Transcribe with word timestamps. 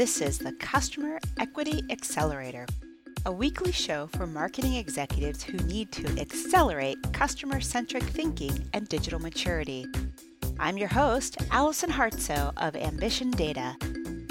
This 0.00 0.22
is 0.22 0.38
the 0.38 0.52
Customer 0.52 1.18
Equity 1.38 1.82
Accelerator, 1.90 2.64
a 3.26 3.30
weekly 3.30 3.70
show 3.70 4.06
for 4.06 4.26
marketing 4.26 4.76
executives 4.76 5.42
who 5.42 5.58
need 5.58 5.92
to 5.92 6.18
accelerate 6.18 6.96
customer 7.12 7.60
centric 7.60 8.04
thinking 8.04 8.66
and 8.72 8.88
digital 8.88 9.20
maturity. 9.20 9.84
I'm 10.58 10.78
your 10.78 10.88
host, 10.88 11.36
Allison 11.50 11.90
Hartsoe 11.90 12.54
of 12.56 12.76
Ambition 12.76 13.30
Data. 13.30 13.76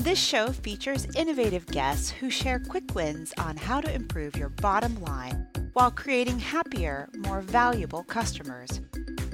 This 0.02 0.18
show 0.18 0.48
features 0.48 1.06
innovative 1.16 1.68
guests 1.68 2.10
who 2.10 2.32
share 2.32 2.58
quick 2.58 2.96
wins 2.96 3.32
on 3.38 3.56
how 3.56 3.80
to 3.80 3.94
improve 3.94 4.36
your 4.36 4.50
bottom 4.50 5.00
line 5.04 5.46
while 5.74 5.92
creating 5.92 6.40
happier, 6.40 7.10
more 7.16 7.42
valuable 7.42 8.02
customers. 8.06 8.82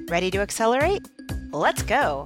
Ready 0.10 0.30
to 0.32 0.42
accelerate? 0.42 1.08
Let's 1.54 1.82
go! 1.82 2.26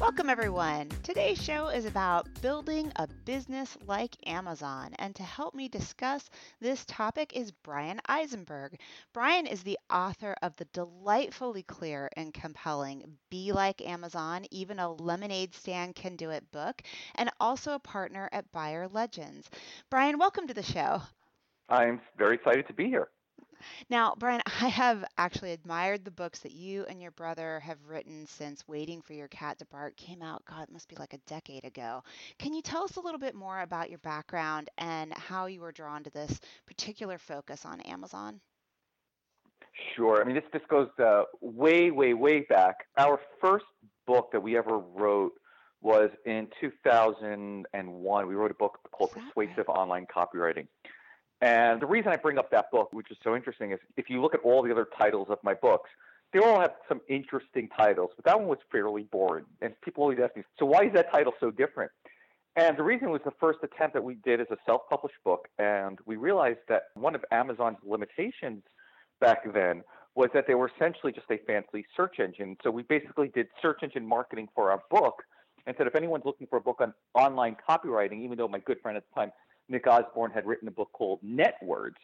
Welcome, 0.00 0.28
everyone. 0.28 0.88
Today's 1.04 1.40
show 1.40 1.68
is 1.68 1.84
about 1.84 2.26
building 2.42 2.90
a 2.96 3.06
business 3.24 3.78
like 3.86 4.16
Amazon. 4.26 4.90
And 4.98 5.14
to 5.14 5.22
help 5.22 5.54
me 5.54 5.68
discuss 5.68 6.28
this 6.60 6.84
topic 6.84 7.36
is 7.36 7.52
Bryan 7.52 8.00
Eisenberg. 8.08 8.80
Bryan 9.12 9.46
is 9.46 9.62
the 9.62 9.78
author 9.90 10.34
of 10.42 10.56
the 10.56 10.66
delightfully 10.72 11.62
clear 11.62 12.10
and 12.16 12.34
compelling 12.34 13.04
Be 13.30 13.52
Like 13.52 13.80
Amazon, 13.82 14.44
Even 14.50 14.80
a 14.80 14.92
Lemonade 14.92 15.54
Stand 15.54 15.94
Can 15.94 16.16
Do 16.16 16.30
It 16.30 16.50
book, 16.50 16.82
and 17.14 17.30
also 17.38 17.74
a 17.74 17.78
partner 17.78 18.28
at 18.32 18.50
Buyer 18.50 18.88
Legends. 18.88 19.48
Bryan, 19.90 20.18
welcome 20.18 20.48
to 20.48 20.54
the 20.54 20.62
show. 20.62 21.02
I'm 21.68 22.00
very 22.18 22.34
excited 22.34 22.66
to 22.66 22.74
be 22.74 22.86
here. 22.86 23.08
Now, 23.90 24.14
Bryan, 24.18 24.42
I 24.60 24.68
have 24.68 25.04
actually 25.18 25.52
admired 25.52 26.04
the 26.04 26.10
books 26.10 26.40
that 26.40 26.52
you 26.52 26.84
and 26.88 27.00
your 27.00 27.10
brother 27.12 27.60
have 27.60 27.78
written 27.86 28.26
since 28.26 28.66
Waiting 28.68 29.00
for 29.00 29.12
Your 29.14 29.28
Cat 29.28 29.58
to 29.58 29.66
Bark 29.66 29.96
came 29.96 30.22
out. 30.22 30.44
God, 30.44 30.64
it 30.64 30.72
must 30.72 30.88
be 30.88 30.96
like 30.96 31.14
a 31.14 31.18
decade 31.26 31.64
ago. 31.64 32.02
Can 32.38 32.54
you 32.54 32.62
tell 32.62 32.84
us 32.84 32.96
a 32.96 33.00
little 33.00 33.20
bit 33.20 33.34
more 33.34 33.60
about 33.60 33.90
your 33.90 33.98
background 34.00 34.70
and 34.78 35.12
how 35.12 35.46
you 35.46 35.60
were 35.60 35.72
drawn 35.72 36.02
to 36.04 36.10
this 36.10 36.40
particular 36.66 37.18
focus 37.18 37.64
on 37.64 37.80
Amazon? 37.82 38.40
Sure. 39.96 40.20
I 40.20 40.24
mean, 40.24 40.36
this 40.36 40.44
this 40.52 40.62
goes 40.68 40.88
uh, 41.02 41.24
way, 41.40 41.90
way, 41.90 42.14
way 42.14 42.40
back. 42.42 42.86
Our 42.96 43.20
first 43.40 43.64
book 44.06 44.30
that 44.32 44.40
we 44.40 44.56
ever 44.56 44.78
wrote 44.78 45.32
was 45.84 46.10
in 46.24 46.48
2001. 46.60 48.26
We 48.26 48.34
wrote 48.34 48.50
a 48.50 48.54
book 48.54 48.78
called 48.90 49.10
Persuasive 49.12 49.64
right? 49.68 49.76
Online 49.76 50.06
Copywriting. 50.06 50.66
And 51.40 51.80
the 51.80 51.86
reason 51.86 52.12
I 52.12 52.16
bring 52.16 52.38
up 52.38 52.50
that 52.50 52.70
book, 52.70 52.92
which 52.92 53.10
is 53.10 53.18
so 53.22 53.34
interesting, 53.34 53.72
is 53.72 53.78
if 53.96 54.08
you 54.08 54.20
look 54.22 54.34
at 54.34 54.40
all 54.40 54.62
the 54.62 54.70
other 54.70 54.88
titles 54.96 55.28
of 55.30 55.38
my 55.42 55.54
books, 55.54 55.90
they 56.32 56.40
all 56.40 56.60
have 56.60 56.72
some 56.88 57.00
interesting 57.08 57.68
titles, 57.76 58.10
but 58.16 58.24
that 58.24 58.38
one 58.38 58.48
was 58.48 58.58
fairly 58.72 59.04
boring. 59.04 59.44
And 59.62 59.72
people 59.82 60.02
always 60.02 60.18
ask 60.22 60.36
me, 60.36 60.42
so 60.58 60.66
why 60.66 60.84
is 60.84 60.92
that 60.94 61.12
title 61.12 61.32
so 61.38 61.50
different? 61.50 61.92
And 62.56 62.76
the 62.76 62.82
reason 62.82 63.10
was 63.10 63.20
the 63.24 63.32
first 63.40 63.58
attempt 63.62 63.94
that 63.94 64.04
we 64.04 64.14
did 64.24 64.40
as 64.40 64.46
a 64.50 64.56
self 64.64 64.82
published 64.88 65.16
book. 65.24 65.48
And 65.58 65.98
we 66.06 66.16
realized 66.16 66.60
that 66.68 66.84
one 66.94 67.14
of 67.14 67.24
Amazon's 67.30 67.78
limitations 67.84 68.62
back 69.20 69.52
then 69.52 69.82
was 70.14 70.28
that 70.34 70.46
they 70.46 70.54
were 70.54 70.70
essentially 70.76 71.12
just 71.12 71.26
a 71.30 71.38
fancy 71.46 71.84
search 71.96 72.20
engine. 72.20 72.56
So 72.62 72.70
we 72.70 72.82
basically 72.84 73.28
did 73.28 73.48
search 73.60 73.80
engine 73.82 74.06
marketing 74.06 74.48
for 74.54 74.70
our 74.70 74.82
book 74.90 75.22
and 75.66 75.74
said 75.76 75.86
if 75.86 75.96
anyone's 75.96 76.24
looking 76.24 76.46
for 76.46 76.56
a 76.56 76.60
book 76.60 76.80
on 76.80 76.94
online 77.14 77.56
copywriting, 77.68 78.22
even 78.24 78.38
though 78.38 78.48
my 78.48 78.60
good 78.60 78.80
friend 78.80 78.96
at 78.96 79.04
the 79.12 79.20
time 79.20 79.32
Nick 79.68 79.86
Usborne 79.86 80.30
had 80.30 80.46
written 80.46 80.68
a 80.68 80.70
book 80.70 80.90
called 80.92 81.20
NetWords, 81.24 81.96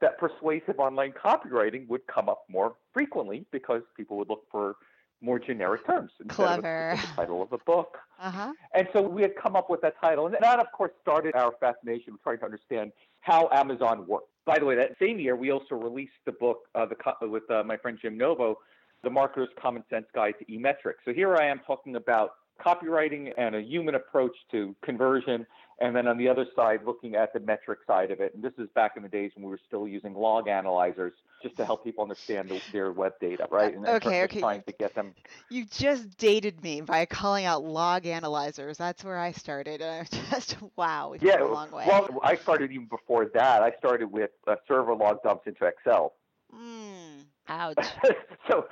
that 0.00 0.18
persuasive 0.18 0.78
online 0.78 1.12
copywriting 1.12 1.88
would 1.88 2.06
come 2.06 2.28
up 2.28 2.44
more 2.48 2.76
frequently 2.92 3.44
because 3.50 3.82
people 3.96 4.16
would 4.16 4.28
look 4.28 4.44
for 4.50 4.76
more 5.20 5.38
generic 5.38 5.84
terms 5.84 6.12
instead 6.20 6.36
Clever. 6.36 6.90
of 6.90 7.00
the 7.00 7.06
title 7.08 7.42
of 7.42 7.52
a 7.52 7.58
book. 7.58 7.98
Uh-huh. 8.20 8.52
And 8.74 8.88
so 8.92 9.02
we 9.02 9.22
had 9.22 9.34
come 9.34 9.56
up 9.56 9.68
with 9.68 9.80
that 9.80 9.94
title. 10.00 10.26
And 10.26 10.36
that, 10.40 10.60
of 10.60 10.70
course, 10.72 10.92
started 11.02 11.34
our 11.34 11.52
fascination 11.58 12.12
with 12.12 12.22
trying 12.22 12.38
to 12.38 12.44
understand 12.44 12.92
how 13.20 13.48
Amazon 13.52 14.06
works. 14.06 14.28
By 14.46 14.58
the 14.60 14.64
way, 14.64 14.76
that 14.76 14.92
same 15.00 15.18
year, 15.18 15.34
we 15.34 15.50
also 15.50 15.74
released 15.74 16.12
the 16.24 16.32
book 16.32 16.60
uh, 16.74 16.86
the, 16.86 17.28
with 17.28 17.50
uh, 17.50 17.64
my 17.64 17.76
friend 17.76 17.98
Jim 18.00 18.16
Novo, 18.16 18.58
The 19.02 19.10
Marketer's 19.10 19.48
Common 19.60 19.82
Sense 19.90 20.06
Guide 20.14 20.34
to 20.38 20.52
E-Metrics. 20.52 21.00
So 21.04 21.12
here 21.12 21.36
I 21.36 21.46
am 21.46 21.60
talking 21.66 21.96
about 21.96 22.30
copywriting 22.64 23.32
and 23.36 23.54
a 23.56 23.60
human 23.60 23.96
approach 23.96 24.36
to 24.52 24.74
conversion 24.82 25.46
and 25.80 25.94
then 25.94 26.08
on 26.08 26.18
the 26.18 26.28
other 26.28 26.46
side, 26.56 26.80
looking 26.84 27.14
at 27.14 27.32
the 27.32 27.40
metric 27.40 27.80
side 27.86 28.10
of 28.10 28.20
it. 28.20 28.34
And 28.34 28.42
this 28.42 28.52
is 28.58 28.68
back 28.74 28.96
in 28.96 29.02
the 29.04 29.08
days 29.08 29.30
when 29.34 29.44
we 29.44 29.50
were 29.50 29.60
still 29.64 29.86
using 29.86 30.12
log 30.12 30.48
analyzers 30.48 31.12
just 31.40 31.56
to 31.56 31.64
help 31.64 31.84
people 31.84 32.02
understand 32.02 32.48
the, 32.48 32.60
their 32.72 32.90
web 32.90 33.12
data, 33.20 33.46
right? 33.50 33.74
And 33.74 33.86
okay, 33.86 34.24
okay. 34.24 34.40
Trying 34.40 34.62
to 34.62 34.72
get 34.72 34.94
them. 34.96 35.14
You 35.50 35.66
just 35.66 36.16
dated 36.18 36.62
me 36.64 36.80
by 36.80 37.06
calling 37.06 37.44
out 37.44 37.62
log 37.62 38.06
analyzers. 38.06 38.76
That's 38.76 39.04
where 39.04 39.18
I 39.18 39.30
started. 39.30 39.80
Uh, 39.80 40.04
just 40.30 40.56
wow, 40.76 41.10
we've 41.10 41.22
yeah, 41.22 41.38
come 41.38 41.50
a 41.50 41.52
long 41.52 41.70
way. 41.70 41.84
Well, 41.86 42.08
I 42.24 42.34
started 42.34 42.72
even 42.72 42.86
before 42.86 43.26
that. 43.34 43.62
I 43.62 43.72
started 43.78 44.10
with 44.10 44.30
uh, 44.48 44.56
server 44.66 44.94
log 44.94 45.22
dumps 45.22 45.46
into 45.46 45.64
Excel. 45.64 46.14
Mm, 46.52 47.24
ouch. 47.48 47.86
so 48.48 48.66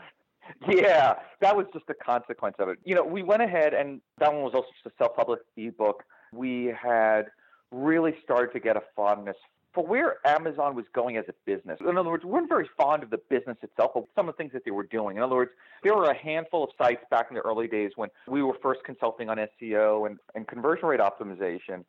yeah, 0.68 1.14
that 1.40 1.56
was 1.56 1.66
just 1.72 1.84
a 1.88 1.94
consequence 1.94 2.56
of 2.58 2.68
it. 2.68 2.78
You 2.84 2.96
know, 2.96 3.04
we 3.04 3.22
went 3.22 3.42
ahead 3.42 3.74
and 3.74 4.00
that 4.18 4.32
one 4.32 4.42
was 4.42 4.54
also 4.54 4.68
just 4.82 4.94
a 4.94 4.98
self-published 4.98 5.44
ebook 5.56 6.02
we 6.32 6.72
had 6.80 7.26
really 7.70 8.14
started 8.22 8.52
to 8.52 8.60
get 8.60 8.76
a 8.76 8.82
fondness 8.94 9.36
for 9.76 9.86
where 9.86 10.26
Amazon 10.26 10.74
was 10.74 10.86
going 10.94 11.18
as 11.18 11.24
a 11.28 11.34
business. 11.44 11.78
In 11.80 11.98
other 11.98 12.08
words, 12.08 12.24
we 12.24 12.30
weren't 12.30 12.48
very 12.48 12.68
fond 12.78 13.02
of 13.02 13.10
the 13.10 13.18
business 13.28 13.58
itself, 13.62 13.90
but 13.94 14.06
some 14.14 14.26
of 14.26 14.34
the 14.34 14.38
things 14.38 14.52
that 14.54 14.64
they 14.64 14.70
were 14.70 14.84
doing. 14.86 15.18
In 15.18 15.22
other 15.22 15.36
words, 15.36 15.50
there 15.82 15.94
were 15.94 16.10
a 16.10 16.16
handful 16.16 16.64
of 16.64 16.70
sites 16.78 17.04
back 17.10 17.26
in 17.30 17.34
the 17.34 17.42
early 17.42 17.68
days 17.68 17.92
when 17.96 18.08
we 18.26 18.42
were 18.42 18.54
first 18.62 18.80
consulting 18.84 19.28
on 19.28 19.36
SEO 19.36 20.06
and, 20.06 20.18
and 20.34 20.48
conversion 20.48 20.86
rate 20.86 21.00
optimization 21.00 21.84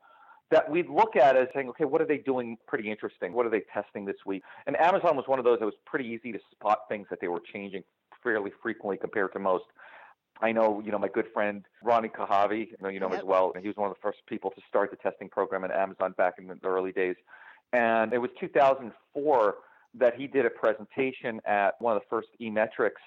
that 0.52 0.70
we'd 0.70 0.90
look 0.90 1.16
at 1.16 1.36
as 1.36 1.47
saying, 1.53 1.70
okay, 1.70 1.86
what 1.86 2.02
are 2.02 2.06
they 2.06 2.18
doing 2.18 2.58
pretty 2.68 2.92
interesting? 2.92 3.34
What 3.34 3.46
are 3.46 3.50
they 3.50 3.64
testing 3.74 4.06
this 4.06 4.18
week? 4.26 4.44
And 4.66 4.80
Amazon 4.80 5.16
was 5.16 5.26
one 5.28 5.40
of 5.40 5.46
those 5.46 5.59
that 5.59 5.66
was 5.66 5.76
pretty 5.86 6.06
easy 6.06 6.31
to 6.31 6.40
spot 6.52 6.80
things 6.90 7.08
that 7.09 7.20
they 7.22 7.28
were 7.28 7.42
changing 7.53 7.84
fairly 8.24 8.52
frequently 8.62 8.97
compared 8.97 9.31
to 9.34 9.40
most. 9.40 9.66
I 10.42 10.52
know, 10.52 10.81
you 10.86 10.92
know, 10.92 11.00
my 11.00 11.08
good 11.08 11.28
friend 11.34 11.66
Ronny 11.84 12.09
Kohavi, 12.09 12.68
you 12.70 12.78
know, 12.81 12.90
you 12.90 13.00
know 13.00 13.08
him 13.08 13.14
as 13.14 13.24
well. 13.24 13.52
And 13.56 13.64
he 13.64 13.68
was 13.68 13.78
one 13.78 13.90
of 13.90 13.96
the 13.96 14.02
first 14.02 14.20
people 14.28 14.52
to 14.52 14.62
start 14.70 14.92
the 14.92 14.98
testing 14.98 15.30
program 15.30 15.64
at 15.64 15.72
Amazon 15.72 16.14
back 16.18 16.36
in 16.38 16.48
the 16.48 16.58
early 16.64 16.92
days. 16.92 17.16
And 17.74 18.14
it 18.14 18.20
was 18.20 18.30
2004 18.40 19.56
that 19.96 20.16
he 20.16 20.28
did 20.28 20.46
a 20.46 20.50
presentation 20.50 21.42
at 21.46 21.80
one 21.80 21.96
of 21.96 22.02
the 22.02 22.08
first 22.09 22.28
e-metrics 22.40 23.02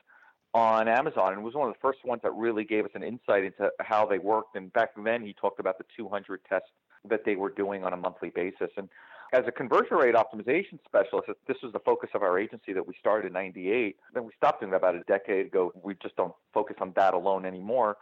on 0.52 0.88
Amazon 0.88 1.32
and 1.32 1.44
was 1.44 1.54
one 1.54 1.68
of 1.68 1.74
the 1.74 1.80
first 1.80 2.04
ones 2.04 2.20
that 2.22 2.34
really 2.34 2.64
gave 2.64 2.84
us 2.84 2.90
an 2.94 3.04
insight 3.04 3.44
into 3.44 3.70
how 3.80 4.04
they 4.04 4.18
worked. 4.18 4.56
And 4.56 4.72
back 4.72 4.90
then 5.02 5.22
he 5.22 5.32
talked 5.32 5.60
about 5.60 5.78
the 5.78 5.84
200 5.96 6.40
tests 6.48 6.68
that 7.08 7.24
they 7.24 7.36
were 7.36 7.50
doing 7.50 7.84
on 7.84 7.92
a 7.92 7.96
monthly 7.96 8.30
basis. 8.30 8.70
And 8.76 8.88
as 9.32 9.44
a 9.46 9.52
conversion 9.52 9.96
rate 9.96 10.14
optimization 10.14 10.78
specialist, 10.84 11.30
this 11.46 11.56
was 11.62 11.72
the 11.72 11.78
focus 11.80 12.10
of 12.14 12.22
our 12.22 12.38
agency 12.38 12.72
that 12.72 12.86
we 12.86 12.94
started 12.98 13.28
in 13.28 13.32
98. 13.32 13.96
Then 14.12 14.24
we 14.24 14.32
stopped 14.36 14.60
doing 14.60 14.72
that 14.72 14.78
about 14.78 14.96
a 14.96 15.00
decade 15.00 15.46
ago. 15.46 15.72
We 15.82 15.94
just 16.02 16.16
don't 16.16 16.34
focus 16.52 16.76
on 16.80 16.92
that 16.96 17.14
alone 17.14 17.44
anymore. 17.44 17.96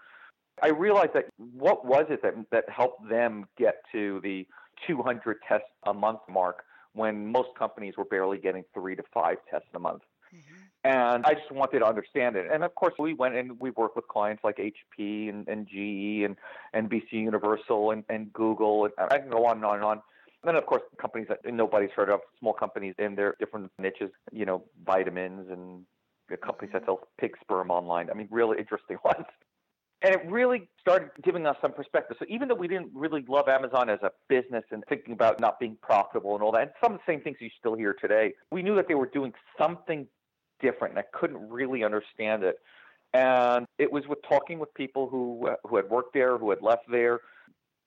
I 0.62 0.69
realized 0.69 1.12
that 1.14 1.26
what 1.37 1.85
was 1.85 2.06
it 2.08 2.23
that, 2.23 2.35
that 2.50 2.69
helped 2.69 3.08
them 3.08 3.47
get 3.56 3.82
to 3.93 4.20
the 4.23 4.47
200 4.87 5.38
tests 5.47 5.67
a 5.87 5.94
month 5.94 6.20
mark 6.29 6.64
when 6.94 7.31
most 7.31 7.50
companies 7.58 7.94
were 7.97 8.05
barely 8.05 8.38
getting 8.38 8.64
three 8.75 8.97
to 8.97 9.02
five 9.12 9.37
tests 9.50 9.69
a 9.75 9.79
month? 9.79 10.02
Mm-hmm. 10.35 10.55
And 10.85 11.26
I 11.26 11.35
just 11.35 11.50
wanted 11.50 11.81
to 11.81 11.87
understand 11.87 12.37
it. 12.37 12.49
And 12.50 12.64
of 12.64 12.75
course, 12.75 12.94
we 12.99 13.12
went 13.12 13.35
and 13.35 13.58
we 13.61 13.70
worked 13.70 13.97
with 13.97 14.08
clients 14.08 14.43
like 14.44 14.58
HP 14.58 15.29
and, 15.29 15.47
and 15.49 15.67
GE 15.67 16.25
and 16.25 16.37
NBC 16.75 17.12
Universal 17.12 17.91
and, 17.91 18.05
and 18.08 18.32
Google. 18.32 18.85
And 18.85 18.93
I 19.11 19.19
can 19.19 19.29
go 19.29 19.44
on 19.47 19.56
and 19.56 19.64
on 19.64 19.76
and 19.76 19.85
on. 19.85 20.02
And 20.43 20.49
then, 20.49 20.56
of 20.56 20.67
course, 20.67 20.82
companies 21.00 21.26
that 21.29 21.40
nobody's 21.52 21.90
heard 21.90 22.11
of, 22.11 22.20
small 22.38 22.52
companies 22.52 22.94
in 22.99 23.17
their 23.17 23.35
different 23.40 23.70
niches, 23.79 24.11
you 24.31 24.46
know, 24.46 24.62
vitamins 24.87 25.50
and 25.50 25.85
the 26.29 26.37
companies 26.37 26.73
that 26.73 26.82
mm-hmm. 26.82 26.90
sell 26.90 27.08
pig 27.20 27.32
sperm 27.40 27.70
online. 27.70 28.08
I 28.11 28.14
mean, 28.14 28.29
really 28.31 28.58
interesting 28.58 28.99
ones. 29.05 29.26
And 30.00 30.14
it 30.14 30.20
really 30.26 30.69
started 30.81 31.11
giving 31.25 31.44
us 31.44 31.56
some 31.61 31.73
perspective. 31.73 32.17
So 32.20 32.26
even 32.29 32.46
though 32.46 32.55
we 32.55 32.69
didn't 32.69 32.90
really 32.94 33.25
love 33.29 33.49
Amazon 33.49 33.90
as 33.90 33.99
a 34.02 34.12
business 34.29 34.62
and 34.70 34.85
thinking 34.88 35.12
about 35.12 35.40
not 35.40 35.58
being 35.58 35.76
profitable 35.82 36.35
and 36.35 36.43
all 36.43 36.52
that, 36.52 36.62
and 36.62 36.70
some 36.82 36.93
of 36.93 37.00
the 37.05 37.12
same 37.12 37.20
things 37.20 37.38
you 37.40 37.50
still 37.58 37.75
hear 37.75 37.94
today, 37.94 38.35
we 38.52 38.62
knew 38.62 38.76
that 38.76 38.87
they 38.87 38.94
were 38.94 39.11
doing 39.12 39.32
something 39.58 40.06
different 40.61 40.94
and 40.94 41.00
I 41.00 41.19
couldn't 41.19 41.49
really 41.50 41.82
understand 41.82 42.44
it. 42.44 42.58
And 43.12 43.67
it 43.79 43.90
was 43.90 44.05
with 44.06 44.19
talking 44.29 44.61
with 44.61 44.73
people 44.75 45.08
who 45.08 45.49
uh, 45.49 45.55
who 45.64 45.76
had 45.76 45.88
worked 45.88 46.12
there, 46.14 46.37
who 46.37 46.50
had 46.50 46.62
left 46.62 46.82
there, 46.90 47.20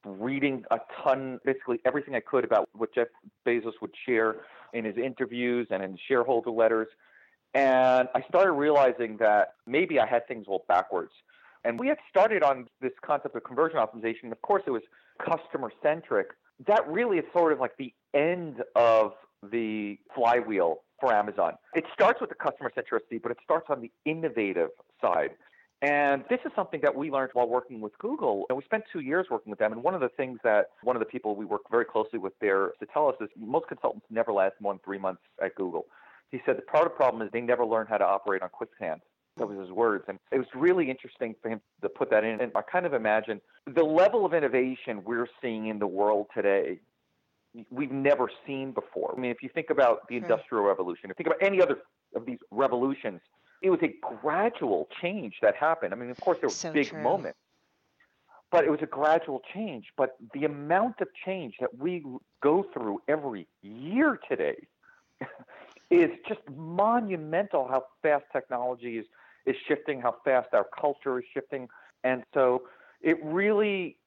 reading 0.05 0.63
a 0.71 0.79
ton, 1.03 1.39
basically 1.45 1.79
everything 1.85 2.15
I 2.15 2.19
could 2.19 2.43
about 2.43 2.69
what 2.73 2.93
Jeff 2.93 3.07
Bezos 3.45 3.73
would 3.81 3.93
share 4.05 4.37
in 4.73 4.85
his 4.85 4.97
interviews 4.97 5.67
and 5.69 5.83
in 5.83 5.97
shareholder 6.07 6.51
letters. 6.51 6.87
And 7.53 8.07
I 8.15 8.21
started 8.29 8.53
realizing 8.53 9.17
that 9.17 9.55
maybe 9.67 9.99
I 9.99 10.07
had 10.07 10.27
things 10.27 10.45
all 10.47 10.63
backwards. 10.67 11.11
And 11.63 11.79
we 11.79 11.87
had 11.87 11.97
started 12.09 12.43
on 12.43 12.67
this 12.81 12.93
concept 13.05 13.35
of 13.35 13.43
conversion 13.43 13.77
optimization. 13.77 14.31
Of 14.31 14.41
course, 14.41 14.63
it 14.65 14.71
was 14.71 14.81
customer 15.23 15.71
centric. 15.83 16.29
That 16.65 16.87
really 16.87 17.17
is 17.17 17.25
sort 17.33 17.53
of 17.53 17.59
like 17.59 17.77
the 17.77 17.93
end 18.13 18.63
of 18.75 19.13
the 19.43 19.99
flywheel 20.15 20.81
for 20.99 21.13
Amazon. 21.13 21.53
It 21.75 21.85
starts 21.93 22.21
with 22.21 22.29
the 22.29 22.35
customer 22.35 22.71
centricity, 22.75 23.21
but 23.21 23.31
it 23.31 23.37
starts 23.43 23.67
on 23.69 23.81
the 23.81 23.91
innovative 24.05 24.69
side. 25.01 25.31
And 25.81 26.23
this 26.29 26.39
is 26.45 26.51
something 26.55 26.79
that 26.81 26.95
we 26.95 27.09
learned 27.09 27.31
while 27.33 27.49
working 27.49 27.81
with 27.81 27.97
Google. 27.97 28.45
And 28.49 28.57
we 28.57 28.63
spent 28.63 28.83
two 28.93 28.99
years 28.99 29.27
working 29.31 29.49
with 29.49 29.57
them. 29.57 29.71
And 29.71 29.81
one 29.81 29.95
of 29.95 30.01
the 30.01 30.09
things 30.09 30.39
that 30.43 30.67
one 30.83 30.95
of 30.95 30.99
the 30.99 31.07
people 31.07 31.35
we 31.35 31.45
work 31.45 31.61
very 31.71 31.85
closely 31.85 32.19
with 32.19 32.33
there 32.39 32.73
to 32.79 32.85
tell 32.93 33.07
us 33.07 33.15
is 33.19 33.29
most 33.35 33.67
consultants 33.67 34.05
never 34.11 34.31
last 34.31 34.53
more 34.59 34.73
than 34.73 34.79
three 34.85 34.99
months 34.99 35.21
at 35.43 35.55
Google. 35.55 35.87
He 36.29 36.39
said 36.45 36.57
the 36.57 36.61
part 36.61 36.85
of 36.85 36.93
the 36.93 36.95
problem 36.95 37.21
is 37.23 37.29
they 37.33 37.41
never 37.41 37.65
learn 37.65 37.87
how 37.87 37.97
to 37.97 38.05
operate 38.05 38.43
on 38.43 38.49
quicksand. 38.49 39.01
That 39.37 39.47
was 39.47 39.57
his 39.57 39.71
words. 39.71 40.05
And 40.07 40.19
it 40.31 40.37
was 40.37 40.47
really 40.53 40.89
interesting 40.89 41.35
for 41.41 41.49
him 41.49 41.61
to 41.81 41.89
put 41.89 42.11
that 42.11 42.23
in. 42.23 42.41
And 42.41 42.51
I 42.53 42.61
kind 42.61 42.85
of 42.85 42.93
imagine 42.93 43.41
the 43.65 43.83
level 43.83 44.25
of 44.25 44.33
innovation 44.33 45.01
we're 45.03 45.27
seeing 45.41 45.67
in 45.67 45.79
the 45.79 45.87
world 45.87 46.27
today 46.33 46.79
we've 47.69 47.91
never 47.91 48.29
seen 48.45 48.71
before. 48.71 49.13
I 49.15 49.19
mean, 49.19 49.31
if 49.31 49.43
you 49.43 49.49
think 49.53 49.69
about 49.69 50.07
the 50.07 50.15
Industrial 50.15 50.63
Revolution, 50.63 51.11
if 51.11 51.19
you 51.19 51.25
think 51.25 51.35
about 51.35 51.45
any 51.45 51.61
other 51.61 51.79
of 52.15 52.25
these 52.25 52.39
revolutions, 52.51 53.19
it 53.61 53.69
was 53.69 53.79
a 53.83 53.93
gradual 54.21 54.87
change 55.01 55.35
that 55.41 55.55
happened. 55.55 55.93
I 55.93 55.97
mean, 55.97 56.09
of 56.09 56.19
course, 56.19 56.39
there 56.41 56.49
were 56.49 56.53
so 56.53 56.73
big 56.73 56.87
true. 56.87 57.01
moments, 57.01 57.37
but 58.51 58.65
it 58.65 58.71
was 58.71 58.81
a 58.81 58.87
gradual 58.87 59.41
change. 59.53 59.85
But 59.95 60.17
the 60.33 60.45
amount 60.45 60.99
of 61.01 61.07
change 61.25 61.55
that 61.59 61.77
we 61.77 62.03
go 62.41 62.65
through 62.73 63.01
every 63.07 63.47
year 63.61 64.19
today 64.27 64.67
is 65.91 66.09
just 66.27 66.41
monumental 66.55 67.67
how 67.67 67.85
fast 68.01 68.25
technology 68.31 68.97
is, 68.97 69.05
is 69.45 69.55
shifting, 69.67 70.01
how 70.01 70.15
fast 70.25 70.49
our 70.53 70.65
culture 70.79 71.19
is 71.19 71.25
shifting. 71.31 71.69
And 72.03 72.23
so 72.33 72.63
it 73.01 73.23
really 73.23 73.97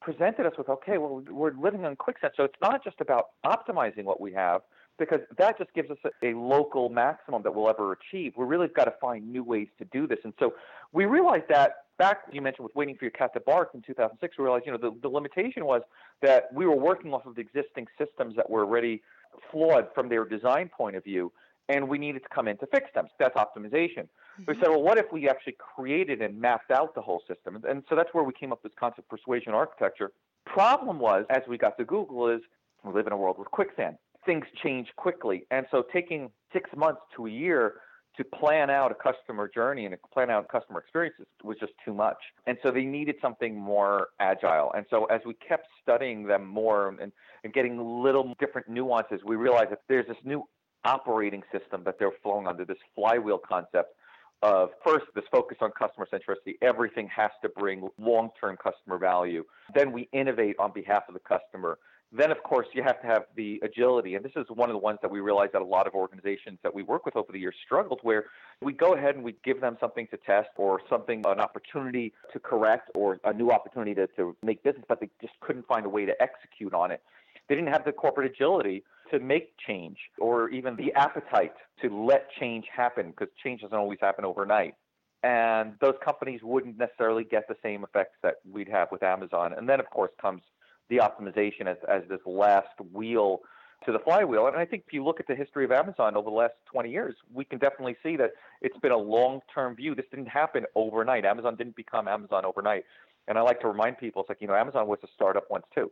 presented 0.00 0.44
us 0.44 0.54
with 0.58 0.68
okay, 0.68 0.98
well, 0.98 1.22
we're 1.30 1.52
living 1.52 1.84
on 1.84 1.94
quicksand. 1.94 2.32
So 2.36 2.42
it's 2.42 2.60
not 2.60 2.82
just 2.82 3.00
about 3.00 3.26
optimizing 3.46 4.04
what 4.04 4.20
we 4.20 4.32
have, 4.32 4.62
because 4.98 5.20
that 5.38 5.58
just 5.58 5.72
gives 5.74 5.90
us 5.90 5.98
a, 6.04 6.28
a 6.28 6.36
local 6.36 6.88
maximum 6.88 7.42
that 7.42 7.54
we'll 7.54 7.68
ever 7.68 7.92
achieve. 7.92 8.32
We 8.36 8.44
really 8.44 8.68
got 8.68 8.84
to 8.84 8.94
find 9.00 9.30
new 9.30 9.42
ways 9.42 9.68
to 9.78 9.84
do 9.86 10.06
this. 10.06 10.18
And 10.24 10.32
so 10.38 10.54
we 10.92 11.04
realized 11.04 11.44
that 11.48 11.76
back, 11.98 12.22
you 12.32 12.40
mentioned 12.40 12.64
with 12.64 12.74
waiting 12.74 12.96
for 12.96 13.04
your 13.04 13.12
cat 13.12 13.32
to 13.34 13.40
bark 13.40 13.70
in 13.74 13.82
2006, 13.82 14.38
we 14.38 14.44
realized, 14.44 14.66
you 14.66 14.72
know, 14.72 14.78
the, 14.78 14.96
the 15.02 15.08
limitation 15.08 15.64
was 15.64 15.82
that 16.22 16.48
we 16.52 16.66
were 16.66 16.76
working 16.76 17.12
off 17.12 17.26
of 17.26 17.38
existing 17.38 17.86
systems 17.98 18.36
that 18.36 18.48
were 18.48 18.64
already 18.64 19.02
flawed 19.50 19.88
from 19.94 20.08
their 20.08 20.24
design 20.24 20.70
point 20.76 20.96
of 20.96 21.04
view 21.04 21.32
and 21.68 21.88
we 21.88 21.98
needed 21.98 22.22
to 22.22 22.28
come 22.28 22.46
in 22.48 22.56
to 22.58 22.66
fix 22.66 22.90
them. 22.94 23.06
So 23.08 23.14
That's 23.18 23.36
optimization. 23.36 24.06
Mm-hmm. 24.40 24.44
We 24.48 24.54
said, 24.60 24.68
well, 24.68 24.82
what 24.82 24.98
if 24.98 25.06
we 25.12 25.28
actually 25.28 25.56
created 25.58 26.20
and 26.20 26.38
mapped 26.38 26.70
out 26.70 26.94
the 26.94 27.00
whole 27.00 27.22
system? 27.26 27.62
And 27.68 27.82
so 27.88 27.96
that's 27.96 28.10
where 28.12 28.24
we 28.24 28.32
came 28.32 28.52
up 28.52 28.62
with 28.62 28.72
this 28.72 28.78
concept 28.78 29.00
of 29.00 29.08
persuasion 29.08 29.54
architecture. 29.54 30.12
Problem 30.44 30.98
was, 30.98 31.24
as 31.30 31.42
we 31.48 31.56
got 31.56 31.78
to 31.78 31.84
Google, 31.84 32.28
is 32.28 32.40
we 32.84 32.92
live 32.92 33.06
in 33.06 33.12
a 33.12 33.16
world 33.16 33.38
with 33.38 33.50
quicksand. 33.50 33.96
Things 34.26 34.44
change 34.62 34.88
quickly. 34.96 35.46
And 35.50 35.66
so 35.70 35.84
taking 35.92 36.30
six 36.52 36.70
months 36.76 37.00
to 37.16 37.26
a 37.26 37.30
year 37.30 37.74
to 38.16 38.24
plan 38.24 38.70
out 38.70 38.92
a 38.92 38.94
customer 38.94 39.50
journey 39.52 39.86
and 39.86 39.96
plan 40.12 40.30
out 40.30 40.48
customer 40.48 40.78
experiences 40.78 41.26
was 41.42 41.56
just 41.58 41.72
too 41.84 41.92
much. 41.92 42.16
And 42.46 42.56
so 42.62 42.70
they 42.70 42.84
needed 42.84 43.16
something 43.20 43.58
more 43.58 44.08
agile. 44.20 44.72
And 44.76 44.86
so 44.88 45.06
as 45.06 45.20
we 45.26 45.34
kept 45.34 45.66
studying 45.82 46.24
them 46.24 46.46
more 46.46 46.88
and, 47.00 47.12
and 47.42 47.52
getting 47.52 48.02
little 48.02 48.34
different 48.38 48.68
nuances, 48.68 49.20
we 49.24 49.36
realized 49.36 49.72
that 49.72 49.82
there's 49.88 50.06
this 50.06 50.16
new 50.24 50.44
operating 50.84 51.42
system 51.50 51.82
that 51.84 51.98
they're 51.98 52.12
flowing 52.22 52.46
under, 52.46 52.64
this 52.64 52.78
flywheel 52.94 53.38
concept 53.38 53.94
of 54.42 54.68
first 54.86 55.06
this 55.14 55.24
focus 55.32 55.56
on 55.60 55.70
customer 55.72 56.06
centricity. 56.12 56.54
Everything 56.60 57.08
has 57.08 57.30
to 57.42 57.48
bring 57.48 57.88
long 57.98 58.28
term 58.38 58.56
customer 58.56 58.98
value. 58.98 59.42
Then 59.74 59.90
we 59.90 60.08
innovate 60.12 60.56
on 60.58 60.70
behalf 60.72 61.04
of 61.08 61.14
the 61.14 61.20
customer. 61.20 61.78
Then, 62.16 62.30
of 62.30 62.40
course, 62.44 62.68
you 62.72 62.82
have 62.84 63.00
to 63.00 63.08
have 63.08 63.24
the 63.34 63.60
agility. 63.64 64.14
And 64.14 64.24
this 64.24 64.32
is 64.36 64.46
one 64.48 64.70
of 64.70 64.74
the 64.74 64.78
ones 64.78 65.00
that 65.02 65.10
we 65.10 65.18
realized 65.18 65.52
that 65.54 65.62
a 65.62 65.64
lot 65.64 65.88
of 65.88 65.94
organizations 65.94 66.60
that 66.62 66.72
we 66.72 66.84
work 66.84 67.04
with 67.04 67.16
over 67.16 67.32
the 67.32 67.40
years 67.40 67.56
struggled, 67.64 67.98
where 68.02 68.26
we 68.62 68.72
go 68.72 68.94
ahead 68.94 69.16
and 69.16 69.24
we 69.24 69.34
give 69.44 69.60
them 69.60 69.76
something 69.80 70.06
to 70.12 70.16
test 70.18 70.50
or 70.56 70.80
something, 70.88 71.24
an 71.26 71.40
opportunity 71.40 72.12
to 72.32 72.38
correct 72.38 72.88
or 72.94 73.18
a 73.24 73.32
new 73.32 73.50
opportunity 73.50 73.94
to, 73.96 74.06
to 74.16 74.36
make 74.44 74.62
business, 74.62 74.84
but 74.88 75.00
they 75.00 75.10
just 75.20 75.32
couldn't 75.40 75.66
find 75.66 75.86
a 75.86 75.88
way 75.88 76.06
to 76.06 76.14
execute 76.22 76.72
on 76.72 76.92
it. 76.92 77.02
They 77.48 77.56
didn't 77.56 77.72
have 77.72 77.84
the 77.84 77.90
corporate 77.90 78.30
agility 78.30 78.84
to 79.10 79.18
make 79.18 79.54
change 79.66 79.98
or 80.18 80.50
even 80.50 80.76
the 80.76 80.92
appetite 80.94 81.54
to 81.82 81.88
let 81.88 82.30
change 82.38 82.66
happen 82.74 83.10
because 83.10 83.28
change 83.42 83.62
doesn't 83.62 83.76
always 83.76 83.98
happen 84.00 84.24
overnight. 84.24 84.76
And 85.24 85.74
those 85.80 85.94
companies 86.04 86.40
wouldn't 86.44 86.78
necessarily 86.78 87.24
get 87.24 87.48
the 87.48 87.56
same 87.60 87.82
effects 87.82 88.16
that 88.22 88.36
we'd 88.48 88.68
have 88.68 88.92
with 88.92 89.02
Amazon. 89.02 89.52
And 89.56 89.68
then, 89.68 89.80
of 89.80 89.90
course, 89.90 90.12
comes 90.20 90.42
the 90.88 90.96
optimization 90.98 91.66
as, 91.66 91.76
as 91.88 92.02
this 92.08 92.20
last 92.26 92.80
wheel 92.92 93.40
to 93.84 93.92
the 93.92 93.98
flywheel. 93.98 94.46
And 94.46 94.56
I 94.56 94.64
think 94.64 94.84
if 94.86 94.92
you 94.92 95.04
look 95.04 95.20
at 95.20 95.26
the 95.26 95.34
history 95.34 95.64
of 95.64 95.72
Amazon 95.72 96.16
over 96.16 96.30
the 96.30 96.36
last 96.36 96.54
20 96.72 96.90
years, 96.90 97.14
we 97.32 97.44
can 97.44 97.58
definitely 97.58 97.96
see 98.02 98.16
that 98.16 98.30
it's 98.62 98.78
been 98.78 98.92
a 98.92 98.98
long 98.98 99.40
term 99.54 99.76
view. 99.76 99.94
This 99.94 100.06
didn't 100.10 100.26
happen 100.26 100.64
overnight. 100.74 101.24
Amazon 101.24 101.56
didn't 101.56 101.76
become 101.76 102.08
Amazon 102.08 102.44
overnight. 102.44 102.84
And 103.28 103.38
I 103.38 103.42
like 103.42 103.60
to 103.60 103.68
remind 103.68 103.98
people, 103.98 104.22
it's 104.22 104.28
like, 104.28 104.40
you 104.40 104.46
know, 104.46 104.54
Amazon 104.54 104.86
was 104.86 104.98
a 105.02 105.08
startup 105.14 105.44
once 105.50 105.64
too. 105.74 105.90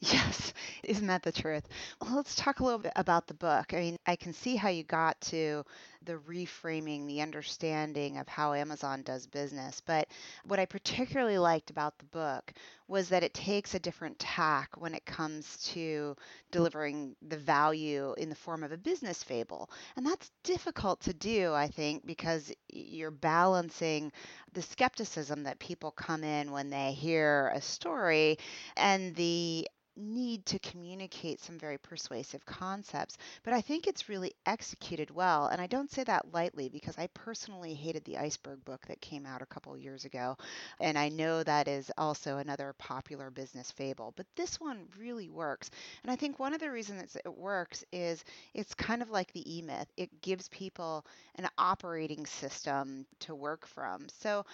Yes, 0.00 0.52
isn't 0.82 1.06
that 1.06 1.22
the 1.22 1.30
truth? 1.30 1.68
Well, 2.00 2.16
let's 2.16 2.34
talk 2.34 2.58
a 2.58 2.64
little 2.64 2.80
bit 2.80 2.92
about 2.96 3.28
the 3.28 3.34
book. 3.34 3.72
I 3.72 3.76
mean, 3.76 3.96
I 4.04 4.16
can 4.16 4.32
see 4.32 4.56
how 4.56 4.68
you 4.68 4.82
got 4.82 5.20
to 5.22 5.62
the 6.04 6.18
reframing, 6.28 7.06
the 7.06 7.20
understanding 7.20 8.18
of 8.18 8.28
how 8.28 8.52
Amazon 8.52 9.02
does 9.02 9.26
business. 9.26 9.80
But 9.84 10.08
what 10.44 10.58
I 10.58 10.66
particularly 10.66 11.38
liked 11.38 11.70
about 11.70 11.98
the 11.98 12.04
book 12.06 12.52
was 12.88 13.08
that 13.08 13.22
it 13.22 13.34
takes 13.34 13.74
a 13.74 13.78
different 13.78 14.18
tack 14.18 14.70
when 14.76 14.94
it 14.94 15.04
comes 15.04 15.56
to 15.72 16.16
delivering 16.50 17.16
the 17.28 17.36
value 17.36 18.14
in 18.18 18.28
the 18.28 18.34
form 18.34 18.62
of 18.62 18.72
a 18.72 18.76
business 18.76 19.22
fable. 19.22 19.70
And 19.96 20.04
that's 20.04 20.30
difficult 20.44 21.00
to 21.02 21.14
do, 21.14 21.52
I 21.52 21.68
think, 21.68 22.04
because 22.04 22.52
you're 22.68 23.10
balancing 23.10 24.12
the 24.52 24.62
skepticism 24.62 25.44
that 25.44 25.58
people 25.58 25.90
come 25.90 26.24
in 26.24 26.52
when 26.52 26.70
they 26.70 26.92
hear 26.92 27.52
a 27.54 27.60
story 27.60 28.38
and 28.76 29.14
the 29.14 29.66
need 29.96 30.46
to 30.46 30.58
communicate 30.58 31.40
some 31.40 31.58
very 31.58 31.78
persuasive 31.78 32.44
concepts, 32.46 33.18
but 33.42 33.52
I 33.52 33.60
think 33.60 33.86
it's 33.86 34.08
really 34.08 34.32
executed 34.46 35.10
well. 35.10 35.46
And 35.46 35.60
I 35.60 35.66
don't 35.66 35.90
say 35.92 36.04
that 36.04 36.32
lightly 36.32 36.68
because 36.68 36.98
I 36.98 37.06
personally 37.08 37.74
hated 37.74 38.04
the 38.04 38.18
iceberg 38.18 38.64
book 38.64 38.86
that 38.88 39.00
came 39.00 39.26
out 39.26 39.42
a 39.42 39.46
couple 39.46 39.76
years 39.78 40.04
ago. 40.04 40.36
And 40.80 40.98
I 40.98 41.08
know 41.08 41.42
that 41.42 41.68
is 41.68 41.90
also 41.98 42.38
another 42.38 42.74
popular 42.78 43.30
business 43.30 43.70
fable, 43.70 44.12
but 44.16 44.26
this 44.36 44.60
one 44.60 44.86
really 44.98 45.28
works. 45.28 45.70
And 46.02 46.10
I 46.10 46.16
think 46.16 46.38
one 46.38 46.54
of 46.54 46.60
the 46.60 46.70
reasons 46.70 47.16
it 47.24 47.36
works 47.36 47.84
is 47.92 48.24
it's 48.54 48.74
kind 48.74 49.02
of 49.02 49.10
like 49.10 49.32
the 49.32 49.58
E 49.58 49.62
Myth, 49.62 49.88
it 49.96 50.20
gives 50.22 50.48
people 50.48 51.06
an 51.36 51.48
operating 51.58 52.26
system 52.26 53.06
to 53.20 53.34
work 53.34 53.66
from. 53.66 54.08
So 54.08 54.44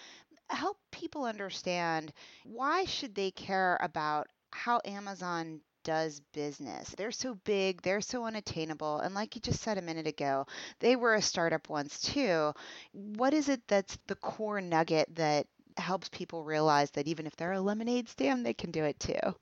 help 0.51 0.79
people 0.91 1.25
understand 1.25 2.13
why 2.45 2.85
should 2.85 3.15
they 3.15 3.31
care 3.31 3.79
about 3.81 4.29
how 4.51 4.81
Amazon 4.85 5.61
does 5.89 6.21
business. 6.35 6.95
They're 6.99 7.11
so 7.11 7.35
big, 7.45 7.81
they're 7.81 8.03
so 8.03 8.27
unattainable. 8.27 8.99
And 8.99 9.15
like 9.15 9.35
you 9.35 9.41
just 9.41 9.63
said 9.63 9.79
a 9.79 9.83
minute 9.83 10.07
ago, 10.07 10.47
they 10.81 10.97
were 10.97 11.15
a 11.15 11.23
startup 11.23 11.71
once 11.71 11.99
too. 12.03 12.53
What 12.93 13.33
is 13.33 13.49
it 13.49 13.63
that's 13.69 13.97
the 14.07 14.15
core 14.17 14.61
nugget 14.61 15.09
that 15.15 15.47
helps 15.79 16.11
people 16.11 16.45
realize 16.45 16.91
that 16.91 17.09
even 17.09 17.27
if 17.27 17.35
they're 17.37 17.53
a 17.53 17.61
lemonade 17.63 18.07
stand, 18.07 18.45
they 18.45 18.53
can 18.53 18.71
do 18.71 18.85
it 18.85 19.01
too? 19.01 19.35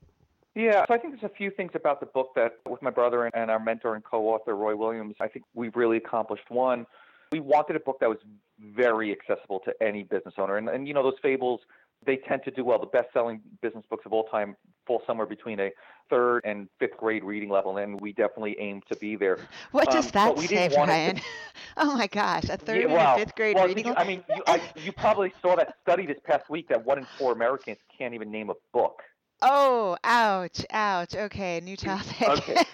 Yeah, 0.55 0.85
so 0.87 0.95
I 0.95 0.99
think 0.99 1.19
there's 1.19 1.29
a 1.29 1.35
few 1.35 1.51
things 1.51 1.73
about 1.75 1.99
the 1.99 2.07
book 2.07 2.31
that, 2.37 2.53
with 2.69 2.81
my 2.81 2.91
brother 2.91 3.27
and 3.27 3.51
our 3.51 3.59
mentor 3.59 3.97
and 3.97 4.05
co 4.05 4.29
author, 4.29 4.55
Roy 4.55 4.77
Williams, 4.77 5.17
I 5.19 5.27
think 5.27 5.45
we've 5.53 5.75
really 5.75 5.97
accomplished. 5.97 6.49
One, 6.49 6.87
we 7.33 7.41
wanted 7.41 7.75
a 7.75 7.81
book 7.81 7.99
that 7.99 8.09
was 8.09 8.19
very 8.61 9.11
accessible 9.11 9.59
to 9.65 9.75
any 9.83 10.05
business 10.05 10.35
owner. 10.39 10.59
And, 10.59 10.69
and 10.69 10.87
you 10.87 10.95
know, 10.95 11.03
those 11.03 11.19
fables, 11.21 11.61
they 12.07 12.19
tend 12.19 12.43
to 12.45 12.53
do 12.53 12.65
well. 12.65 12.79
The 12.79 12.87
best 12.87 13.09
selling 13.13 13.41
business 13.63 13.85
books 13.91 14.07
of 14.07 14.13
all 14.13 14.25
time 14.29 14.55
fall 14.87 15.03
somewhere 15.09 15.27
between 15.27 15.59
a 15.59 15.71
third 16.09 16.43
and 16.45 16.69
fifth 16.79 16.97
grade 16.97 17.25
reading 17.25 17.49
level, 17.49 17.77
and 17.77 18.01
we 18.01 18.13
definitely 18.13 18.57
aim 18.59 18.83
to 18.91 18.97
be 18.97 19.17
there. 19.17 19.39
What 19.73 19.91
does 19.91 20.07
um, 20.07 20.13
that 20.13 20.39
say, 20.41 20.69
Bryan? 20.69 21.17
To... 21.17 21.23
oh 21.77 21.97
my 21.97 22.07
gosh, 22.07 22.45
a 22.45 22.57
third 22.57 22.83
yeah, 22.83 22.95
well, 22.95 23.17
and 23.17 23.21
fifth 23.21 23.37
grade 23.37 23.57
well, 23.57 23.67
reading 23.67 23.87
level? 23.87 24.03
I 24.03 24.07
mean, 24.07 24.25
you, 24.35 24.43
I, 24.47 24.61
you 24.77 24.93
probably 24.93 25.33
saw 25.43 25.57
that 25.57 25.75
study 25.83 26.07
this 26.07 26.19
past 26.25 26.49
week 26.51 26.69
that 26.69 26.85
one 26.85 26.99
in 26.99 27.07
four 27.19 27.33
Americans 27.33 27.79
can't 27.97 28.15
even 28.15 28.31
name 28.31 28.51
a 28.51 28.55
book. 28.73 29.03
Oh, 29.43 29.97
ouch, 30.03 30.65
ouch. 30.71 31.15
Okay, 31.15 31.61
new 31.61 31.77
topic. 31.77 32.29
okay. 32.29 32.65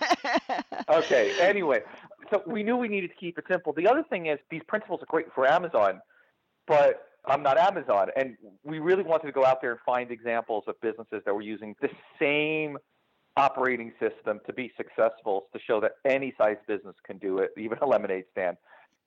okay. 0.89 1.41
Anyway, 1.41 1.83
so 2.31 2.43
we 2.47 2.63
knew 2.63 2.77
we 2.77 2.89
needed 2.89 3.09
to 3.09 3.17
keep 3.17 3.39
it 3.39 3.45
simple. 3.51 3.73
The 3.73 3.89
other 3.89 4.05
thing 4.09 4.27
is 4.27 4.39
these 4.51 4.63
principles 4.69 5.03
are 5.03 5.07
great 5.07 5.27
for 5.35 5.47
Amazon, 5.47 6.01
but 6.67 7.09
I'm 7.25 7.43
not 7.43 7.59
Amazon. 7.59 8.09
And 8.17 8.37
we 8.65 8.79
really 8.79 9.03
wanted 9.03 9.27
to 9.27 9.33
go 9.33 9.45
out 9.45 9.61
there 9.61 9.73
and 9.73 9.81
find 9.85 10.11
examples 10.11 10.65
of 10.67 10.81
businesses 10.81 11.23
that 11.25 11.35
were 11.35 11.43
using 11.43 11.75
the 11.81 11.91
same 12.19 12.79
operating 13.37 13.93
system 13.99 14.41
to 14.47 14.53
be 14.53 14.73
successful 14.77 15.47
to 15.53 15.61
show 15.67 15.81
that 15.81 15.93
any 16.05 16.35
size 16.37 16.57
business 16.67 16.95
can 17.05 17.19
do 17.19 17.39
it, 17.39 17.51
even 17.57 17.79
a 17.79 17.87
lemonade 17.87 18.25
stand. 18.33 18.57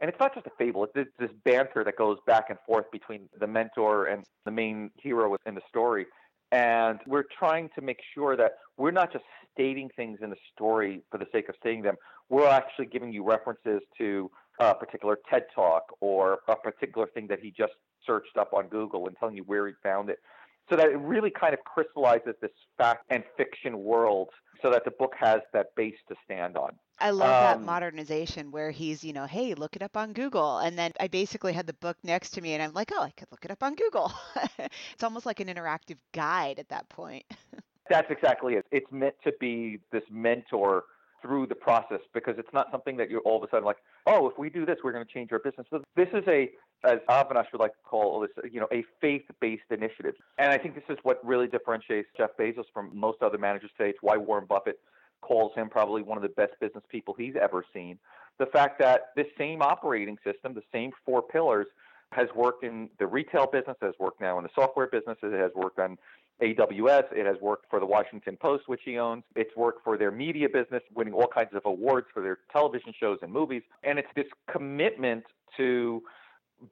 And 0.01 0.09
it's 0.09 0.19
not 0.19 0.33
just 0.33 0.45
a 0.45 0.51
fable, 0.57 0.87
it's 0.93 1.09
this 1.19 1.31
banter 1.45 1.83
that 1.83 1.95
goes 1.95 2.17
back 2.27 2.49
and 2.49 2.59
forth 2.65 2.91
between 2.91 3.29
the 3.39 3.47
mentor 3.47 4.07
and 4.07 4.25
the 4.43 4.51
main 4.51 4.91
hero 4.97 5.35
in 5.45 5.55
the 5.55 5.61
story. 5.69 6.05
And 6.51 6.99
we're 7.07 7.25
trying 7.37 7.69
to 7.75 7.81
make 7.81 7.99
sure 8.13 8.35
that 8.35 8.57
we're 8.77 8.91
not 8.91 9.13
just 9.13 9.23
stating 9.53 9.89
things 9.95 10.19
in 10.21 10.29
the 10.29 10.35
story 10.53 11.01
for 11.11 11.17
the 11.17 11.27
sake 11.31 11.47
of 11.49 11.55
stating 11.59 11.81
them. 11.81 11.95
We're 12.29 12.49
actually 12.49 12.87
giving 12.87 13.13
you 13.13 13.23
references 13.23 13.81
to 13.97 14.29
a 14.59 14.75
particular 14.75 15.17
TED 15.29 15.45
Talk 15.53 15.83
or 16.01 16.39
a 16.47 16.55
particular 16.55 17.07
thing 17.07 17.27
that 17.27 17.39
he 17.39 17.51
just 17.51 17.73
searched 18.05 18.37
up 18.37 18.53
on 18.53 18.67
Google 18.67 19.07
and 19.07 19.15
telling 19.17 19.35
you 19.35 19.43
where 19.43 19.67
he 19.67 19.73
found 19.81 20.09
it 20.09 20.19
so 20.69 20.75
that 20.75 20.87
it 20.87 20.97
really 20.97 21.29
kind 21.29 21.53
of 21.53 21.63
crystallizes 21.63 22.35
this 22.41 22.51
fact 22.77 23.05
and 23.09 23.23
fiction 23.37 23.83
world 23.83 24.29
so 24.61 24.71
that 24.71 24.83
the 24.85 24.91
book 24.91 25.13
has 25.19 25.41
that 25.53 25.75
base 25.75 25.95
to 26.07 26.15
stand 26.23 26.57
on. 26.57 26.71
I 26.99 27.09
love 27.11 27.27
um, 27.27 27.61
that 27.61 27.65
modernization 27.65 28.51
where 28.51 28.71
he's, 28.71 29.03
you 29.03 29.13
know, 29.13 29.25
hey, 29.25 29.53
look 29.53 29.75
it 29.75 29.81
up 29.81 29.97
on 29.97 30.13
Google. 30.13 30.59
And 30.59 30.77
then 30.77 30.91
I 30.99 31.07
basically 31.07 31.53
had 31.53 31.67
the 31.67 31.73
book 31.73 31.97
next 32.03 32.31
to 32.31 32.41
me 32.41 32.53
and 32.53 32.63
I'm 32.63 32.73
like, 32.73 32.91
oh, 32.93 33.01
I 33.01 33.11
could 33.11 33.27
look 33.31 33.43
it 33.43 33.51
up 33.51 33.61
on 33.61 33.75
Google. 33.75 34.13
it's 34.57 35.03
almost 35.03 35.25
like 35.25 35.39
an 35.39 35.47
interactive 35.47 35.97
guide 36.13 36.57
at 36.57 36.69
that 36.69 36.87
point. 36.89 37.25
That's 37.89 38.09
exactly 38.09 38.55
it. 38.55 38.65
It's 38.71 38.91
meant 38.91 39.15
to 39.25 39.33
be 39.39 39.79
this 39.91 40.03
mentor 40.09 40.85
through 41.21 41.47
the 41.47 41.55
process 41.55 41.99
because 42.13 42.35
it's 42.37 42.53
not 42.53 42.67
something 42.71 42.97
that 42.97 43.09
you're 43.09 43.21
all 43.21 43.37
of 43.37 43.43
a 43.43 43.49
sudden 43.49 43.65
like, 43.65 43.77
oh, 44.07 44.27
if 44.27 44.37
we 44.37 44.49
do 44.49 44.65
this, 44.65 44.77
we're 44.83 44.91
going 44.91 45.05
to 45.05 45.11
change 45.11 45.31
our 45.31 45.39
business. 45.39 45.67
So 45.69 45.83
this 45.95 46.07
is 46.13 46.23
a, 46.27 46.51
as 46.85 46.99
Avinash 47.09 47.45
would 47.51 47.61
like 47.61 47.73
to 47.73 47.83
call 47.83 48.19
this, 48.19 48.31
you 48.51 48.59
know, 48.59 48.67
a 48.71 48.83
faith-based 49.01 49.63
initiative. 49.69 50.15
And 50.37 50.51
I 50.51 50.57
think 50.57 50.75
this 50.75 50.83
is 50.89 50.97
what 51.03 51.25
really 51.25 51.47
differentiates 51.47 52.07
Jeff 52.17 52.31
Bezos 52.39 52.65
from 52.73 52.91
most 52.93 53.21
other 53.21 53.37
managers 53.37 53.71
today. 53.77 53.89
It's 53.89 53.99
why 54.01 54.17
Warren 54.17 54.45
Buffett 54.47 54.79
calls 55.21 55.53
him 55.55 55.69
probably 55.69 56.01
one 56.01 56.17
of 56.17 56.21
the 56.21 56.29
best 56.29 56.53
business 56.59 56.83
people 56.89 57.15
he's 57.17 57.35
ever 57.41 57.65
seen. 57.73 57.97
The 58.37 58.45
fact 58.45 58.79
that 58.79 59.11
this 59.15 59.27
same 59.37 59.61
operating 59.61 60.17
system, 60.23 60.53
the 60.53 60.63
same 60.71 60.91
four 61.05 61.21
pillars, 61.21 61.67
has 62.11 62.27
worked 62.35 62.63
in 62.63 62.89
the 62.99 63.07
retail 63.07 63.47
business, 63.47 63.75
has 63.81 63.93
worked 63.99 64.21
now 64.21 64.37
in 64.37 64.43
the 64.43 64.49
software 64.53 64.87
business, 64.87 65.17
it 65.23 65.33
has 65.33 65.51
worked 65.55 65.79
on 65.79 65.97
AWS. 66.41 67.05
It 67.13 67.25
has 67.25 67.37
worked 67.41 67.65
for 67.69 67.79
the 67.79 67.85
Washington 67.85 68.37
Post, 68.37 68.67
which 68.67 68.81
he 68.83 68.97
owns. 68.97 69.23
It's 69.35 69.55
worked 69.55 69.83
for 69.83 69.97
their 69.97 70.11
media 70.11 70.49
business, 70.49 70.83
winning 70.93 71.13
all 71.13 71.27
kinds 71.27 71.53
of 71.53 71.61
awards 71.65 72.07
for 72.13 72.21
their 72.21 72.39
television 72.51 72.93
shows 72.99 73.19
and 73.21 73.31
movies. 73.31 73.61
And 73.83 73.97
it's 73.97 74.07
this 74.15 74.25
commitment 74.51 75.23
to 75.57 76.03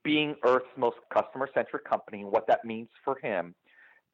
being 0.03 0.35
Earth's 0.45 0.65
most 0.77 0.97
customer 1.13 1.50
centric 1.53 1.85
company 1.85 2.21
and 2.21 2.31
what 2.31 2.47
that 2.47 2.65
means 2.65 2.89
for 3.03 3.17
him. 3.21 3.55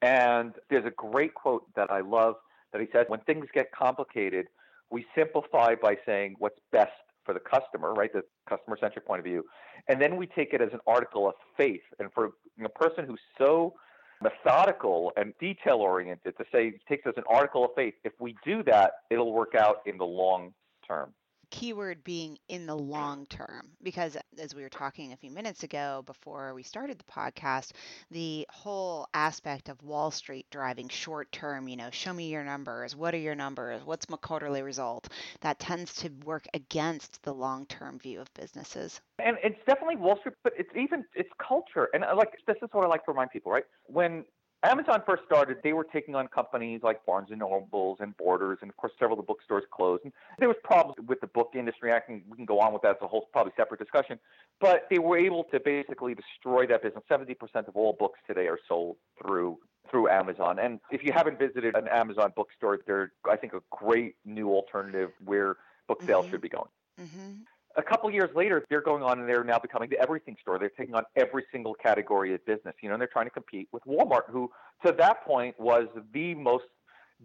And 0.02 0.54
there's 0.70 0.86
a 0.86 0.92
great 0.92 1.34
quote 1.34 1.64
that 1.76 1.92
I 1.92 2.02
love 2.02 2.36
that 2.72 2.82
he 2.82 2.88
says 2.94 3.06
when 3.08 3.20
things 3.22 3.48
get 3.54 3.72
complicated, 3.72 4.48
we 4.92 5.06
simplify 5.16 5.76
by 5.76 5.98
saying 6.06 6.36
what's 6.40 6.60
best 6.72 6.92
for 7.26 7.34
the 7.34 7.40
customer, 7.40 7.94
right? 7.94 8.12
The 8.12 8.24
customer 8.48 8.78
centric 8.80 9.06
point 9.06 9.20
of 9.20 9.26
view. 9.26 9.44
And 9.88 10.02
then 10.02 10.16
we 10.16 10.28
take 10.28 10.54
it 10.54 10.62
as 10.62 10.70
an 10.74 10.80
article 10.88 11.28
of 11.28 11.36
faith. 11.58 11.82
And 12.00 12.10
for 12.14 12.32
a 12.64 12.70
person 12.70 13.06
who's 13.06 13.20
so 13.38 13.74
methodical 14.22 15.12
and 15.16 15.34
detail 15.40 15.76
oriented 15.76 16.38
to 16.38 16.44
say 16.52 16.68
it 16.68 16.82
takes 16.88 17.06
us 17.06 17.14
an 17.18 17.24
article 17.30 17.66
of 17.66 17.72
faith. 17.76 17.94
If 18.04 18.14
we 18.20 18.36
do 18.46 18.64
that, 18.64 18.92
it'll 19.10 19.34
work 19.34 19.56
out 19.56 19.78
in 19.86 19.98
the 19.98 20.06
long 20.06 20.54
term. 20.88 21.14
Keyword 21.52 22.04
being 22.04 22.38
in 22.48 22.66
the 22.66 22.76
long 22.76 23.26
term, 23.26 23.70
because 23.82 24.18
as 24.38 24.54
we 24.54 24.62
were 24.62 24.70
talking 24.70 25.14
a 25.14 25.18
few 25.18 25.32
minutes 25.32 25.64
ago 25.64 26.04
before 26.06 26.54
we 26.54 26.64
started 26.64 27.00
the 27.00 27.12
podcast, 27.12 27.72
the 28.12 28.46
whole 28.52 29.08
aspect 29.14 29.70
of 29.70 29.82
Wall 29.84 30.12
Street 30.12 30.46
driving 30.52 30.90
short 30.90 31.32
term, 31.32 31.68
you 31.68 31.76
know, 31.76 31.90
show 31.92 32.14
me 32.14 32.30
your 32.30 32.44
numbers, 32.44 32.96
what 32.96 33.14
are 33.14 33.18
your 33.20 33.36
numbers, 33.36 33.82
what's 33.86 34.10
my 34.10 34.18
quarterly 34.18 34.62
result, 34.62 35.10
that 35.42 35.60
tends 35.60 35.94
to 35.96 36.10
work 36.26 36.46
against 36.54 37.22
the 37.24 37.34
long 37.34 37.66
term 37.66 38.00
view 38.00 38.22
of 38.22 38.34
businesses. 38.34 39.02
And 39.18 39.38
it's 39.44 39.60
definitely 39.68 39.98
Wall 39.98 40.18
Street, 40.20 40.36
but 40.44 40.54
it's 40.58 40.70
even 40.76 41.06
it's 41.16 41.30
culture. 41.46 41.90
And 41.94 42.04
uh, 42.04 42.16
like 42.16 42.34
this 42.48 42.58
is 42.62 42.70
what 42.72 42.86
I 42.86 42.88
like 42.88 43.06
to 43.06 43.12
remind 43.12 43.32
people, 43.32 43.52
right? 43.52 43.66
When 43.86 44.24
Amazon 44.64 45.02
first 45.06 45.24
started, 45.26 45.58
they 45.64 45.72
were 45.72 45.86
taking 45.86 46.16
on 46.16 46.28
companies 46.28 46.82
like 46.84 47.06
Barnes 47.06 47.30
and 47.30 47.40
Nobles 47.40 48.00
and 48.02 48.16
Borders, 48.18 48.58
and 48.62 48.70
of 48.70 48.76
course, 48.76 48.92
several 49.00 49.18
of 49.18 49.26
the 49.26 49.28
bookstores 49.28 49.64
closed. 49.72 50.04
And 50.04 50.14
there 50.38 50.50
was 50.50 50.58
problems 50.64 50.96
with 51.08 51.22
the 51.22 51.28
book 51.28 51.52
industry. 51.56 51.94
I 51.94 52.02
can 52.02 52.24
we 52.30 52.36
can 52.36 52.46
go 52.46 52.60
on 52.60 52.74
with 52.74 52.82
that. 52.82 52.92
It's 52.92 53.02
a 53.02 53.08
whole 53.08 53.28
probably 53.32 53.54
separate 53.56 53.80
discussion. 53.80 54.20
But 54.60 54.88
they 54.90 55.00
were 55.00 55.18
able 55.18 55.46
to 55.46 55.60
basically 55.62 56.14
destroy 56.14 56.68
that 56.68 56.84
business. 56.84 57.04
Seventy 57.08 57.36
percent 57.36 57.70
of 57.70 57.78
all 57.78 57.94
books 57.98 58.20
today 58.28 58.48
are 58.48 58.60
sold 58.68 58.98
through 59.22 59.60
through 59.90 60.10
Amazon. 60.10 60.60
And 60.60 60.82
if 60.92 61.04
you 61.04 61.14
haven't 61.14 61.40
visited 61.40 61.76
an 61.76 61.88
Amazon 61.88 62.34
bookstore, 62.36 62.80
they're 62.86 63.14
I 63.30 63.38
think 63.38 63.54
a 63.54 63.62
great 63.72 64.16
new 64.26 64.50
alternative 64.50 65.12
where 65.24 65.56
book 65.88 66.02
sales 66.04 66.26
mm-hmm. 66.26 66.32
should 66.32 66.42
be 66.42 66.50
going. 66.50 66.70
Mm-hmm 67.00 67.44
a 67.80 67.84
couple 67.84 68.12
years 68.12 68.30
later, 68.36 68.66
they're 68.70 68.82
going 68.82 69.04
on 69.04 69.20
and 69.20 69.28
they're 69.28 69.44
now 69.44 69.58
becoming 69.58 69.90
the 69.90 70.00
everything 70.00 70.36
store. 70.42 70.60
They're 70.60 70.70
taking 70.70 70.96
on 70.96 71.04
every 71.16 71.46
single 71.52 71.74
category 71.74 72.34
of 72.34 72.46
business, 72.46 72.76
you 72.82 72.90
know, 72.90 72.96
and 72.96 73.02
they're 73.02 73.10
trying 73.12 73.28
to 73.28 73.32
compete 73.32 73.68
with 73.72 73.84
Walmart, 73.86 74.30
who 74.30 74.52
to 74.86 74.92
that 74.94 75.26
point 75.26 75.60
was 75.60 75.88
the 76.14 76.36
most 76.36 76.66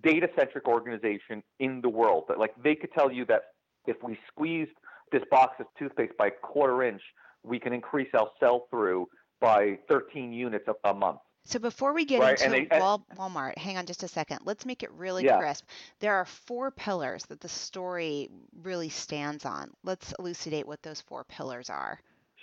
data 0.02 0.28
centric 0.36 0.66
organization 0.66 1.42
in 1.60 1.80
the 1.80 1.88
world. 1.88 2.24
That 2.28 2.38
like 2.38 2.54
they 2.62 2.74
could 2.74 2.92
tell 2.92 3.12
you 3.12 3.24
that 3.26 3.42
if 3.86 3.96
we 4.02 4.18
squeezed 4.28 4.72
this 5.12 5.22
box 5.30 5.56
of 5.60 5.66
toothpaste 5.78 6.16
by 6.16 6.28
a 6.28 6.30
quarter 6.30 6.82
inch, 6.82 7.02
we 7.42 7.58
can 7.58 7.72
increase 7.72 8.08
our 8.14 8.30
sell 8.40 8.66
through 8.70 9.06
by 9.40 9.78
13 9.88 10.32
units 10.32 10.66
a, 10.68 10.88
a 10.88 10.94
month. 10.94 11.18
So 11.46 11.58
before 11.58 11.92
we 11.92 12.04
get 12.06 12.20
right, 12.20 12.40
into 12.40 12.66
they, 12.70 12.78
Wal- 12.78 13.04
Walmart, 13.16 13.58
hang 13.58 13.76
on 13.76 13.84
just 13.84 14.02
a 14.02 14.08
second. 14.08 14.40
Let's 14.44 14.64
make 14.64 14.82
it 14.82 14.90
really 14.92 15.24
yeah. 15.24 15.38
crisp. 15.38 15.66
There 16.00 16.14
are 16.14 16.24
four 16.24 16.70
pillars 16.70 17.24
that 17.26 17.40
the 17.40 17.48
story 17.48 18.30
really 18.62 18.88
stands 18.88 19.44
on. 19.44 19.70
Let's 19.82 20.14
elucidate 20.18 20.66
what 20.66 20.82
those 20.82 21.02
four 21.02 21.24
pillars 21.24 21.68
are. 21.68 22.00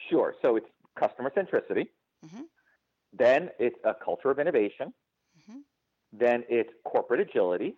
Sure. 0.09 0.35
So 0.41 0.55
it's 0.55 0.67
customer 0.95 1.31
centricity. 1.35 1.87
Mm-hmm. 2.25 2.41
Then 3.13 3.49
it's 3.59 3.77
a 3.83 3.93
culture 3.93 4.29
of 4.29 4.39
innovation. 4.39 4.93
Mm-hmm. 5.39 5.59
Then 6.13 6.43
it's 6.47 6.69
corporate 6.85 7.21
agility. 7.21 7.75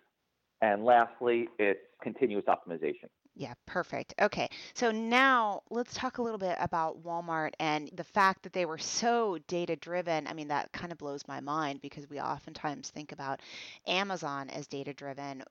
And 0.60 0.84
lastly, 0.84 1.48
it's 1.58 1.80
continuous 2.02 2.44
optimization. 2.46 3.08
Yeah, 3.36 3.54
perfect. 3.66 4.14
Okay. 4.20 4.48
So 4.74 4.92
now 4.92 5.62
let's 5.70 5.94
talk 5.94 6.18
a 6.18 6.22
little 6.22 6.38
bit 6.38 6.56
about 6.60 7.02
Walmart 7.02 7.50
and 7.58 7.90
the 7.94 8.04
fact 8.04 8.42
that 8.44 8.52
they 8.52 8.64
were 8.64 8.78
so 8.78 9.38
data 9.48 9.74
driven. 9.74 10.26
I 10.28 10.34
mean, 10.34 10.48
that 10.48 10.70
kind 10.72 10.92
of 10.92 10.98
blows 10.98 11.26
my 11.26 11.40
mind 11.40 11.80
because 11.80 12.08
we 12.08 12.20
oftentimes 12.20 12.90
think 12.90 13.10
about 13.10 13.40
Amazon 13.86 14.50
as 14.50 14.66
data 14.68 14.92
driven. 14.92 15.42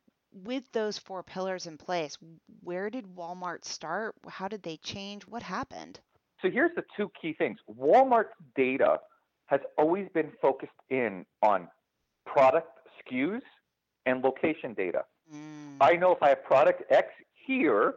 With 0.45 0.71
those 0.71 0.97
four 0.97 1.23
pillars 1.23 1.67
in 1.67 1.77
place, 1.77 2.17
where 2.63 2.89
did 2.89 3.05
Walmart 3.15 3.65
start? 3.65 4.15
How 4.27 4.47
did 4.47 4.63
they 4.63 4.77
change? 4.77 5.27
What 5.27 5.43
happened? 5.43 5.99
So 6.41 6.49
here's 6.49 6.71
the 6.75 6.83
two 6.97 7.11
key 7.21 7.33
things 7.33 7.59
Walmart's 7.79 8.33
data 8.55 8.99
has 9.47 9.59
always 9.77 10.07
been 10.13 10.31
focused 10.41 10.71
in 10.89 11.25
on 11.41 11.67
product 12.25 12.69
SKUs 13.05 13.41
and 14.05 14.23
location 14.23 14.73
data. 14.73 15.03
Mm. 15.33 15.77
I 15.79 15.93
know 15.93 16.11
if 16.13 16.23
I 16.23 16.29
have 16.29 16.43
product 16.43 16.83
X 16.89 17.09
here, 17.45 17.95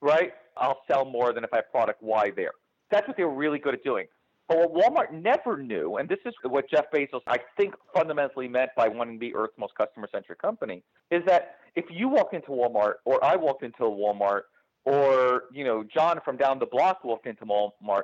right, 0.00 0.32
I'll 0.56 0.80
sell 0.90 1.04
more 1.04 1.32
than 1.32 1.44
if 1.44 1.52
I 1.52 1.56
have 1.56 1.70
product 1.70 2.02
Y 2.02 2.32
there. 2.36 2.52
That's 2.90 3.06
what 3.06 3.16
they 3.16 3.24
were 3.24 3.34
really 3.34 3.58
good 3.58 3.74
at 3.74 3.84
doing. 3.84 4.06
But 4.48 4.72
what 4.72 4.92
Walmart 4.92 5.12
never 5.12 5.56
knew, 5.56 5.98
and 5.98 6.08
this 6.08 6.18
is 6.26 6.34
what 6.42 6.68
Jeff 6.68 6.86
Bezos, 6.92 7.20
I 7.28 7.38
think, 7.56 7.74
fundamentally 7.94 8.48
meant 8.48 8.70
by 8.76 8.88
wanting 8.88 9.14
to 9.14 9.20
be 9.20 9.32
Earth's 9.32 9.56
most 9.56 9.74
customer 9.76 10.08
centric 10.10 10.42
company, 10.42 10.82
is 11.12 11.22
that 11.26 11.56
if 11.76 11.84
you 11.88 12.08
walk 12.08 12.32
into 12.32 12.48
Walmart, 12.48 12.94
or 13.04 13.24
I 13.24 13.36
walked 13.36 13.62
into 13.62 13.82
Walmart, 13.82 14.42
or 14.84 15.44
you 15.52 15.62
know 15.62 15.84
John 15.84 16.20
from 16.24 16.36
down 16.36 16.58
the 16.58 16.66
block 16.66 17.04
walked 17.04 17.26
into 17.26 17.44
Walmart, 17.44 18.02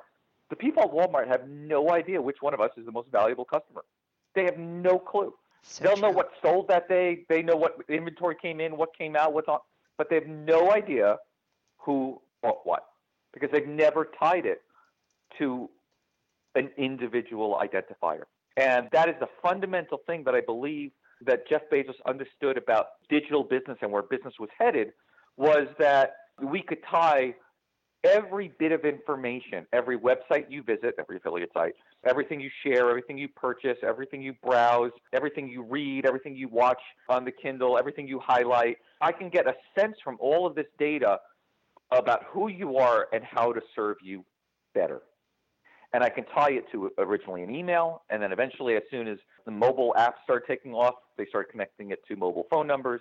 the 0.48 0.56
people 0.56 0.84
at 0.84 0.92
Walmart 0.92 1.26
have 1.26 1.48
no 1.48 1.90
idea 1.90 2.22
which 2.22 2.36
one 2.40 2.54
of 2.54 2.60
us 2.60 2.70
is 2.76 2.86
the 2.86 2.92
most 2.92 3.10
valuable 3.10 3.44
customer. 3.44 3.84
They 4.36 4.44
have 4.44 4.58
no 4.58 5.00
clue. 5.00 5.34
So 5.62 5.82
They'll 5.82 5.94
true. 5.94 6.02
know 6.02 6.10
what 6.10 6.30
sold 6.42 6.68
that 6.68 6.88
day. 6.88 7.24
They 7.28 7.42
know 7.42 7.56
what 7.56 7.78
inventory 7.88 8.36
came 8.40 8.60
in, 8.60 8.76
what 8.76 8.96
came 8.96 9.16
out, 9.16 9.32
what's 9.32 9.48
on 9.48 9.58
but 9.98 10.08
they 10.08 10.16
have 10.16 10.26
no 10.26 10.72
idea 10.72 11.16
who 11.78 12.20
bought 12.42 12.58
what 12.64 12.84
because 13.32 13.50
they've 13.52 13.66
never 13.66 14.08
tied 14.18 14.46
it 14.46 14.62
to 15.38 15.68
an 16.54 16.70
individual 16.76 17.60
identifier. 17.62 18.22
And 18.56 18.88
that 18.92 19.08
is 19.08 19.14
the 19.20 19.28
fundamental 19.42 19.98
thing 20.06 20.24
that 20.24 20.34
I 20.34 20.40
believe 20.40 20.92
that 21.24 21.48
Jeff 21.48 21.62
Bezos 21.72 21.94
understood 22.06 22.56
about 22.56 22.86
digital 23.08 23.42
business 23.42 23.78
and 23.82 23.92
where 23.92 24.02
business 24.02 24.34
was 24.38 24.48
headed 24.58 24.92
was 25.36 25.66
that 25.78 26.14
we 26.42 26.62
could 26.62 26.78
tie 26.90 27.34
every 28.04 28.52
bit 28.58 28.72
of 28.72 28.84
information, 28.84 29.66
every 29.72 29.98
website 29.98 30.46
you 30.48 30.62
visit, 30.62 30.94
every 30.98 31.16
affiliate 31.16 31.52
site, 31.52 31.74
everything 32.06 32.40
you 32.40 32.50
share, 32.64 32.88
everything 32.88 33.18
you 33.18 33.28
purchase, 33.28 33.78
everything 33.82 34.22
you 34.22 34.34
browse, 34.42 34.92
everything 35.12 35.48
you 35.48 35.62
read, 35.62 36.06
everything 36.06 36.36
you 36.36 36.48
watch 36.48 36.80
on 37.08 37.24
the 37.24 37.32
Kindle, 37.32 37.76
everything 37.78 38.06
you 38.08 38.20
highlight. 38.20 38.78
I 39.00 39.12
can 39.12 39.28
get 39.28 39.46
a 39.46 39.54
sense 39.78 39.96
from 40.02 40.16
all 40.20 40.46
of 40.46 40.54
this 40.54 40.66
data 40.78 41.18
about 41.90 42.24
who 42.30 42.48
you 42.48 42.76
are 42.78 43.08
and 43.12 43.22
how 43.24 43.52
to 43.52 43.60
serve 43.74 43.96
you 44.02 44.24
better. 44.74 45.02
and 45.92 46.04
I 46.04 46.10
can 46.10 46.24
tie 46.26 46.50
it 46.52 46.64
to 46.72 46.90
originally 46.98 47.42
an 47.42 47.54
email, 47.54 48.02
and 48.10 48.22
then 48.22 48.32
eventually, 48.32 48.76
as 48.76 48.82
soon 48.90 49.08
as 49.08 49.18
the 49.44 49.50
mobile 49.50 49.94
apps 49.96 50.22
start 50.24 50.46
taking 50.46 50.74
off, 50.74 50.94
they 51.16 51.26
start 51.26 51.50
connecting 51.50 51.90
it 51.90 52.00
to 52.08 52.16
mobile 52.16 52.46
phone 52.50 52.66
numbers, 52.66 53.00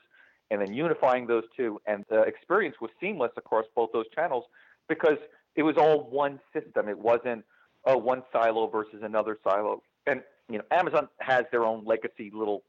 and 0.52 0.62
then 0.62 0.74
unifying 0.74 1.28
those 1.28 1.44
two. 1.58 1.82
And 1.88 2.06
the 2.10 2.22
experience 2.22 2.76
was 2.80 2.92
seamless 3.02 3.32
across 3.38 3.66
both 3.76 3.90
those 3.92 4.06
channels 4.16 4.46
because 4.88 5.18
it 5.56 5.64
was 5.64 5.76
all 5.78 6.10
one 6.10 6.40
system. 6.54 6.88
It 6.88 6.98
wasn't 6.98 7.44
oh 7.86 7.98
one 7.98 8.24
silo 8.32 8.68
versus 8.68 9.02
another 9.04 9.38
silo. 9.44 9.82
And 10.08 10.22
you 10.50 10.58
know, 10.58 10.64
Amazon 10.72 11.08
has 11.20 11.46
their 11.52 11.64
own 11.64 11.86
legacy 11.86 12.32
little 12.34 12.64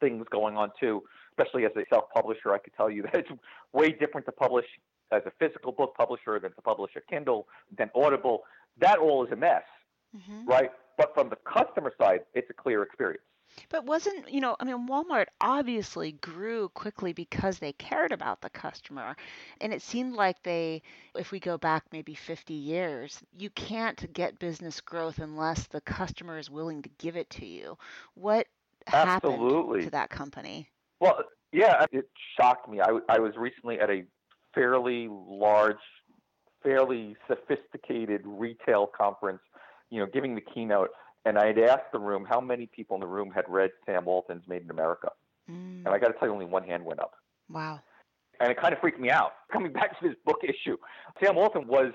things 0.00 0.24
going 0.30 0.56
on 0.56 0.70
too. 0.78 1.02
Especially 1.38 1.64
as 1.66 1.72
a 1.76 1.84
self-publisher, 1.90 2.52
I 2.52 2.58
could 2.58 2.74
tell 2.74 2.90
you 2.90 3.02
that 3.12 3.14
it's 3.14 3.30
way 3.72 3.90
different 3.90 4.26
to 4.26 4.32
publish 4.32 4.66
as 5.12 5.22
a 5.26 5.32
physical 5.38 5.72
book 5.72 5.94
publisher 5.96 6.38
than 6.40 6.52
to 6.52 6.62
publish 6.62 6.92
a 6.96 7.00
Kindle, 7.00 7.46
than 7.76 7.90
Audible. 7.94 8.42
That 8.80 8.98
all 8.98 9.24
is 9.24 9.32
a 9.32 9.36
mess, 9.36 9.62
mm-hmm. 10.16 10.48
right? 10.48 10.70
But 10.98 11.14
from 11.14 11.30
the 11.30 11.36
customer 11.36 11.92
side, 12.00 12.20
it's 12.34 12.48
a 12.50 12.54
clear 12.54 12.82
experience. 12.82 13.22
But 13.68 13.84
wasn't, 13.84 14.30
you 14.30 14.40
know, 14.40 14.56
I 14.60 14.64
mean, 14.64 14.88
Walmart 14.88 15.26
obviously 15.40 16.12
grew 16.12 16.68
quickly 16.70 17.12
because 17.12 17.58
they 17.58 17.72
cared 17.72 18.12
about 18.12 18.40
the 18.40 18.50
customer. 18.50 19.16
And 19.60 19.72
it 19.72 19.82
seemed 19.82 20.14
like 20.14 20.42
they, 20.42 20.82
if 21.14 21.30
we 21.32 21.40
go 21.40 21.58
back 21.58 21.84
maybe 21.92 22.14
50 22.14 22.54
years, 22.54 23.22
you 23.36 23.50
can't 23.50 24.12
get 24.12 24.38
business 24.38 24.80
growth 24.80 25.18
unless 25.18 25.66
the 25.66 25.80
customer 25.80 26.38
is 26.38 26.50
willing 26.50 26.82
to 26.82 26.90
give 26.98 27.16
it 27.16 27.30
to 27.30 27.46
you. 27.46 27.76
What 28.14 28.46
Absolutely. 28.92 29.48
happened 29.48 29.82
to 29.84 29.90
that 29.90 30.10
company? 30.10 30.68
Well, 31.00 31.18
yeah, 31.52 31.86
it 31.92 32.08
shocked 32.38 32.68
me. 32.68 32.80
I, 32.80 32.98
I 33.08 33.18
was 33.18 33.32
recently 33.36 33.80
at 33.80 33.90
a 33.90 34.04
fairly 34.54 35.08
large, 35.10 35.76
fairly 36.62 37.16
sophisticated 37.28 38.22
retail 38.24 38.86
conference, 38.86 39.40
you 39.90 40.00
know, 40.00 40.06
giving 40.06 40.34
the 40.34 40.40
keynote 40.40 40.90
and 41.26 41.36
I 41.36 41.48
had 41.48 41.58
asked 41.58 41.92
the 41.92 41.98
room 41.98 42.24
how 42.26 42.40
many 42.40 42.66
people 42.66 42.94
in 42.94 43.00
the 43.00 43.06
room 43.06 43.32
had 43.34 43.44
read 43.48 43.70
Sam 43.84 44.04
Walton's 44.04 44.44
Made 44.46 44.62
in 44.62 44.70
America. 44.70 45.10
Mm. 45.50 45.84
And 45.84 45.88
I 45.88 45.98
got 45.98 46.06
to 46.06 46.12
tell 46.14 46.28
you, 46.28 46.32
only 46.32 46.46
one 46.46 46.62
hand 46.62 46.84
went 46.84 47.00
up. 47.00 47.14
Wow. 47.50 47.80
And 48.40 48.50
it 48.50 48.60
kind 48.60 48.72
of 48.72 48.78
freaked 48.78 49.00
me 49.00 49.10
out. 49.10 49.32
Coming 49.52 49.72
back 49.72 49.98
to 50.00 50.08
this 50.08 50.16
book 50.24 50.38
issue, 50.44 50.76
Sam 51.22 51.34
Walton 51.34 51.66
was 51.66 51.92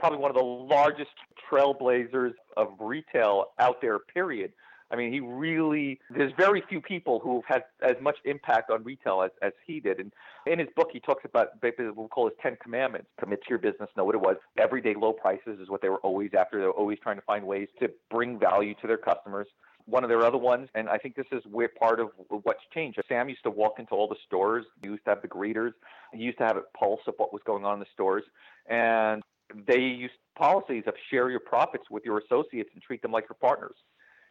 probably 0.00 0.18
one 0.18 0.32
of 0.32 0.36
the 0.36 0.42
largest 0.42 1.10
trailblazers 1.50 2.32
of 2.56 2.68
retail 2.80 3.46
out 3.60 3.80
there, 3.80 4.00
period. 4.00 4.52
I 4.92 4.96
mean, 4.96 5.10
he 5.10 5.20
really, 5.20 5.98
there's 6.10 6.32
very 6.36 6.62
few 6.68 6.80
people 6.80 7.18
who've 7.18 7.44
had 7.48 7.64
as 7.82 7.96
much 8.02 8.16
impact 8.26 8.70
on 8.70 8.84
retail 8.84 9.22
as, 9.22 9.30
as 9.40 9.52
he 9.66 9.80
did. 9.80 10.00
And 10.00 10.12
in 10.46 10.58
his 10.58 10.68
book, 10.76 10.90
he 10.92 11.00
talks 11.00 11.24
about 11.24 11.48
what 11.62 11.96
we 11.96 12.08
call 12.08 12.26
his 12.26 12.36
10 12.42 12.58
commandments 12.62 13.08
commit 13.18 13.42
to 13.42 13.48
your 13.48 13.58
business, 13.58 13.88
know 13.96 14.04
what 14.04 14.14
it 14.14 14.20
was. 14.20 14.36
Everyday 14.58 14.94
low 14.94 15.14
prices 15.14 15.58
is 15.60 15.70
what 15.70 15.80
they 15.80 15.88
were 15.88 16.00
always 16.00 16.30
after. 16.38 16.60
They 16.60 16.66
were 16.66 16.72
always 16.72 16.98
trying 17.02 17.16
to 17.16 17.22
find 17.22 17.46
ways 17.46 17.68
to 17.80 17.90
bring 18.10 18.38
value 18.38 18.74
to 18.82 18.86
their 18.86 18.98
customers. 18.98 19.46
One 19.86 20.04
of 20.04 20.10
their 20.10 20.24
other 20.24 20.38
ones, 20.38 20.68
and 20.74 20.88
I 20.90 20.98
think 20.98 21.16
this 21.16 21.26
is 21.32 21.42
where 21.50 21.68
part 21.68 21.98
of 21.98 22.10
what's 22.28 22.60
changed. 22.74 23.00
Sam 23.08 23.30
used 23.30 23.42
to 23.44 23.50
walk 23.50 23.78
into 23.78 23.94
all 23.94 24.06
the 24.06 24.16
stores. 24.26 24.66
He 24.82 24.88
used 24.88 25.04
to 25.04 25.10
have 25.10 25.22
the 25.22 25.28
greeters. 25.28 25.72
He 26.12 26.22
used 26.22 26.38
to 26.38 26.44
have 26.44 26.56
a 26.58 26.62
pulse 26.78 27.00
of 27.08 27.14
what 27.16 27.32
was 27.32 27.42
going 27.46 27.64
on 27.64 27.74
in 27.74 27.80
the 27.80 27.86
stores. 27.94 28.22
And 28.68 29.22
they 29.66 29.80
used 29.80 30.14
policies 30.36 30.84
of 30.86 30.94
share 31.10 31.30
your 31.30 31.40
profits 31.40 31.84
with 31.90 32.04
your 32.04 32.18
associates 32.18 32.70
and 32.74 32.82
treat 32.82 33.02
them 33.02 33.10
like 33.10 33.24
your 33.24 33.36
partners. 33.40 33.74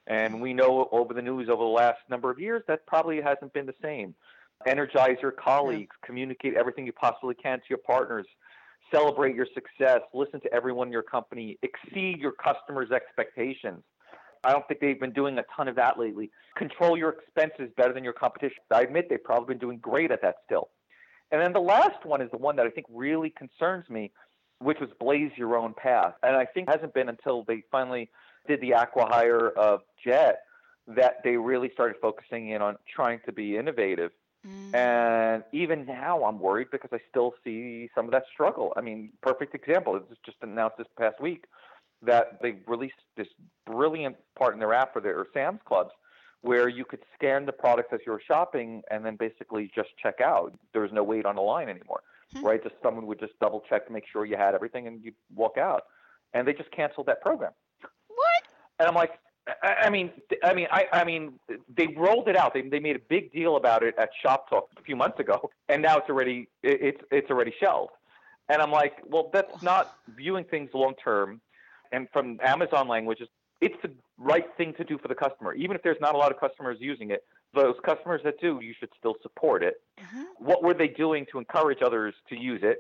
And 0.08 0.42
we 0.42 0.54
know 0.54 0.90
over 0.92 1.14
the 1.14 1.22
news 1.22 1.48
over 1.50 1.64
the 1.64 1.70
last 1.70 2.00
number 2.10 2.32
of 2.32 2.40
years 2.40 2.64
that 2.68 2.86
probably 2.88 3.22
hasn't 3.22 3.54
been 3.54 3.66
the 3.66 3.76
same. 3.82 4.16
Energize 4.66 5.18
your 5.22 5.32
colleagues, 5.32 5.96
yeah. 6.02 6.06
communicate 6.06 6.56
everything 6.56 6.86
you 6.86 6.94
possibly 6.94 7.36
can 7.36 7.58
to 7.60 7.66
your 7.70 7.80
partners, 7.80 8.28
celebrate 8.94 9.36
your 9.36 9.48
success, 9.54 10.02
listen 10.14 10.40
to 10.42 10.54
everyone 10.54 10.88
in 10.88 10.94
your 10.94 11.04
company, 11.04 11.58
exceed 11.64 12.20
your 12.20 12.34
customers' 12.34 12.92
expectations. 12.92 13.84
I 14.44 14.52
don't 14.52 14.68
think 14.68 14.80
they've 14.80 15.00
been 15.00 15.14
doing 15.14 15.38
a 15.38 15.44
ton 15.56 15.68
of 15.68 15.76
that 15.76 16.00
lately. 16.00 16.32
Control 16.58 16.98
your 16.98 17.10
expenses 17.10 17.72
better 17.78 17.94
than 17.94 18.04
your 18.04 18.14
competition. 18.14 18.58
I 18.72 18.82
admit 18.82 19.08
they've 19.10 19.24
probably 19.24 19.54
been 19.54 19.60
doing 19.60 19.78
great 19.78 20.12
at 20.12 20.22
that 20.24 20.36
still. 20.46 20.70
And 21.32 21.42
then 21.42 21.54
the 21.54 21.60
last 21.60 22.06
one 22.06 22.22
is 22.22 22.30
the 22.32 22.38
one 22.38 22.56
that 22.58 22.66
I 22.66 22.70
think 22.70 22.88
really 22.90 23.30
concerns 23.30 23.90
me, 23.90 24.12
which 24.60 24.80
was 24.80 24.90
blaze 25.00 25.32
your 25.38 25.58
own 25.58 25.74
path. 25.74 26.14
And 26.24 26.36
I 26.36 26.46
think 26.46 26.68
it 26.68 26.72
hasn't 26.72 26.94
been 26.94 27.08
until 27.08 27.44
they 27.48 27.64
finally 27.72 28.10
did 28.48 28.62
the 28.62 28.72
acquihire 28.72 29.54
of 29.54 29.82
Jet 30.04 30.42
that 30.88 31.18
they 31.24 31.38
really 31.38 31.70
started 31.74 31.98
focusing 32.02 32.50
in 32.50 32.62
on 32.62 32.78
trying 32.94 33.20
to 33.26 33.32
be 33.32 33.58
innovative. 33.58 34.12
Mm. 34.46 34.76
And 34.76 35.44
even 35.52 35.86
now, 35.86 36.24
I'm 36.24 36.40
worried 36.40 36.68
because 36.72 36.90
I 36.92 37.00
still 37.10 37.34
see 37.44 37.90
some 37.94 38.06
of 38.06 38.12
that 38.12 38.24
struggle. 38.34 38.74
I 38.76 38.82
mean, 38.82 39.12
perfect 39.22 39.54
example. 39.54 39.96
It 39.96 40.10
was 40.10 40.18
just 40.26 40.38
announced 40.42 40.78
this 40.78 40.88
past 40.98 41.22
week 41.22 41.46
that 42.02 42.42
they 42.42 42.56
released 42.68 42.96
this 43.16 43.28
brilliant 43.66 44.16
part 44.38 44.54
in 44.56 44.60
their 44.60 44.74
app 44.74 44.94
for 44.94 45.02
their 45.02 45.26
Sam's 45.34 45.60
Clubs 45.66 45.92
where 46.42 46.68
you 46.68 46.84
could 46.84 47.02
scan 47.14 47.46
the 47.46 47.52
products 47.52 47.90
as 47.94 48.00
you 48.06 48.12
were 48.12 48.22
shopping 48.28 48.82
and 48.90 49.06
then 49.06 49.16
basically 49.16 49.72
just 49.76 49.90
check 50.02 50.20
out. 50.22 50.54
There 50.74 50.82
was 50.82 50.92
no 50.92 51.04
wait 51.04 51.26
on 51.26 51.36
the 51.36 51.42
line 51.42 51.70
anymore, 51.70 52.02
hmm. 52.34 52.44
right? 52.44 52.62
Just 52.62 52.76
someone 52.82 53.06
would 53.06 53.20
just 53.20 53.34
double 53.40 53.62
check 53.70 53.86
to 53.88 53.94
make 53.94 54.06
sure 54.12 54.26
you 54.26 54.38
had 54.38 54.56
everything 54.56 54.88
and 54.88 55.04
you'd 55.04 55.14
walk 55.36 55.58
out. 55.58 55.84
And 56.34 56.48
they 56.48 56.54
just 56.54 56.72
canceled 56.72 57.06
that 57.08 57.22
program. 57.22 57.52
And 58.82 58.88
I'm 58.88 58.96
like, 58.96 59.20
I, 59.64 59.92
mean, 59.92 60.12
I 60.44 60.54
mean, 60.56 60.68
I, 60.72 60.86
I 60.92 61.04
mean, 61.04 61.34
they 61.78 61.88
rolled 61.96 62.28
it 62.28 62.36
out. 62.36 62.56
They, 62.56 62.62
they 62.62 62.80
made 62.80 62.96
a 62.96 63.02
big 63.10 63.32
deal 63.32 63.58
about 63.58 63.84
it 63.84 63.94
at 64.00 64.10
Shop 64.24 64.50
Talk 64.50 64.70
a 64.78 64.82
few 64.82 64.96
months 64.96 65.20
ago, 65.20 65.52
and 65.70 65.84
now 65.84 65.98
it's 65.98 66.10
already 66.10 66.48
it's 66.64 67.02
it's 67.12 67.30
already 67.30 67.54
shelved. 67.60 67.94
And 68.50 68.62
I'm 68.62 68.72
like, 68.72 68.94
well, 69.08 69.30
that's 69.32 69.62
not 69.62 69.96
viewing 70.16 70.46
things 70.46 70.72
long 70.74 70.94
term. 71.04 71.42
And 71.92 72.08
from 72.12 72.40
Amazon 72.44 72.88
languages, 72.88 73.28
it's 73.62 73.76
the 73.84 73.92
right 74.18 74.46
thing 74.58 74.74
to 74.78 74.84
do 74.84 74.98
for 74.98 75.08
the 75.08 75.16
customer, 75.16 75.54
even 75.54 75.76
if 75.76 75.84
there's 75.84 76.02
not 76.02 76.16
a 76.16 76.18
lot 76.18 76.32
of 76.32 76.40
customers 76.40 76.78
using 76.80 77.12
it. 77.12 77.24
Those 77.54 77.76
customers 77.86 78.22
that 78.24 78.40
do, 78.42 78.60
you 78.62 78.74
should 78.80 78.90
still 78.98 79.16
support 79.22 79.62
it. 79.64 79.76
Mm-hmm. 80.00 80.24
What 80.40 80.64
were 80.64 80.74
they 80.74 80.88
doing 80.88 81.26
to 81.32 81.38
encourage 81.38 81.80
others 81.84 82.14
to 82.30 82.36
use 82.36 82.62
it? 82.64 82.80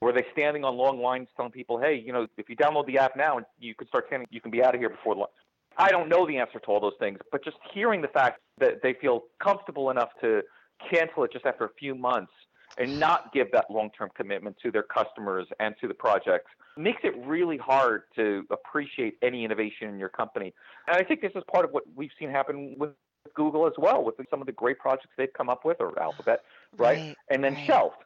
Were 0.00 0.12
they 0.12 0.24
standing 0.32 0.64
on 0.64 0.76
long 0.76 1.00
lines 1.00 1.28
telling 1.36 1.50
people, 1.50 1.78
hey, 1.78 1.94
you 1.94 2.12
know, 2.12 2.26
if 2.36 2.48
you 2.48 2.56
download 2.56 2.86
the 2.86 2.98
app 2.98 3.16
now, 3.16 3.36
and 3.36 3.46
you 3.58 3.74
can 3.74 3.88
start 3.88 4.04
standing, 4.06 4.28
you 4.30 4.40
can 4.40 4.50
be 4.50 4.62
out 4.62 4.74
of 4.74 4.80
here 4.80 4.90
before 4.90 5.14
lunch? 5.14 5.30
I 5.76 5.90
don't 5.90 6.08
know 6.08 6.26
the 6.26 6.38
answer 6.38 6.58
to 6.58 6.66
all 6.66 6.80
those 6.80 6.96
things, 6.98 7.18
but 7.30 7.44
just 7.44 7.56
hearing 7.72 8.02
the 8.02 8.08
fact 8.08 8.40
that 8.58 8.82
they 8.82 8.94
feel 8.94 9.24
comfortable 9.42 9.90
enough 9.90 10.10
to 10.20 10.42
cancel 10.90 11.24
it 11.24 11.32
just 11.32 11.46
after 11.46 11.64
a 11.64 11.70
few 11.78 11.94
months 11.94 12.32
and 12.78 12.98
not 13.00 13.32
give 13.32 13.50
that 13.52 13.66
long-term 13.70 14.10
commitment 14.14 14.56
to 14.62 14.70
their 14.70 14.82
customers 14.82 15.46
and 15.58 15.74
to 15.80 15.88
the 15.88 15.94
projects 15.94 16.50
makes 16.76 17.00
it 17.02 17.14
really 17.26 17.56
hard 17.56 18.02
to 18.14 18.44
appreciate 18.50 19.14
any 19.22 19.44
innovation 19.44 19.88
in 19.88 19.98
your 19.98 20.08
company. 20.08 20.52
And 20.86 20.96
I 20.96 21.02
think 21.02 21.20
this 21.20 21.32
is 21.34 21.42
part 21.50 21.64
of 21.64 21.72
what 21.72 21.84
we've 21.96 22.10
seen 22.18 22.30
happen 22.30 22.74
with 22.78 22.90
Google 23.34 23.66
as 23.66 23.72
well, 23.78 24.04
with 24.04 24.14
some 24.30 24.40
of 24.40 24.46
the 24.46 24.52
great 24.52 24.78
projects 24.78 25.10
they've 25.16 25.32
come 25.36 25.48
up 25.48 25.64
with, 25.64 25.78
or 25.80 26.00
Alphabet, 26.00 26.40
right? 26.76 26.98
right 26.98 27.16
and 27.30 27.42
then 27.42 27.54
right. 27.54 27.66
shelved 27.66 27.96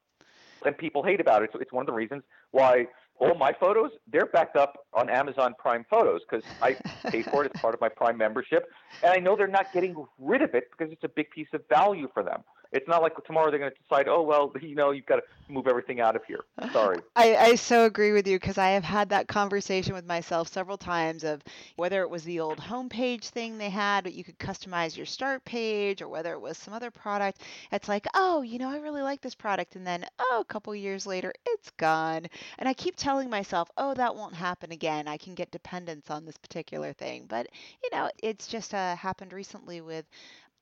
and 0.65 0.77
people 0.77 1.03
hate 1.03 1.21
about 1.21 1.43
it. 1.43 1.51
So 1.53 1.59
it's 1.59 1.73
one 1.73 1.83
of 1.83 1.87
the 1.87 1.93
reasons 1.93 2.23
why 2.51 2.87
all 3.19 3.35
my 3.35 3.53
photos 3.53 3.91
they're 4.11 4.27
backed 4.27 4.57
up 4.57 4.87
on 4.93 5.09
Amazon 5.09 5.55
Prime 5.59 5.85
Photos 5.89 6.23
because 6.29 6.45
I 6.61 6.77
pay 7.09 7.23
for 7.23 7.45
it 7.45 7.53
as 7.55 7.61
part 7.61 7.75
of 7.75 7.81
my 7.81 7.89
Prime 7.89 8.17
membership, 8.17 8.69
and 9.03 9.13
I 9.13 9.19
know 9.19 9.37
they're 9.37 9.47
not 9.47 9.73
getting 9.73 9.95
rid 10.19 10.43
of 10.43 10.55
it 10.55 10.71
because 10.71 10.93
it's 10.93 11.05
a 11.05 11.09
big 11.09 11.31
piece 11.31 11.49
of 11.53 11.63
value 11.69 12.09
for 12.13 12.23
them. 12.23 12.43
It's 12.73 12.89
not 12.89 13.03
like 13.03 13.13
tomorrow 13.25 13.51
they're 13.51 13.61
going 13.61 13.71
to 13.71 13.79
decide, 13.83 14.09
oh 14.09 14.23
well, 14.23 14.53
you 14.61 14.75
know, 14.75 14.91
you've 14.91 15.07
got 15.07 15.17
to 15.17 15.23
move 15.49 15.67
everything 15.67 16.01
out 16.01 16.17
of 16.17 16.25
here. 16.25 16.45
Sorry. 16.73 16.99
I, 17.15 17.37
I 17.37 17.55
so 17.55 17.85
agree 17.85 18.13
with 18.13 18.27
you 18.27 18.39
because 18.39 18.59
I 18.59 18.71
have 18.71 18.85
had 18.85 19.11
that 19.11 19.29
conversation 19.29 19.95
with 19.95 20.07
myself 20.07 20.49
several 20.49 20.79
times 20.79 21.25
of 21.25 21.43
whether 21.77 22.03
it 22.03 22.11
was 22.11 22.25
the 22.25 22.41
old 22.41 22.59
homepage 22.59 23.25
thing 23.25 23.59
they 23.59 23.71
had, 23.71 24.05
but 24.05 24.15
you 24.15 24.25
could 24.25 24.39
customize 24.39 24.97
your 24.97 25.07
start 25.07 25.45
page, 25.45 26.03
or 26.03 26.09
whether 26.09 26.33
it 26.33 26.41
was 26.41 26.57
some 26.57 26.75
other 26.75 26.91
product. 26.91 27.43
It's 27.71 27.89
like, 27.89 28.07
oh, 28.15 28.43
you 28.43 28.59
know, 28.59 28.71
I 28.71 28.79
really 28.79 29.03
like 29.03 29.21
this 29.21 29.35
product, 29.35 29.77
and 29.77 29.87
then 29.87 30.07
oh, 30.19 30.39
a 30.41 30.45
couple 30.53 30.75
years 30.75 31.07
later, 31.07 31.33
it's 31.47 31.71
gone. 31.73 32.27
And 32.59 32.69
I 32.69 32.75
keep 32.75 32.97
telling 32.97 33.29
myself, 33.29 33.71
oh, 33.77 33.95
that 33.95 34.15
won't 34.15 34.35
happen 34.35 34.73
again. 34.73 35.07
I 35.09 35.19
can 35.19 35.35
get 35.35 35.51
dependence 35.51 36.11
on 36.11 36.25
this 36.25 36.39
particular 36.39 36.93
thing, 36.93 37.27
but 37.29 37.49
you 37.83 37.91
know, 37.93 38.11
it's 38.23 38.47
just 38.47 38.75
uh, 38.75 38.97
happened 38.97 39.33
recently 39.33 39.81
with 39.81 40.07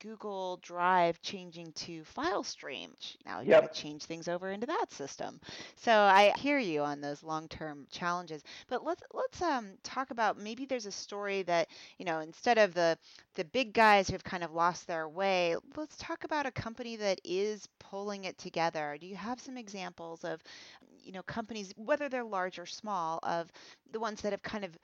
Google 0.00 0.58
Drive 0.62 1.20
changing 1.22 1.72
to 1.72 2.02
FileStream. 2.02 2.88
Now 3.26 3.40
you 3.40 3.50
yep. 3.50 3.62
got 3.62 3.72
to 3.74 3.80
change 3.80 4.04
things 4.04 4.28
over 4.28 4.50
into 4.50 4.66
that 4.66 4.90
system. 4.90 5.40
So 5.76 5.92
I 5.92 6.32
hear 6.36 6.58
you 6.58 6.82
on 6.82 7.00
those 7.00 7.22
long-term 7.22 7.86
challenges. 7.90 8.42
But 8.68 8.84
let's 8.84 9.02
let's 9.12 9.42
um, 9.42 9.72
talk 9.82 10.10
about 10.10 10.38
maybe 10.38 10.64
there's 10.64 10.86
a 10.86 10.92
story 10.92 11.42
that 11.42 11.68
you 11.98 12.04
know 12.04 12.20
instead 12.20 12.58
of 12.58 12.74
the 12.74 12.98
the 13.34 13.44
big 13.44 13.72
guys 13.72 14.08
who've 14.08 14.24
kind 14.24 14.42
of 14.42 14.52
lost 14.52 14.86
their 14.86 15.08
way, 15.08 15.56
let's 15.76 15.96
talk 15.96 16.24
about 16.24 16.46
a 16.46 16.50
company 16.50 16.96
that 16.96 17.20
is 17.24 17.68
pulling 17.78 18.24
it 18.24 18.38
together. 18.38 18.96
Do 19.00 19.06
you 19.06 19.16
have 19.16 19.40
some 19.40 19.56
examples 19.56 20.24
of 20.24 20.42
you 21.02 21.12
know 21.12 21.22
companies 21.22 21.72
whether 21.76 22.08
they're 22.08 22.24
large 22.24 22.58
or 22.58 22.66
small 22.66 23.20
of 23.22 23.50
the 23.92 24.00
ones 24.00 24.22
that 24.22 24.32
have 24.32 24.42
kind 24.42 24.64
of 24.64 24.76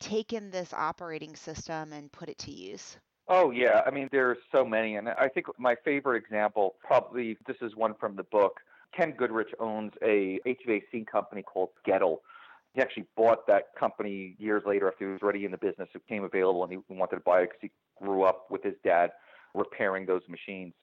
taken 0.00 0.50
this 0.50 0.72
operating 0.72 1.36
system 1.36 1.92
and 1.92 2.10
put 2.12 2.28
it 2.28 2.38
to 2.38 2.50
use? 2.50 2.96
Oh 3.28 3.50
yeah, 3.50 3.82
I 3.86 3.90
mean 3.90 4.08
there's 4.12 4.38
so 4.52 4.64
many, 4.64 4.96
and 4.96 5.08
I 5.08 5.28
think 5.28 5.46
my 5.58 5.74
favorite 5.84 6.22
example 6.22 6.74
probably 6.84 7.38
this 7.46 7.56
is 7.62 7.74
one 7.74 7.94
from 7.98 8.16
the 8.16 8.24
book. 8.24 8.60
Ken 8.96 9.12
Goodrich 9.16 9.52
owns 9.58 9.92
a 10.02 10.38
HVAC 10.46 11.06
company 11.06 11.42
called 11.42 11.70
Goettl. 11.86 12.18
He 12.74 12.80
actually 12.80 13.06
bought 13.16 13.46
that 13.46 13.74
company 13.78 14.36
years 14.38 14.62
later 14.66 14.88
after 14.88 15.06
he 15.06 15.12
was 15.12 15.22
already 15.22 15.44
in 15.44 15.50
the 15.50 15.58
business. 15.58 15.88
It 15.94 16.06
became 16.06 16.24
available 16.24 16.64
and 16.64 16.72
he 16.72 16.78
wanted 16.94 17.16
to 17.16 17.22
buy 17.22 17.40
it 17.40 17.50
because 17.50 17.58
he 17.62 17.70
grew 18.04 18.22
up 18.24 18.46
with 18.50 18.62
his 18.62 18.74
dad 18.84 19.10
repairing 19.54 20.06
those 20.06 20.22
machines. 20.28 20.74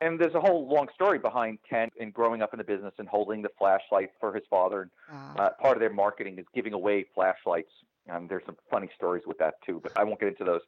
And 0.00 0.18
there's 0.18 0.34
a 0.34 0.40
whole 0.40 0.68
long 0.68 0.88
story 0.94 1.18
behind 1.18 1.58
Ken 1.68 1.88
and 2.00 2.12
growing 2.12 2.42
up 2.42 2.52
in 2.52 2.58
the 2.58 2.64
business 2.64 2.92
and 2.98 3.08
holding 3.08 3.42
the 3.42 3.50
flashlight 3.56 4.10
for 4.18 4.34
his 4.34 4.42
father. 4.50 4.90
Wow. 5.12 5.34
Uh, 5.38 5.50
part 5.60 5.76
of 5.76 5.80
their 5.80 5.92
marketing 5.92 6.38
is 6.38 6.46
giving 6.54 6.72
away 6.72 7.06
flashlights. 7.14 7.70
And 8.08 8.28
there's 8.28 8.42
some 8.46 8.56
funny 8.70 8.90
stories 8.96 9.22
with 9.26 9.38
that 9.38 9.54
too, 9.64 9.80
but 9.82 9.92
I 9.96 10.04
won't 10.04 10.20
get 10.20 10.28
into 10.28 10.44
those. 10.44 10.60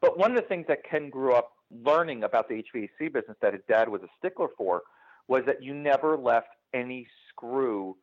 But 0.00 0.18
one 0.18 0.30
of 0.30 0.36
the 0.36 0.48
things 0.48 0.66
that 0.68 0.78
Ken 0.88 1.10
grew 1.10 1.34
up 1.34 1.52
learning 1.70 2.24
about 2.24 2.48
the 2.48 2.64
HVAC 2.74 3.12
business 3.12 3.36
that 3.42 3.52
his 3.52 3.62
dad 3.68 3.88
was 3.88 4.02
a 4.02 4.08
stickler 4.18 4.48
for 4.56 4.82
was 5.28 5.42
that 5.46 5.62
you 5.62 5.74
never 5.74 6.16
left 6.16 6.48
any 6.74 7.06
screw 7.28 7.96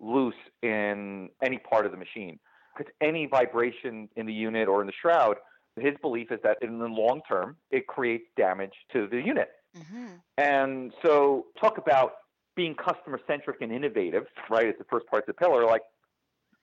loose 0.00 0.34
in 0.62 1.28
any 1.42 1.58
part 1.58 1.84
of 1.84 1.92
the 1.92 1.98
machine. 1.98 2.38
Because 2.76 2.90
any 3.02 3.26
vibration 3.26 4.08
in 4.16 4.24
the 4.24 4.32
unit 4.32 4.66
or 4.66 4.80
in 4.80 4.86
the 4.86 4.92
shroud, 4.98 5.36
his 5.78 5.94
belief 6.00 6.32
is 6.32 6.40
that 6.42 6.58
in 6.62 6.78
the 6.78 6.86
long 6.86 7.20
term, 7.28 7.56
it 7.70 7.86
creates 7.86 8.24
damage 8.36 8.72
to 8.92 9.06
the 9.06 9.20
unit. 9.20 9.50
hmm 9.76 10.06
And 10.38 10.92
so, 11.02 11.46
talk 11.60 11.78
about 11.78 12.12
being 12.54 12.74
customer 12.74 13.20
centric 13.26 13.60
and 13.60 13.72
innovative, 13.72 14.24
right? 14.50 14.66
It's 14.66 14.78
the 14.78 14.84
first 14.84 15.06
part 15.06 15.22
of 15.22 15.26
the 15.26 15.34
pillar. 15.34 15.64
Like, 15.64 15.82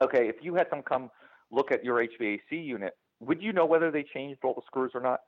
okay, 0.02 0.28
if 0.28 0.36
you 0.42 0.56
had 0.56 0.68
someone 0.70 0.84
come 0.84 1.10
look 1.52 1.72
at 1.72 1.84
your 1.84 1.98
HVAC 1.98 2.40
unit, 2.52 2.94
would 3.20 3.42
you 3.42 3.54
know 3.54 3.66
whether 3.66 3.92
they 3.92 4.04
changed 4.04 4.40
all 4.44 4.54
the 4.54 4.62
screws 4.66 4.92
or 4.94 5.02
not? 5.02 5.20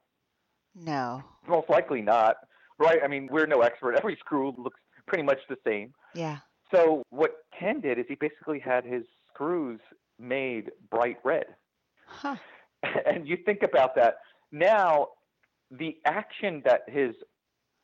No. 0.76 1.24
Most 1.48 1.70
likely 1.70 2.02
not, 2.02 2.38
right? 2.80 3.00
I 3.04 3.08
mean, 3.08 3.28
we're 3.32 3.46
no 3.46 3.62
expert. 3.62 3.96
Every 3.98 4.18
screw 4.20 4.54
looks 4.58 4.80
pretty 5.08 5.24
much 5.24 5.40
the 5.50 5.58
same. 5.66 5.94
Yeah. 6.14 6.38
So, 6.74 7.04
what 7.10 7.32
Ken 7.58 7.82
did 7.82 8.00
is 8.00 8.06
he 8.08 8.16
basically 8.16 8.60
had 8.60 8.86
his 8.86 9.04
screws 9.34 9.82
made 10.18 10.72
bright 10.90 11.18
red. 11.24 11.46
Huh. 12.08 12.38
and 13.06 13.28
you 13.28 13.38
think 13.46 13.64
about 13.64 13.96
that 13.96 14.16
now 14.52 15.08
the 15.70 15.98
action 16.06 16.62
that 16.66 16.82
his 16.88 17.16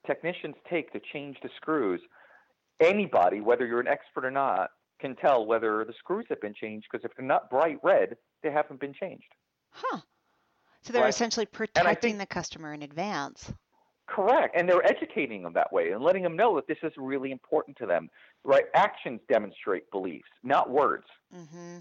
technicians 0.05 0.55
take 0.69 0.91
to 0.93 0.99
change 1.13 1.37
the 1.41 1.49
screws 1.55 2.01
anybody 2.79 3.41
whether 3.41 3.65
you're 3.65 3.79
an 3.79 3.87
expert 3.87 4.25
or 4.25 4.31
not 4.31 4.69
can 4.99 5.15
tell 5.15 5.45
whether 5.45 5.85
the 5.85 5.93
screws 5.99 6.25
have 6.29 6.41
been 6.41 6.53
changed 6.53 6.87
because 6.91 7.05
if 7.05 7.11
they're 7.15 7.25
not 7.25 7.49
bright 7.49 7.77
red 7.83 8.15
they 8.43 8.51
haven't 8.51 8.79
been 8.79 8.93
changed 8.93 9.33
Huh. 9.71 9.99
So 10.81 10.93
they're 10.93 11.03
Right. 11.03 11.09
essentially 11.09 11.45
protecting 11.45 11.95
think- 12.11 12.19
the 12.19 12.25
customer 12.25 12.73
in 12.73 12.81
advance. 12.81 13.51
correct 14.07 14.55
and 14.57 14.67
they're 14.69 14.85
educating 14.85 15.43
them 15.43 15.53
that 15.53 15.71
way 15.73 15.91
and 15.91 16.01
letting 16.01 16.23
them 16.23 16.35
know 16.35 16.55
that 16.55 16.65
this 16.67 16.77
is 16.81 16.93
really 16.97 17.31
important 17.31 17.75
to 17.77 17.85
them 17.85 18.09
right 18.45 18.65
actions 18.73 19.19
demonstrate 19.27 19.89
beliefs 19.91 20.29
not 20.43 20.69
words 20.69 21.05
Mm-hmm. 21.35 21.79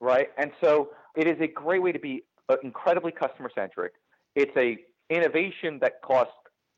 right? 0.00 0.28
And 0.36 0.52
so 0.62 0.90
it 1.16 1.26
is 1.26 1.40
a 1.40 1.46
great 1.46 1.82
way 1.82 1.92
to 1.92 1.98
be 1.98 2.24
uh, 2.50 2.56
incredibly 2.62 3.10
customer 3.12 3.50
centric. 3.54 3.94
It's 4.34 4.54
a 4.56 4.76
innovation 5.08 5.78
that 5.80 6.02
costs 6.02 6.34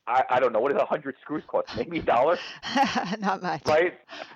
I, 0.08 0.22
I 0.30 0.40
don't 0.40 0.52
know 0.52 0.60
what 0.60 0.72
does 0.72 0.80
a 0.80 0.86
hundred 0.86 1.16
screws 1.20 1.42
cost? 1.48 1.68
Maybe 1.76 1.98
a 1.98 2.02
dollar, 2.02 2.38
Not 3.18 3.42
much. 3.42 3.62
right? 3.66 3.94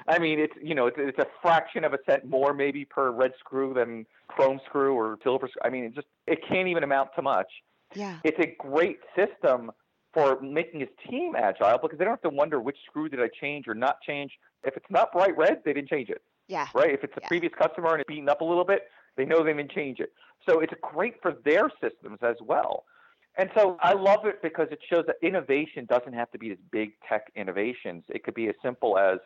I 0.09 0.19
mean, 0.19 0.39
it's 0.41 0.55
you 0.61 0.75
know 0.75 0.87
it's, 0.87 0.97
it's 0.99 1.19
a 1.19 1.27
fraction 1.43 1.85
of 1.85 1.93
a 1.95 1.99
cent 2.09 2.25
more 2.29 2.53
maybe 2.53 2.85
per 2.85 3.11
red 3.11 3.33
screw 3.39 3.73
than 3.75 4.07
chrome 4.29 4.61
screw 4.67 4.95
or 4.95 5.19
silver 5.23 5.49
screw. 5.49 5.61
I 5.65 5.71
mean, 5.71 5.85
it 5.85 5.95
just 5.95 6.09
it 6.27 6.41
can't 6.49 6.69
even 6.69 6.83
amount 6.83 7.11
to 7.17 7.23
much. 7.23 7.51
Yeah. 7.95 8.19
It's 8.25 8.39
a 8.39 8.55
great 8.59 8.99
system 9.17 9.71
for 10.13 10.41
making 10.41 10.81
his 10.81 10.89
team 11.09 11.35
agile 11.37 11.79
because 11.81 11.99
they 11.99 12.05
don't 12.05 12.13
have 12.13 12.23
to 12.23 12.37
wonder 12.37 12.61
which 12.61 12.77
screw 12.87 13.09
did 13.09 13.21
I 13.21 13.29
change 13.41 13.69
or 13.69 13.75
not 13.75 14.01
change. 14.03 14.33
If 14.65 14.77
it's 14.77 14.87
not 14.91 15.13
bright 15.13 15.37
red, 15.37 15.63
they 15.65 15.73
didn't 15.73 15.89
change 15.89 16.09
it 16.11 16.23
Yeah. 16.49 16.67
right? 16.75 16.91
If 16.93 17.05
it's 17.05 17.17
a 17.17 17.21
Yeah. 17.23 17.29
previous 17.29 17.53
customer 17.57 17.93
and 17.93 18.01
it's 18.01 18.09
beaten 18.09 18.29
up 18.29 18.41
a 18.41 18.45
little 18.45 18.65
bit, 18.65 18.89
they 19.17 19.25
know 19.25 19.43
they 19.45 19.53
didn't 19.53 19.71
change 19.71 20.01
it. 20.01 20.13
So 20.49 20.59
it's 20.61 20.73
great 20.83 21.21
for 21.23 21.33
their 21.45 21.71
systems 21.81 22.19
as 22.23 22.37
well. 22.43 22.85
And 23.41 23.49
so 23.57 23.79
I 23.81 23.95
love 23.95 24.27
it 24.27 24.43
because 24.43 24.69
it 24.71 24.81
shows 24.91 25.07
that 25.07 25.17
innovation 25.23 25.87
doesn't 25.87 26.13
have 26.13 26.31
to 26.33 26.39
be 26.39 26.51
these 26.51 26.59
big 26.71 26.91
tech 27.09 27.33
innovations. 27.35 28.05
It 28.11 28.23
could 28.23 28.35
be 28.35 28.49
as 28.49 28.55
simple 28.63 28.99
as 28.99 29.19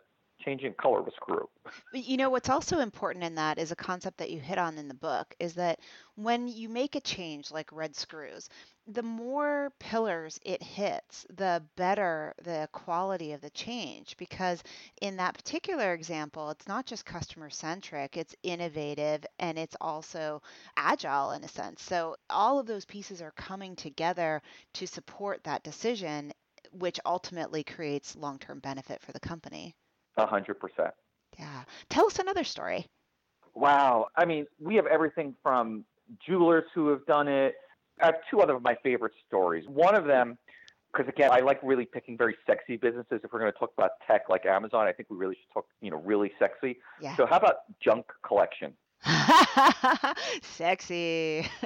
changing 0.45 0.75
color 0.75 1.01
of 1.01 1.09
a 1.09 1.11
screw. 1.13 1.49
You 1.93 2.17
know 2.17 2.31
what's 2.31 2.49
also 2.49 2.81
important 2.81 3.25
in 3.25 3.37
that 3.37 3.59
is 3.59 3.71
a 3.71 3.77
concept 3.77 4.19
that 4.19 4.31
you 4.31 4.41
hit 4.41 4.59
on 4.59 4.79
in 4.79 4.89
the 4.89 4.95
book 4.95 5.35
is 5.39 5.55
that 5.55 5.81
when 6.17 6.49
you 6.49 6.69
make 6.69 6.95
a 6.95 7.01
change 7.01 7.51
like 7.51 7.73
red 7.73 7.97
screws, 7.97 8.49
the 8.87 9.03
more 9.03 9.73
pillars 9.79 10.39
it 10.45 10.63
hits, 10.63 11.25
the 11.31 11.63
better 11.77 12.35
the 12.43 12.69
quality 12.73 13.33
of 13.33 13.41
the 13.41 13.51
change. 13.51 14.17
Because 14.19 14.63
in 15.01 15.17
that 15.17 15.35
particular 15.35 15.95
example, 15.95 16.51
it's 16.51 16.69
not 16.69 16.85
just 16.85 17.07
customer 17.07 17.49
centric, 17.49 18.17
it's 18.17 18.35
innovative 18.43 19.25
and 19.39 19.59
it's 19.59 19.77
also 19.81 20.43
agile 20.77 21.33
in 21.33 21.45
a 21.45 21.49
sense. 21.49 21.83
So 21.83 22.17
all 22.29 22.59
of 22.59 22.67
those 22.67 22.85
pieces 22.85 23.23
are 23.23 23.33
coming 23.33 23.75
together 23.77 24.43
to 24.75 24.87
support 24.87 25.43
that 25.45 25.63
decision, 25.63 26.33
which 26.73 27.01
ultimately 27.07 27.65
creates 27.65 28.17
long 28.17 28.39
term 28.39 28.59
benefit 28.59 29.01
for 29.01 29.13
the 29.13 29.21
company. 29.21 29.75
A 30.17 30.27
hundred 30.27 30.61
percent. 30.61 30.93
Yeah. 31.39 31.65
Tell 31.89 32.07
us 32.07 32.19
another 32.19 32.45
story. 32.45 32.87
Wow. 33.55 34.09
I 34.17 34.25
mean, 34.25 34.47
we 34.61 34.77
have 34.77 34.87
everything 34.87 35.35
from 35.43 35.85
jewelers 36.25 36.65
who 36.75 36.89
have 36.89 37.05
done 37.07 37.29
it. 37.29 37.55
I 38.01 38.07
have 38.07 38.17
two 38.31 38.41
other 38.41 38.55
of 38.55 38.63
my 38.63 38.77
favorite 38.83 39.13
stories. 39.27 39.65
One 39.69 39.95
of 39.95 40.05
them, 40.05 40.39
because 40.93 41.09
again, 41.09 41.31
I 41.33 41.41
like 41.41 41.61
really 41.63 41.85
picking 41.85 42.17
very 42.17 42.37
sexy 42.47 42.77
businesses. 42.77 43.21
If 43.23 43.33
we're 43.33 43.41
going 43.41 43.53
to 43.53 43.59
talk 43.59 43.73
about 43.77 43.93
tech 44.07 44.29
like 44.29 44.47
Amazon, 44.47 44.87
I 44.87 44.93
think 44.93 45.11
we 45.11 45.17
really 45.17 45.35
should 45.35 45.53
talk, 45.53 45.67
you 45.81 45.91
know, 45.91 45.99
really 45.99 46.33
sexy. 46.39 46.79
Yeah. 47.01 47.17
So 47.17 47.27
how 47.27 47.37
about 47.37 47.57
junk 47.81 48.07
collection? 48.27 48.75
Sexy. 50.43 51.49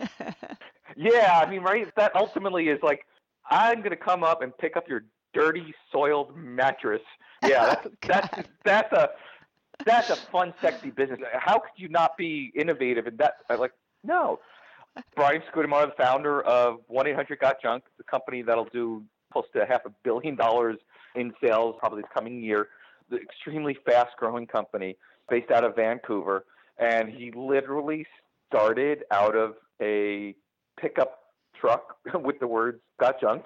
Yeah, 0.96 1.40
I 1.44 1.48
mean, 1.50 1.62
right? 1.62 1.86
That 1.96 2.16
ultimately 2.16 2.68
is 2.68 2.80
like, 2.82 3.06
I'm 3.50 3.78
going 3.78 3.90
to 3.90 3.96
come 3.96 4.24
up 4.24 4.42
and 4.42 4.56
pick 4.56 4.76
up 4.76 4.88
your 4.88 5.04
dirty, 5.34 5.74
soiled 5.92 6.36
mattress. 6.36 7.02
Yeah, 7.42 7.74
that's 7.84 7.86
Oh, 7.86 7.90
that's 8.06 8.48
that's 8.64 8.92
a 8.92 9.08
that's 9.86 10.10
a 10.10 10.16
fun, 10.16 10.52
sexy 10.60 10.90
business. 10.90 11.20
How 11.32 11.58
could 11.60 11.70
you 11.76 11.88
not 11.88 12.16
be 12.16 12.52
innovative 12.54 13.06
in 13.06 13.16
that? 13.18 13.34
I'm 13.48 13.60
like, 13.60 13.72
no. 14.02 14.40
Brian 15.14 15.42
Scudamore, 15.52 15.86
the 15.86 15.92
founder 15.96 16.40
of 16.42 16.80
1-800 16.90 17.38
Got 17.38 17.62
Junk, 17.62 17.84
the 17.98 18.02
company 18.04 18.42
that'll 18.42 18.64
do 18.64 19.04
close 19.32 19.44
to 19.54 19.64
half 19.64 19.84
a 19.86 19.90
billion 20.02 20.34
dollars 20.34 20.78
in 21.14 21.32
sales 21.40 21.76
probably 21.78 22.02
this 22.02 22.10
coming 22.12 22.42
year. 22.42 22.68
The 23.08 23.18
extremely 23.18 23.76
fast-growing 23.86 24.48
company 24.48 24.96
based 25.30 25.52
out 25.52 25.62
of 25.64 25.76
Vancouver, 25.76 26.44
and 26.78 27.08
he 27.08 27.30
literally 27.30 28.06
started 28.48 29.04
out 29.12 29.36
of 29.36 29.54
a 29.80 30.34
pickup 30.80 31.20
truck 31.54 31.98
with 32.14 32.40
the 32.40 32.48
words 32.48 32.80
"Got 32.98 33.20
Junk," 33.20 33.44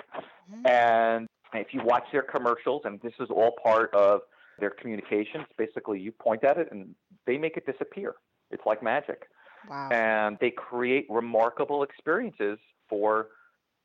Mhm. 0.50 0.66
and 0.68 1.28
if 1.54 1.68
you 1.72 1.80
watch 1.84 2.04
their 2.12 2.22
commercials, 2.22 2.82
and 2.84 3.00
this 3.00 3.12
is 3.20 3.28
all 3.30 3.52
part 3.62 3.92
of 3.94 4.20
their 4.58 4.70
communications, 4.70 5.44
basically 5.56 6.00
you 6.00 6.12
point 6.12 6.44
at 6.44 6.58
it 6.58 6.68
and 6.70 6.94
they 7.26 7.38
make 7.38 7.56
it 7.56 7.66
disappear. 7.66 8.14
It's 8.50 8.62
like 8.66 8.82
magic 8.82 9.24
Wow. 9.70 9.90
and 9.92 10.36
they 10.40 10.50
create 10.50 11.06
remarkable 11.08 11.84
experiences 11.84 12.58
for 12.88 13.28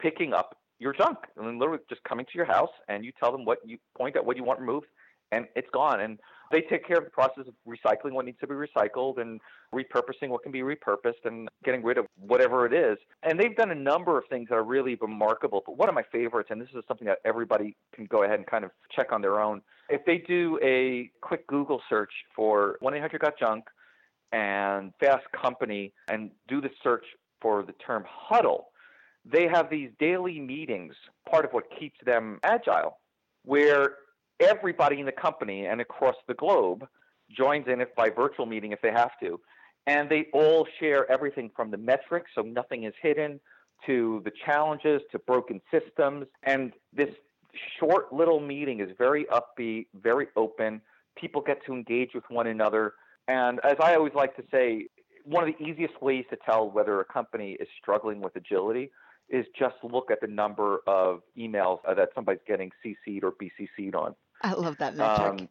picking 0.02 0.34
up 0.34 0.58
your 0.80 0.92
junk 0.92 1.20
and 1.36 1.46
then 1.46 1.60
literally 1.60 1.82
just 1.88 2.04
coming 2.04 2.26
to 2.26 2.32
your 2.34 2.46
house 2.46 2.72
and 2.88 3.06
you 3.06 3.12
tell 3.20 3.32
them 3.32 3.46
what 3.46 3.60
you 3.64 3.78
point 3.96 4.16
at 4.16 4.26
what 4.26 4.38
you 4.38 4.44
want 4.44 4.60
removed 4.60 4.88
and 5.32 5.46
it's 5.56 5.70
gone 5.72 6.02
and 6.02 6.20
they 6.52 6.62
take 6.62 6.88
care 6.88 6.98
of 6.98 7.04
the 7.04 7.10
process 7.10 7.46
of 7.48 7.54
recycling 7.68 8.12
what 8.12 8.26
needs 8.26 8.40
to 8.40 8.48
be 8.48 8.54
recycled 8.54 9.20
and 9.20 9.42
repurposing 9.74 10.30
what 10.30 10.44
can 10.44 10.52
be 10.52 10.62
repurposed 10.62 11.26
and 11.26 11.50
getting 11.64 11.84
rid 11.84 11.98
of 11.98 12.06
whatever 12.20 12.66
it 12.66 12.74
is. 12.74 12.98
And 13.24 13.40
they've 13.40 13.56
done 13.56 13.72
a 13.72 13.76
number 13.76 14.18
of 14.18 14.26
things 14.30 14.50
that 14.50 14.56
are 14.56 14.64
really 14.64 14.96
remarkable. 14.96 15.64
But 15.66 15.78
one 15.78 15.90
of 15.90 15.96
my 15.96 16.04
favorites 16.12 16.50
and 16.52 16.62
this 16.62 16.70
is 16.76 16.84
something 16.88 17.08
that 17.08 17.20
everybody 17.26 17.76
can 17.94 18.06
go 18.06 18.24
ahead 18.24 18.40
and 18.40 18.48
kind 18.48 18.64
of 18.64 18.72
check 18.96 19.12
on 19.12 19.22
their 19.22 19.42
own. 19.42 19.62
If 19.90 20.06
they 20.06 20.20
do 20.20 20.60
a 20.64 21.12
quick 21.22 21.48
google 21.48 21.82
search 21.90 22.12
for 22.36 22.78
1-800 22.82 23.20
got 23.20 23.38
junk 23.40 23.66
and 24.32 24.94
Fast 25.00 25.26
Company 25.32 25.94
and 26.10 26.32
do 26.48 26.62
the 26.62 26.70
search 26.84 27.06
for 27.42 27.64
the 27.64 27.74
term 27.74 28.04
huddle, 28.08 28.68
they 29.26 29.48
have 29.48 29.70
these 29.70 29.90
daily 30.00 30.40
meetings, 30.40 30.94
part 31.30 31.46
of 31.46 31.52
what 31.52 31.66
keeps 31.78 31.98
them 32.06 32.40
agile, 32.44 32.98
where 33.44 33.96
everybody 34.40 35.00
in 35.00 35.06
the 35.06 35.12
company 35.12 35.66
and 35.66 35.82
across 35.82 36.16
the 36.28 36.34
globe 36.34 36.88
joins 37.36 37.68
in 37.68 37.82
if 37.82 37.94
by 37.96 38.10
virtual 38.10 38.46
meeting 38.46 38.72
if 38.72 38.82
they 38.82 38.92
have 38.92 39.12
to. 39.22 39.40
And 39.86 40.10
they 40.10 40.28
all 40.34 40.68
share 40.80 41.10
everything 41.10 41.50
from 41.56 41.72
the 41.72 41.78
metrics, 41.78 42.32
so 42.36 42.42
nothing 42.42 42.84
is 42.84 42.94
hidden, 43.02 43.40
to 43.86 44.22
the 44.26 44.32
challenges, 44.46 45.02
to 45.12 45.20
broken 45.20 45.62
systems. 45.72 46.26
And 46.44 46.74
this 46.94 47.10
short 47.80 48.12
little 48.12 48.40
meeting 48.40 48.82
is 48.82 48.90
very 48.98 49.26
upbeat, 49.26 49.88
very 50.02 50.28
open. 50.36 50.82
People 51.16 51.42
get 51.42 51.66
to 51.66 51.74
engage 51.74 52.14
with 52.14 52.26
one 52.30 52.48
another. 52.48 52.94
And 53.28 53.60
as 53.64 53.78
I 53.82 53.96
always 53.96 54.14
like 54.14 54.36
to 54.36 54.44
say, 54.52 54.88
one 55.24 55.48
of 55.48 55.54
the 55.58 55.64
easiest 55.64 56.02
ways 56.02 56.26
to 56.30 56.38
tell 56.46 56.70
whether 56.70 57.00
a 57.00 57.06
company 57.06 57.58
is 57.60 57.68
struggling 57.82 58.22
with 58.22 58.36
agility 58.36 58.92
is 59.30 59.46
just 59.58 59.76
look 59.84 60.10
at 60.10 60.22
the 60.22 60.28
number 60.28 60.80
of 60.88 61.22
emails 61.38 61.80
that 61.86 62.10
somebody's 62.16 62.42
getting 62.48 62.72
CC'd 62.86 63.24
or 63.24 63.34
BCC'd 63.34 63.96
on. 63.96 64.16
I 64.42 64.54
love 64.54 64.78
that 64.80 64.96
metric. 64.96 65.50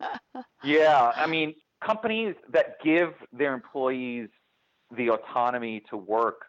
Um, 0.00 0.44
Yeah, 0.64 1.12
I 1.16 1.26
mean, 1.26 1.54
companies 1.84 2.34
that 2.50 2.76
give 2.82 3.14
their 3.32 3.54
employees 3.54 4.28
the 4.96 5.10
autonomy 5.10 5.82
to 5.90 5.96
work 5.96 6.42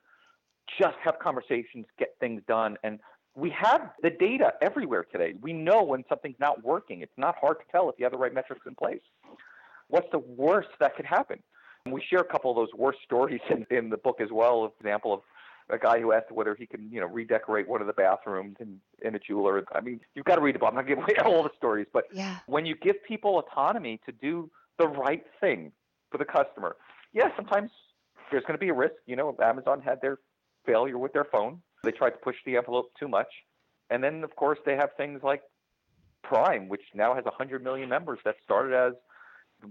just 0.80 0.96
have 1.04 1.18
conversations, 1.20 1.86
get 1.98 2.10
things 2.20 2.42
done. 2.48 2.78
And 2.84 3.00
we 3.36 3.50
have 3.52 3.92
the 4.02 4.10
data 4.10 4.54
everywhere 4.62 5.06
today. 5.12 5.34
We 5.42 5.54
know 5.54 5.84
when 5.84 6.04
something's 6.10 6.40
not 6.40 6.64
working. 6.64 7.02
It's 7.02 7.18
not 7.18 7.36
hard 7.40 7.58
to 7.60 7.66
tell 7.72 7.90
if 7.90 7.96
you 7.98 8.06
have 8.06 8.12
the 8.12 8.18
right 8.18 8.34
metrics 8.34 8.62
in 8.68 8.76
place. 8.76 9.02
What's 9.88 10.08
the 10.12 10.20
worst 10.20 10.70
that 10.80 10.96
could 10.96 11.06
happen? 11.06 11.42
And 11.86 11.94
we 11.94 12.04
share 12.08 12.20
a 12.20 12.26
couple 12.26 12.52
of 12.52 12.58
those 12.58 12.74
worst 12.78 13.00
stories 13.04 13.42
in, 13.50 13.66
in 13.76 13.90
the 13.90 13.98
book 13.98 14.22
as 14.22 14.30
well. 14.32 14.72
Example 14.80 15.14
of 15.14 15.22
a 15.70 15.78
guy 15.78 16.00
who 16.00 16.12
asked 16.12 16.32
whether 16.32 16.56
he 16.56 16.66
can, 16.66 16.90
you 16.92 17.00
know, 17.00 17.08
redecorate 17.08 17.68
one 17.68 17.82
of 17.82 17.88
the 17.88 17.94
bathrooms 17.94 18.58
in, 18.60 18.80
in 19.02 19.16
a 19.16 19.20
jeweler. 19.20 19.64
I 19.74 19.82
mean, 19.82 20.00
you've 20.16 20.26
got 20.26 20.36
to 20.36 20.42
read 20.42 20.56
the 20.56 20.60
book. 20.60 20.70
I'm 20.70 20.76
not 20.76 20.88
giving 20.88 21.04
away 21.04 21.16
all 21.26 21.44
the 21.44 21.52
stories, 21.58 21.88
but 21.94 22.06
yeah. 22.12 22.38
when 22.48 22.66
you 22.66 22.76
give 22.76 23.04
people 23.04 23.40
autonomy 23.40 24.00
to 24.06 24.12
do 24.12 24.50
the 24.78 24.88
right 24.88 25.24
thing 25.40 25.72
for 26.12 26.18
the 26.18 26.26
customer, 26.26 26.76
yeah, 27.14 27.30
sometimes 27.36 27.72
there's 28.32 28.44
going 28.44 28.56
to 28.56 28.60
be 28.60 28.70
a 28.70 28.74
risk. 28.74 28.96
You 29.06 29.16
know, 29.16 29.36
Amazon 29.42 29.82
had 29.82 30.02
their 30.02 30.18
failure 30.66 30.98
with 30.98 31.14
their 31.14 31.26
phone. 31.26 31.62
They 31.84 31.92
tried 31.92 32.12
to 32.12 32.18
push 32.18 32.36
the 32.46 32.58
envelope 32.58 32.92
too 33.00 33.08
much. 33.08 33.30
And 33.90 34.04
then, 34.04 34.24
of 34.24 34.36
course, 34.36 34.60
they 34.66 34.76
have 34.76 34.90
things 34.98 35.22
like 35.24 35.42
Prime, 36.24 36.68
which 36.68 36.82
now 36.94 37.16
has 37.16 37.24
100 37.26 37.64
million 37.64 37.90
members 37.90 38.20
that 38.26 38.36
started 38.44 38.74
as 38.74 38.94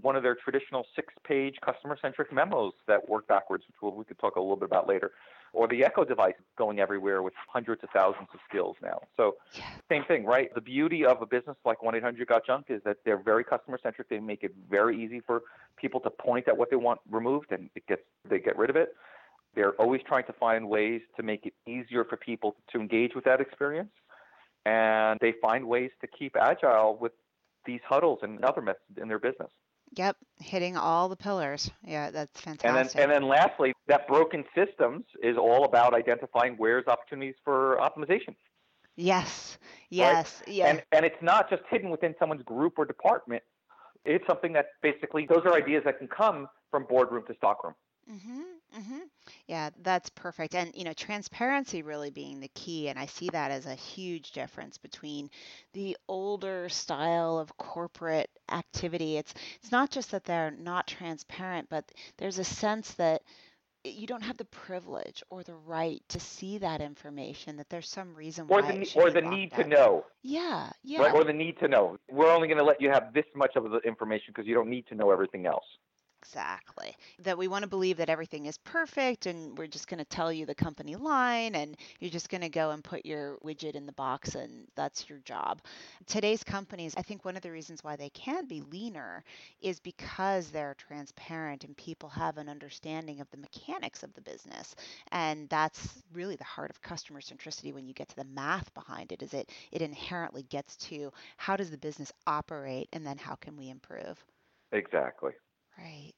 one 0.01 0.15
of 0.15 0.23
their 0.23 0.35
traditional 0.35 0.85
six 0.95 1.13
page 1.25 1.55
customer 1.63 1.97
centric 2.01 2.31
memos 2.31 2.73
that 2.87 3.07
work 3.09 3.27
backwards, 3.27 3.63
which 3.79 3.93
we 3.95 4.03
could 4.03 4.19
talk 4.19 4.35
a 4.35 4.39
little 4.39 4.55
bit 4.55 4.65
about 4.65 4.87
later. 4.87 5.11
Or 5.53 5.67
the 5.67 5.83
Echo 5.83 6.03
device 6.03 6.35
going 6.57 6.79
everywhere 6.79 7.23
with 7.23 7.33
hundreds 7.47 7.83
of 7.83 7.89
thousands 7.89 8.27
of 8.33 8.39
skills 8.47 8.77
now. 8.81 9.01
So, 9.17 9.37
Yeah. 9.57 9.63
same 9.89 10.03
thing, 10.05 10.25
right? 10.25 10.53
The 10.53 10.61
beauty 10.61 11.05
of 11.05 11.21
a 11.21 11.25
business 11.25 11.57
like 11.65 11.81
1 11.81 11.95
800 11.95 12.27
Got 12.27 12.45
Junk 12.45 12.69
is 12.69 12.83
that 12.83 12.97
they're 13.03 13.17
very 13.17 13.43
customer 13.43 13.79
centric. 13.81 14.09
They 14.09 14.19
make 14.19 14.43
it 14.43 14.53
very 14.69 15.01
easy 15.01 15.19
for 15.21 15.43
people 15.75 15.99
to 16.01 16.09
point 16.09 16.47
at 16.47 16.55
what 16.55 16.69
they 16.69 16.75
want 16.75 16.99
removed 17.09 17.51
and 17.51 17.69
it 17.75 17.85
gets, 17.87 18.03
they 18.29 18.39
get 18.39 18.57
rid 18.57 18.69
of 18.69 18.75
it. 18.75 18.95
They're 19.55 19.73
always 19.73 20.01
trying 20.03 20.25
to 20.25 20.33
find 20.33 20.69
ways 20.69 21.01
to 21.17 21.23
make 21.23 21.45
it 21.45 21.53
easier 21.65 22.05
for 22.05 22.17
people 22.17 22.55
to 22.71 22.79
engage 22.79 23.15
with 23.15 23.23
that 23.25 23.41
experience. 23.41 23.91
And 24.65 25.19
they 25.21 25.33
find 25.41 25.67
ways 25.67 25.89
to 26.01 26.07
keep 26.07 26.35
agile 26.35 26.95
with 26.95 27.13
these 27.65 27.81
huddles 27.83 28.19
and 28.21 28.43
other 28.43 28.61
methods 28.61 28.97
in 29.01 29.07
their 29.07 29.19
business. 29.19 29.49
Yep. 29.95 30.17
Hitting 30.39 30.77
all 30.77 31.09
the 31.09 31.15
pillars. 31.15 31.71
Yeah, 31.85 32.11
that's 32.11 32.45
And 32.63 32.75
fantastic. 32.75 32.97
then, 32.97 33.03
and 33.03 33.11
then 33.11 33.29
lastly, 33.29 33.73
that 33.87 34.07
broken 34.07 34.43
systems 34.55 35.05
is 35.21 35.37
all 35.37 35.65
about 35.65 35.93
identifying 35.93 36.55
where's 36.57 36.87
opportunities 36.87 37.35
for 37.43 37.77
optimization. 37.81 38.35
yes. 38.95 39.57
Yes. 39.89 40.41
yes. 40.47 40.67
And, 40.69 40.83
and 40.91 41.05
it's 41.05 41.21
not 41.21 41.49
just 41.49 41.63
hidden 41.69 41.89
within 41.89 42.15
someone's 42.19 42.43
group 42.43 42.73
or 42.77 42.85
department. 42.85 43.43
It's 44.05 44.25
something 44.27 44.53
that 44.53 44.67
basically, 44.81 45.25
those 45.27 45.41
are 45.45 45.53
ideas 45.53 45.83
that 45.85 45.97
can 45.97 46.07
come 46.07 46.47
from 46.71 46.85
boardroom 46.85 47.23
to 47.27 47.33
stockroom. 47.35 47.73
Mm-hmm, 48.11 48.41
mm-hmm. 48.77 48.99
Yeah, 49.47 49.69
that's 49.81 50.09
perfect. 50.09 50.55
And, 50.55 50.71
you 50.75 50.83
know, 50.83 50.93
transparency 50.93 51.81
really 51.81 52.09
being 52.11 52.39
the 52.39 52.49
key. 52.49 52.89
And 52.89 52.97
I 52.99 53.05
see 53.05 53.29
that 53.29 53.51
as 53.51 53.65
a 53.65 53.75
huge 53.75 54.31
difference 54.31 54.77
between 54.77 55.29
the 55.73 55.97
older 56.07 56.69
style 56.69 57.37
of 57.39 57.55
corporate 57.57 58.29
activity. 58.51 59.17
It's 59.17 59.33
it's 59.61 59.71
not 59.71 59.89
just 59.91 60.11
that 60.11 60.23
they're 60.25 60.51
not 60.51 60.87
transparent, 60.87 61.69
but 61.69 61.91
there's 62.17 62.39
a 62.39 62.43
sense 62.43 62.93
that 62.95 63.21
you 63.83 64.07
don't 64.07 64.23
have 64.23 64.37
the 64.37 64.45
privilege 64.45 65.23
or 65.29 65.43
the 65.43 65.55
right 65.55 66.01
to 66.09 66.19
see 66.19 66.57
that 66.59 66.81
information, 66.81 67.57
that 67.57 67.69
there's 67.69 67.89
some 67.89 68.13
reason 68.15 68.47
Or 68.47 68.61
why 68.61 68.61
the, 68.61 68.73
it 68.73 68.85
ne- 68.85 68.87
should 68.87 69.03
or 69.03 69.09
be 69.09 69.11
the 69.11 69.21
locked 69.21 69.21
need 69.21 69.53
to 69.55 69.63
up. 69.63 69.67
know, 69.67 70.05
Yeah, 70.23 70.71
yeah. 70.83 71.03
right? 71.03 71.13
Or 71.13 71.23
the 71.23 71.33
need 71.33 71.57
to 71.59 71.67
know. 71.67 71.97
We're 72.09 72.31
only 72.31 72.47
going 72.47 72.57
to 72.57 72.63
let 72.63 72.81
you 72.81 72.89
have 72.89 73.13
this 73.13 73.25
much 73.35 73.55
of 73.55 73.69
the 73.69 73.79
information 73.79 74.27
because 74.33 74.47
you 74.47 74.53
don't 74.55 74.69
need 74.69 74.87
to 74.87 74.95
know 74.95 75.11
everything 75.11 75.45
else. 75.45 75.65
Exactly. 76.21 76.95
That 77.19 77.37
we 77.37 77.47
want 77.47 77.63
to 77.63 77.69
believe 77.69 77.97
that 77.97 78.09
everything 78.09 78.45
is 78.45 78.57
perfect 78.57 79.25
and 79.25 79.57
we're 79.57 79.67
just 79.67 79.87
going 79.87 79.99
to 79.99 80.05
tell 80.05 80.31
you 80.31 80.45
the 80.45 80.53
company 80.53 80.95
line 80.95 81.55
and 81.55 81.77
you're 81.99 82.11
just 82.11 82.29
going 82.29 82.41
to 82.41 82.49
go 82.49 82.71
and 82.71 82.83
put 82.83 83.05
your 83.05 83.37
widget 83.37 83.75
in 83.75 83.85
the 83.85 83.93
box 83.93 84.35
and 84.35 84.67
that's 84.75 85.09
your 85.09 85.19
job. 85.19 85.61
Today's 86.05 86.43
companies, 86.43 86.93
I 86.97 87.01
think 87.03 87.23
one 87.25 87.35
of 87.37 87.41
the 87.41 87.51
reasons 87.51 87.83
why 87.83 87.95
they 87.95 88.09
can 88.09 88.45
be 88.45 88.61
leaner 88.61 89.23
is 89.61 89.79
because 89.79 90.49
they're 90.49 90.75
transparent 90.75 91.63
and 91.63 91.75
people 91.77 92.09
have 92.09 92.37
an 92.37 92.49
understanding 92.49 93.21
of 93.21 93.29
the 93.31 93.37
mechanics 93.37 94.03
of 94.03 94.13
the 94.13 94.21
business. 94.21 94.75
And 95.11 95.47
that's 95.49 96.03
really 96.13 96.35
the 96.35 96.43
heart 96.43 96.69
of 96.69 96.81
customer 96.81 97.21
centricity 97.21 97.73
when 97.73 97.87
you 97.87 97.93
get 97.93 98.09
to 98.09 98.15
the 98.17 98.25
math 98.25 98.73
behind 98.73 99.11
it 99.13 99.23
is 99.23 99.33
it 99.33 99.51
it 99.71 99.81
inherently 99.81 100.43
gets 100.43 100.75
to 100.77 101.11
how 101.37 101.55
does 101.55 101.71
the 101.71 101.77
business 101.77 102.11
operate 102.27 102.89
and 102.93 103.05
then 103.05 103.17
how 103.17 103.35
can 103.35 103.55
we 103.55 103.69
improve? 103.69 104.23
Exactly. 104.71 105.33
Right. 105.81 106.13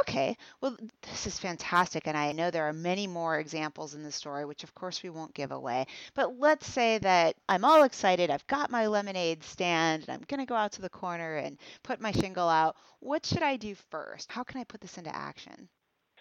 Okay. 0.00 0.36
Well, 0.60 0.76
th- 0.76 0.90
this 1.02 1.26
is 1.26 1.38
fantastic. 1.38 2.06
And 2.06 2.16
I 2.16 2.32
know 2.32 2.50
there 2.50 2.68
are 2.68 2.72
many 2.72 3.06
more 3.06 3.38
examples 3.38 3.94
in 3.94 4.02
the 4.02 4.10
story, 4.10 4.44
which 4.44 4.64
of 4.64 4.74
course 4.74 5.02
we 5.02 5.10
won't 5.10 5.34
give 5.34 5.52
away. 5.52 5.86
But 6.14 6.38
let's 6.38 6.66
say 6.66 6.98
that 6.98 7.36
I'm 7.48 7.64
all 7.64 7.84
excited. 7.84 8.30
I've 8.30 8.46
got 8.46 8.70
my 8.70 8.86
lemonade 8.86 9.44
stand 9.44 10.04
and 10.04 10.10
I'm 10.14 10.24
going 10.26 10.40
to 10.40 10.46
go 10.46 10.56
out 10.56 10.72
to 10.72 10.82
the 10.82 10.88
corner 10.88 11.36
and 11.36 11.58
put 11.82 12.00
my 12.00 12.12
shingle 12.12 12.48
out. 12.48 12.76
What 13.00 13.24
should 13.24 13.42
I 13.42 13.56
do 13.56 13.74
first? 13.90 14.32
How 14.32 14.42
can 14.42 14.60
I 14.60 14.64
put 14.64 14.80
this 14.80 14.98
into 14.98 15.14
action? 15.14 15.68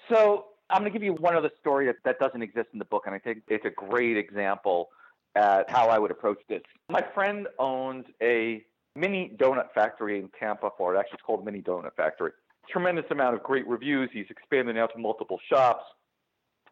So 0.09 0.47
I'm 0.69 0.81
going 0.81 0.91
to 0.91 0.99
give 0.99 1.03
you 1.03 1.13
one 1.13 1.35
other 1.35 1.51
story 1.59 1.85
that, 1.87 1.95
that 2.05 2.19
doesn't 2.19 2.41
exist 2.41 2.69
in 2.73 2.79
the 2.79 2.85
book, 2.85 3.03
and 3.05 3.15
I 3.15 3.19
think 3.19 3.43
it's 3.47 3.65
a 3.65 3.69
great 3.69 4.17
example 4.17 4.89
at 5.35 5.69
how 5.69 5.87
I 5.87 5.97
would 5.97 6.11
approach 6.11 6.39
this. 6.47 6.61
My 6.89 7.03
friend 7.13 7.47
owns 7.57 8.05
a 8.21 8.63
mini 8.95 9.31
donut 9.37 9.71
factory 9.73 10.19
in 10.19 10.29
Tampa, 10.39 10.69
Florida. 10.77 10.99
Actually, 10.99 11.15
it's 11.15 11.23
called 11.23 11.45
Mini 11.45 11.61
Donut 11.61 11.95
Factory. 11.95 12.31
Tremendous 12.69 13.05
amount 13.11 13.35
of 13.35 13.43
great 13.43 13.67
reviews. 13.67 14.09
He's 14.13 14.25
expanded 14.29 14.77
out 14.77 14.91
to 14.93 14.99
multiple 14.99 15.39
shops. 15.49 15.83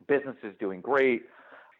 Business 0.07 0.35
is 0.43 0.53
doing 0.59 0.81
great. 0.81 1.23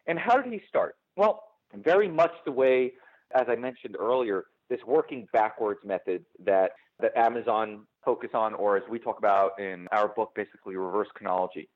And 0.06 0.18
how 0.18 0.40
did 0.40 0.52
he 0.52 0.60
start? 0.68 0.96
Well, 1.16 1.42
very 1.74 2.08
much 2.08 2.32
the 2.44 2.52
way, 2.52 2.92
as 3.34 3.46
I 3.48 3.56
mentioned 3.56 3.96
earlier, 3.98 4.44
this 4.68 4.80
working 4.86 5.26
backwards 5.32 5.80
method 5.84 6.24
that, 6.44 6.72
that 7.00 7.16
Amazon 7.16 7.86
focus 8.04 8.30
on, 8.34 8.54
or 8.54 8.76
as 8.76 8.82
we 8.90 8.98
talk 8.98 9.18
about 9.18 9.58
in 9.58 9.88
our 9.92 10.08
book, 10.08 10.32
basically 10.34 10.76
reverse 10.76 11.08
chronology. 11.14 11.68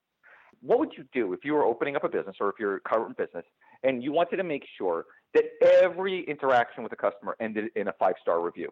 What 0.62 0.78
would 0.78 0.92
you 0.96 1.04
do 1.12 1.32
if 1.32 1.40
you 1.44 1.54
were 1.54 1.64
opening 1.64 1.96
up 1.96 2.04
a 2.04 2.08
business 2.08 2.36
or 2.40 2.48
if 2.48 2.56
you're 2.58 2.76
a 2.76 2.80
current 2.80 3.16
business 3.16 3.44
and 3.82 4.02
you 4.02 4.12
wanted 4.12 4.36
to 4.36 4.44
make 4.44 4.64
sure 4.78 5.04
that 5.34 5.44
every 5.62 6.24
interaction 6.24 6.82
with 6.82 6.92
a 6.92 6.96
customer 6.96 7.36
ended 7.40 7.66
in 7.76 7.88
a 7.88 7.92
five 7.98 8.14
star 8.20 8.40
review? 8.40 8.70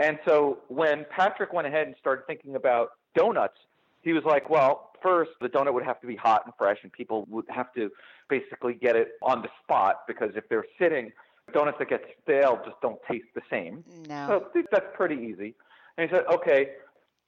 And 0.00 0.18
so 0.26 0.58
when 0.68 1.04
Patrick 1.10 1.52
went 1.52 1.66
ahead 1.66 1.86
and 1.86 1.94
started 2.00 2.26
thinking 2.26 2.56
about 2.56 2.92
donuts, 3.14 3.58
he 4.02 4.14
was 4.14 4.24
like, 4.24 4.48
well, 4.48 4.92
first, 5.02 5.32
the 5.42 5.48
donut 5.48 5.74
would 5.74 5.84
have 5.84 6.00
to 6.00 6.06
be 6.06 6.16
hot 6.16 6.42
and 6.46 6.54
fresh, 6.56 6.78
and 6.82 6.90
people 6.90 7.26
would 7.28 7.44
have 7.50 7.72
to 7.74 7.90
basically 8.30 8.72
get 8.72 8.96
it 8.96 9.12
on 9.22 9.42
the 9.42 9.48
spot 9.62 10.06
because 10.08 10.30
if 10.34 10.48
they're 10.48 10.64
sitting, 10.80 11.12
donuts 11.52 11.78
that 11.78 11.90
get 11.90 12.02
stale 12.22 12.58
just 12.64 12.80
don't 12.80 12.98
taste 13.10 13.26
the 13.34 13.42
same. 13.50 13.84
No. 14.08 14.48
So 14.54 14.62
that's 14.72 14.86
pretty 14.94 15.16
easy. 15.16 15.54
And 15.98 16.08
he 16.08 16.16
said, 16.16 16.24
okay, 16.32 16.70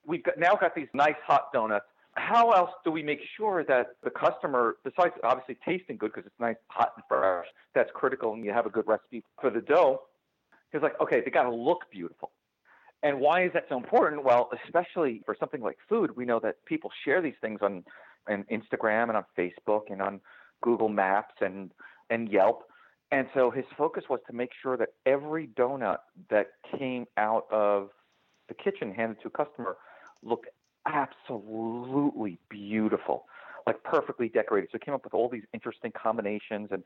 we've 0.06 0.22
got, 0.22 0.38
now 0.38 0.54
got 0.54 0.74
these 0.74 0.88
nice 0.94 1.16
hot 1.26 1.52
donuts. 1.52 1.84
How 2.14 2.52
else 2.52 2.70
do 2.84 2.90
we 2.90 3.02
make 3.02 3.20
sure 3.36 3.64
that 3.64 3.96
the 4.02 4.10
customer, 4.10 4.76
besides 4.82 5.12
obviously 5.24 5.58
tasting 5.62 5.98
good 5.98 6.12
because 6.14 6.26
it's 6.26 6.40
nice, 6.40 6.56
hot, 6.68 6.92
and 6.96 7.04
fresh, 7.06 7.46
that's 7.74 7.90
critical, 7.92 8.32
and 8.32 8.44
you 8.44 8.52
have 8.52 8.64
a 8.64 8.70
good 8.70 8.86
recipe 8.86 9.22
for 9.40 9.50
the 9.50 9.60
dough? 9.60 10.02
He's 10.72 10.80
like, 10.80 10.98
okay, 11.00 11.20
they 11.22 11.30
got 11.30 11.44
to 11.44 11.54
look 11.54 11.90
beautiful. 11.90 12.30
And 13.02 13.18
why 13.20 13.44
is 13.44 13.52
that 13.54 13.64
so 13.68 13.76
important? 13.76 14.24
Well, 14.24 14.50
especially 14.64 15.22
for 15.24 15.36
something 15.38 15.60
like 15.60 15.78
food, 15.88 16.16
we 16.16 16.24
know 16.24 16.38
that 16.40 16.64
people 16.66 16.90
share 17.04 17.20
these 17.20 17.34
things 17.40 17.58
on, 17.62 17.84
on 18.28 18.44
Instagram 18.50 19.08
and 19.08 19.16
on 19.16 19.24
Facebook 19.36 19.90
and 19.90 20.00
on 20.00 20.20
Google 20.62 20.88
Maps 20.88 21.34
and, 21.40 21.72
and 22.10 22.28
Yelp. 22.28 22.62
And 23.10 23.26
so 23.34 23.50
his 23.50 23.64
focus 23.76 24.04
was 24.08 24.20
to 24.28 24.32
make 24.32 24.50
sure 24.62 24.76
that 24.76 24.90
every 25.04 25.48
donut 25.48 25.98
that 26.30 26.52
came 26.78 27.06
out 27.16 27.46
of 27.50 27.90
the 28.48 28.54
kitchen 28.54 28.92
handed 28.94 29.20
to 29.22 29.28
a 29.28 29.30
customer 29.30 29.76
looked 30.22 30.48
absolutely 30.86 32.38
beautiful, 32.48 33.26
like 33.66 33.82
perfectly 33.82 34.28
decorated. 34.28 34.70
So 34.72 34.78
he 34.80 34.84
came 34.84 34.94
up 34.94 35.04
with 35.04 35.14
all 35.14 35.28
these 35.28 35.44
interesting 35.52 35.92
combinations 35.92 36.68
and 36.70 36.82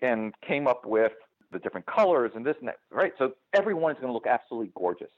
and 0.00 0.32
came 0.46 0.68
up 0.68 0.86
with 0.86 1.12
the 1.50 1.58
different 1.58 1.86
colors 1.86 2.30
and 2.36 2.46
this 2.46 2.54
and 2.60 2.68
that, 2.68 2.76
right? 2.92 3.12
So 3.18 3.32
everyone 3.52 3.90
is 3.90 3.96
going 3.96 4.08
to 4.08 4.12
look 4.12 4.28
absolutely 4.28 4.70
gorgeous. 4.76 5.10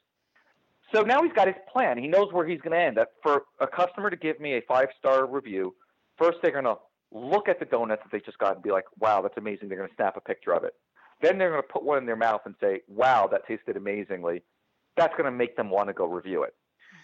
So 0.92 1.02
now 1.02 1.22
he's 1.22 1.32
got 1.32 1.46
his 1.46 1.56
plan. 1.72 1.98
He 1.98 2.08
knows 2.08 2.32
where 2.32 2.46
he's 2.46 2.60
going 2.60 2.72
to 2.72 2.78
end. 2.78 2.96
That 2.96 3.08
for 3.22 3.44
a 3.60 3.66
customer 3.66 4.10
to 4.10 4.16
give 4.16 4.40
me 4.40 4.54
a 4.54 4.62
five 4.62 4.88
star 4.98 5.26
review, 5.26 5.74
first 6.18 6.38
they're 6.42 6.52
going 6.52 6.64
to 6.64 6.76
look 7.12 7.48
at 7.48 7.58
the 7.58 7.64
donuts 7.64 8.02
that 8.04 8.12
they 8.12 8.24
just 8.24 8.38
got 8.38 8.54
and 8.54 8.62
be 8.62 8.70
like, 8.70 8.84
wow, 8.98 9.20
that's 9.22 9.36
amazing. 9.36 9.68
They're 9.68 9.78
going 9.78 9.88
to 9.88 9.94
snap 9.94 10.16
a 10.16 10.20
picture 10.20 10.52
of 10.52 10.64
it. 10.64 10.74
Then 11.22 11.38
they're 11.38 11.50
going 11.50 11.62
to 11.62 11.68
put 11.68 11.82
one 11.82 11.98
in 11.98 12.06
their 12.06 12.16
mouth 12.16 12.42
and 12.44 12.54
say, 12.60 12.80
wow, 12.88 13.28
that 13.30 13.46
tasted 13.46 13.76
amazingly. 13.76 14.42
That's 14.96 15.12
going 15.12 15.24
to 15.24 15.30
make 15.30 15.56
them 15.56 15.70
want 15.70 15.88
to 15.88 15.92
go 15.92 16.06
review 16.06 16.42
it. 16.44 16.54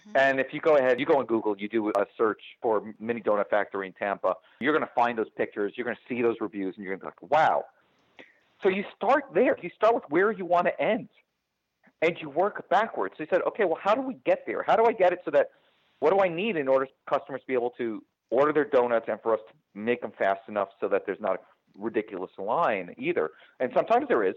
Mhm. 0.09 0.17
And 0.19 0.39
if 0.39 0.53
you 0.53 0.59
go 0.59 0.77
ahead, 0.77 0.99
you 0.99 1.05
go 1.05 1.19
on 1.19 1.25
Google, 1.25 1.55
you 1.57 1.69
do 1.69 1.89
a 1.89 2.05
search 2.17 2.41
for 2.61 2.93
Mini 2.99 3.21
Donut 3.21 3.49
Factory 3.49 3.87
in 3.87 3.93
Tampa, 3.93 4.35
you're 4.59 4.73
going 4.73 4.85
to 4.85 4.93
find 4.93 5.17
those 5.17 5.29
pictures, 5.37 5.73
you're 5.75 5.85
going 5.85 5.95
to 5.95 6.13
see 6.13 6.21
those 6.21 6.35
reviews, 6.41 6.75
and 6.75 6.83
you're 6.83 6.95
going 6.95 7.11
to 7.11 7.15
be 7.19 7.25
like, 7.27 7.31
wow. 7.31 7.65
So 8.63 8.69
you 8.69 8.83
start 8.95 9.25
there. 9.33 9.57
You 9.61 9.69
start 9.75 9.93
with 9.93 10.03
where 10.09 10.31
you 10.31 10.45
want 10.45 10.65
to 10.67 10.81
end, 10.81 11.09
and 12.01 12.15
you 12.21 12.29
work 12.29 12.69
backwards. 12.69 13.15
So 13.17 13.23
you 13.23 13.27
said, 13.29 13.41
okay, 13.47 13.65
well, 13.65 13.79
how 13.81 13.95
do 13.95 14.01
we 14.01 14.15
get 14.25 14.43
there? 14.45 14.63
How 14.65 14.75
do 14.75 14.85
I 14.85 14.93
get 14.93 15.13
it 15.13 15.19
so 15.25 15.31
that 15.31 15.47
what 15.99 16.11
do 16.11 16.19
I 16.19 16.27
need 16.27 16.55
in 16.55 16.67
order 16.67 16.85
for 16.85 17.17
customers 17.19 17.41
to 17.41 17.47
be 17.47 17.53
able 17.53 17.71
to 17.71 18.03
order 18.29 18.53
their 18.53 18.65
donuts 18.65 19.05
and 19.07 19.19
for 19.21 19.33
us 19.33 19.39
to 19.49 19.79
make 19.79 20.01
them 20.01 20.11
fast 20.17 20.41
enough 20.47 20.69
so 20.79 20.87
that 20.89 21.03
there's 21.05 21.19
not 21.19 21.35
a 21.35 21.39
ridiculous 21.77 22.31
line 22.37 22.93
either. 22.97 23.31
And 23.59 23.71
sometimes 23.75 24.07
there 24.07 24.23
is, 24.23 24.35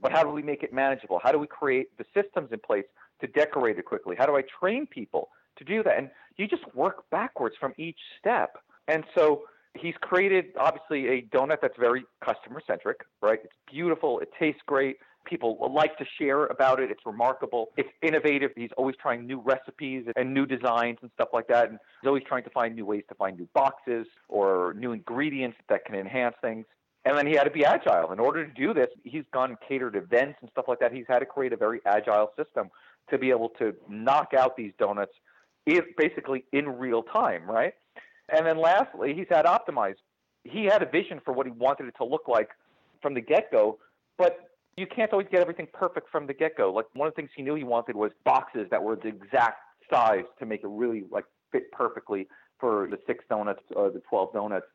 but 0.00 0.12
how 0.12 0.22
do 0.22 0.30
we 0.30 0.42
make 0.42 0.62
it 0.62 0.72
manageable? 0.72 1.20
How 1.22 1.32
do 1.32 1.38
we 1.38 1.46
create 1.46 1.96
the 1.98 2.04
systems 2.14 2.50
in 2.52 2.58
place 2.60 2.84
to 3.20 3.26
decorate 3.26 3.78
it 3.78 3.84
quickly? 3.84 4.16
How 4.18 4.26
do 4.26 4.36
I 4.36 4.42
train 4.60 4.86
people 4.86 5.28
to 5.58 5.64
do 5.64 5.82
that? 5.82 5.98
And 5.98 6.10
you 6.36 6.46
just 6.46 6.62
work 6.74 7.04
backwards 7.10 7.56
from 7.58 7.72
each 7.76 7.98
step. 8.18 8.56
And 8.88 9.04
so 9.14 9.42
he's 9.74 9.94
created 10.00 10.46
obviously 10.58 11.08
a 11.08 11.22
donut 11.22 11.58
that's 11.60 11.76
very 11.78 12.04
customer 12.24 12.62
centric, 12.66 13.00
right? 13.20 13.40
It's 13.42 13.54
beautiful, 13.70 14.20
it 14.20 14.30
tastes 14.38 14.60
great. 14.66 14.96
People 15.24 15.70
like 15.72 15.96
to 15.98 16.04
share 16.18 16.46
about 16.46 16.80
it. 16.80 16.90
It's 16.90 17.04
remarkable. 17.06 17.70
It's 17.76 17.88
innovative. 18.02 18.50
He's 18.56 18.70
always 18.76 18.96
trying 19.00 19.26
new 19.26 19.40
recipes 19.40 20.06
and 20.16 20.34
new 20.34 20.46
designs 20.46 20.98
and 21.02 21.10
stuff 21.14 21.28
like 21.32 21.48
that. 21.48 21.70
And 21.70 21.78
he's 22.00 22.08
always 22.08 22.24
trying 22.24 22.44
to 22.44 22.50
find 22.50 22.74
new 22.74 22.84
ways 22.84 23.04
to 23.08 23.14
find 23.14 23.38
new 23.38 23.48
boxes 23.54 24.06
or 24.28 24.74
new 24.76 24.92
ingredients 24.92 25.56
that 25.68 25.84
can 25.84 25.94
enhance 25.94 26.34
things. 26.42 26.66
And 27.04 27.16
then 27.16 27.26
he 27.26 27.32
had 27.32 27.44
to 27.44 27.50
be 27.50 27.64
agile. 27.64 28.12
In 28.12 28.20
order 28.20 28.46
to 28.46 28.52
do 28.52 28.72
this, 28.72 28.88
he's 29.04 29.24
gone 29.32 29.56
catered 29.66 29.96
events 29.96 30.38
and 30.40 30.50
stuff 30.50 30.66
like 30.68 30.78
that. 30.80 30.92
He's 30.92 31.06
had 31.08 31.18
to 31.18 31.26
create 31.26 31.52
a 31.52 31.56
very 31.56 31.80
agile 31.86 32.30
system 32.36 32.70
to 33.10 33.18
be 33.18 33.30
able 33.30 33.48
to 33.58 33.74
knock 33.88 34.34
out 34.38 34.56
these 34.56 34.72
donuts 34.78 35.12
basically 35.96 36.44
in 36.52 36.68
real 36.68 37.02
time, 37.02 37.48
right? 37.50 37.74
And 38.28 38.46
then 38.46 38.58
lastly, 38.58 39.14
he's 39.14 39.26
had 39.30 39.46
optimized. 39.46 39.96
He 40.44 40.64
had 40.64 40.82
a 40.82 40.86
vision 40.86 41.20
for 41.24 41.32
what 41.32 41.46
he 41.46 41.52
wanted 41.52 41.88
it 41.88 41.94
to 41.98 42.04
look 42.04 42.28
like 42.28 42.50
from 43.00 43.14
the 43.14 43.20
get 43.20 43.50
go, 43.50 43.78
but 44.16 44.51
you 44.76 44.86
can't 44.86 45.12
always 45.12 45.28
get 45.30 45.40
everything 45.40 45.68
perfect 45.72 46.08
from 46.10 46.26
the 46.26 46.34
get 46.34 46.56
go. 46.56 46.72
Like 46.72 46.86
one 46.94 47.08
of 47.08 47.14
the 47.14 47.20
things 47.20 47.30
he 47.36 47.42
knew 47.42 47.54
he 47.54 47.64
wanted 47.64 47.96
was 47.96 48.12
boxes 48.24 48.68
that 48.70 48.82
were 48.82 48.96
the 48.96 49.08
exact 49.08 49.58
size 49.90 50.24
to 50.38 50.46
make 50.46 50.62
it 50.62 50.68
really 50.68 51.04
like 51.10 51.24
fit 51.50 51.70
perfectly 51.72 52.26
for 52.58 52.88
the 52.90 52.98
six 53.06 53.24
donuts 53.28 53.62
or 53.76 53.90
the 53.90 54.00
12 54.08 54.32
donuts. 54.32 54.66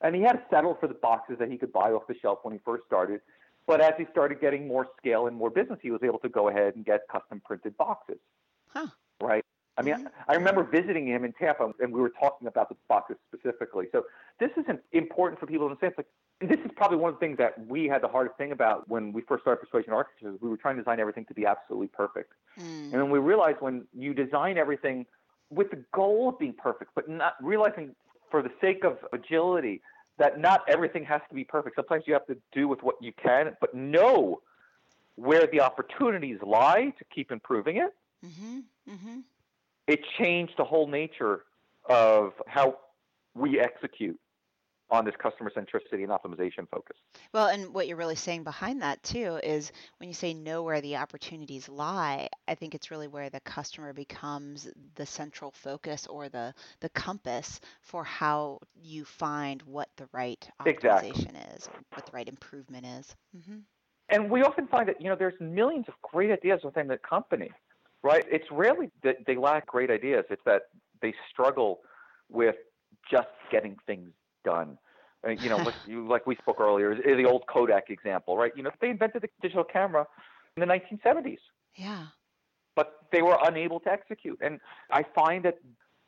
And 0.00 0.14
he 0.14 0.22
had 0.22 0.32
to 0.32 0.42
settle 0.50 0.76
for 0.80 0.88
the 0.88 0.94
boxes 0.94 1.36
that 1.38 1.50
he 1.50 1.56
could 1.56 1.72
buy 1.72 1.92
off 1.92 2.06
the 2.08 2.14
shelf 2.20 2.40
when 2.42 2.52
he 2.52 2.60
first 2.64 2.84
started. 2.86 3.20
But 3.66 3.80
as 3.80 3.94
he 3.96 4.04
started 4.10 4.40
getting 4.40 4.66
more 4.66 4.88
scale 4.98 5.26
and 5.26 5.36
more 5.36 5.50
business, 5.50 5.78
he 5.80 5.90
was 5.90 6.02
able 6.02 6.18
to 6.18 6.28
go 6.28 6.48
ahead 6.48 6.74
and 6.74 6.84
get 6.84 7.02
custom 7.10 7.40
printed 7.44 7.76
boxes. 7.76 8.18
Huh. 8.68 8.88
Right. 9.20 9.44
I 9.76 9.82
mean, 9.82 9.94
mm-hmm. 9.94 10.06
I 10.28 10.34
remember 10.34 10.62
visiting 10.64 11.08
him 11.08 11.24
in 11.24 11.32
Tampa, 11.32 11.72
and 11.80 11.92
we 11.92 12.00
were 12.00 12.12
talking 12.20 12.46
about 12.46 12.68
the 12.68 12.76
boxes 12.88 13.16
specifically. 13.32 13.86
So 13.92 14.04
this 14.38 14.50
is 14.56 14.64
important 14.92 15.40
for 15.40 15.46
people 15.46 15.66
to 15.66 15.72
understand. 15.72 15.94
It's 15.96 15.98
like, 15.98 16.06
this 16.48 16.60
is 16.64 16.70
probably 16.76 16.98
one 16.98 17.12
of 17.12 17.16
the 17.18 17.26
things 17.26 17.38
that 17.38 17.54
we 17.66 17.86
had 17.86 18.02
the 18.02 18.08
hardest 18.08 18.36
thing 18.36 18.52
about 18.52 18.88
when 18.88 19.12
we 19.12 19.22
first 19.22 19.42
started 19.42 19.64
Persuasion 19.64 19.92
Architecture. 19.92 20.34
We 20.40 20.48
were 20.48 20.56
trying 20.56 20.76
to 20.76 20.82
design 20.82 21.00
everything 21.00 21.24
to 21.26 21.34
be 21.34 21.46
absolutely 21.46 21.88
perfect, 21.88 22.32
mm. 22.58 22.64
and 22.64 22.92
then 22.92 23.10
we 23.10 23.18
realized 23.18 23.60
when 23.60 23.86
you 23.96 24.14
design 24.14 24.58
everything 24.58 25.06
with 25.50 25.70
the 25.70 25.84
goal 25.92 26.30
of 26.30 26.38
being 26.38 26.54
perfect, 26.54 26.92
but 26.94 27.08
not 27.08 27.34
realizing 27.40 27.94
for 28.30 28.42
the 28.42 28.50
sake 28.60 28.84
of 28.84 28.98
agility 29.12 29.80
that 30.18 30.40
not 30.40 30.62
everything 30.68 31.04
has 31.04 31.20
to 31.28 31.34
be 31.34 31.44
perfect. 31.44 31.76
Sometimes 31.76 32.04
you 32.06 32.12
have 32.12 32.26
to 32.26 32.36
do 32.52 32.68
with 32.68 32.82
what 32.82 32.96
you 33.00 33.12
can, 33.20 33.56
but 33.60 33.74
know 33.74 34.40
where 35.16 35.46
the 35.46 35.60
opportunities 35.60 36.38
lie 36.42 36.92
to 36.98 37.04
keep 37.14 37.30
improving 37.30 37.76
it. 37.76 37.94
Mm-hmm. 38.24 38.58
Mm-hmm 38.90 39.18
it 39.86 40.00
changed 40.18 40.54
the 40.56 40.64
whole 40.64 40.86
nature 40.86 41.44
of 41.86 42.32
how 42.46 42.78
we 43.34 43.60
execute 43.60 44.18
on 44.94 45.04
this 45.04 45.14
customer 45.20 45.50
centricity 45.50 46.04
and 46.04 46.08
optimization 46.08 46.68
focus. 46.70 46.96
Well, 47.32 47.48
and 47.48 47.74
what 47.74 47.88
you're 47.88 47.96
really 47.96 48.14
saying 48.14 48.44
behind 48.44 48.80
that 48.82 49.02
too 49.02 49.38
is 49.42 49.72
when 49.98 50.08
you 50.08 50.14
say 50.14 50.34
know 50.34 50.62
where 50.62 50.80
the 50.80 50.96
opportunities 50.96 51.68
lie, 51.68 52.28
I 52.48 52.54
think 52.54 52.74
it's 52.74 52.90
really 52.90 53.08
where 53.08 53.30
the 53.30 53.40
customer 53.40 53.92
becomes 53.92 54.68
the 54.94 55.06
central 55.06 55.50
focus 55.50 56.06
or 56.06 56.28
the 56.28 56.54
the 56.80 56.88
compass 56.90 57.60
for 57.82 58.04
how 58.04 58.60
you 58.74 59.04
find 59.04 59.62
what 59.62 59.88
the 59.96 60.08
right 60.12 60.48
optimization 60.60 60.68
exactly. 60.68 61.54
is, 61.56 61.68
what 61.92 62.06
the 62.06 62.12
right 62.12 62.28
improvement 62.28 62.86
is. 62.86 63.16
Mm-hmm. 63.36 63.58
And 64.10 64.30
we 64.30 64.42
often 64.42 64.66
find 64.66 64.88
that 64.88 65.00
you 65.00 65.08
know 65.08 65.16
there's 65.16 65.40
millions 65.40 65.86
of 65.88 65.94
great 66.02 66.30
ideas 66.30 66.60
within 66.62 66.88
the 66.88 66.98
company, 66.98 67.50
right? 68.02 68.24
It's 68.30 68.50
rarely 68.50 68.90
that 69.02 69.16
they 69.26 69.36
lack 69.36 69.66
great 69.66 69.90
ideas. 69.90 70.24
It's 70.30 70.42
that 70.44 70.62
they 71.00 71.14
struggle 71.30 71.80
with 72.30 72.56
just 73.10 73.28
getting 73.50 73.76
things 73.86 74.10
done. 74.44 74.78
Mean, 75.26 75.38
you 75.40 75.48
know, 75.48 75.56
like, 75.68 75.74
you, 75.86 76.06
like 76.06 76.26
we 76.26 76.36
spoke 76.36 76.60
earlier, 76.60 76.94
the 76.94 77.24
old 77.24 77.44
Kodak 77.46 77.90
example, 77.90 78.36
right? 78.36 78.52
You 78.56 78.62
know, 78.62 78.70
they 78.80 78.90
invented 78.90 79.22
the 79.22 79.28
digital 79.42 79.64
camera 79.64 80.06
in 80.56 80.60
the 80.60 80.66
1970s. 80.66 81.38
Yeah. 81.76 82.06
But 82.76 82.98
they 83.12 83.22
were 83.22 83.38
unable 83.44 83.80
to 83.80 83.90
execute. 83.90 84.38
And 84.40 84.60
I 84.90 85.04
find 85.14 85.44
that 85.44 85.58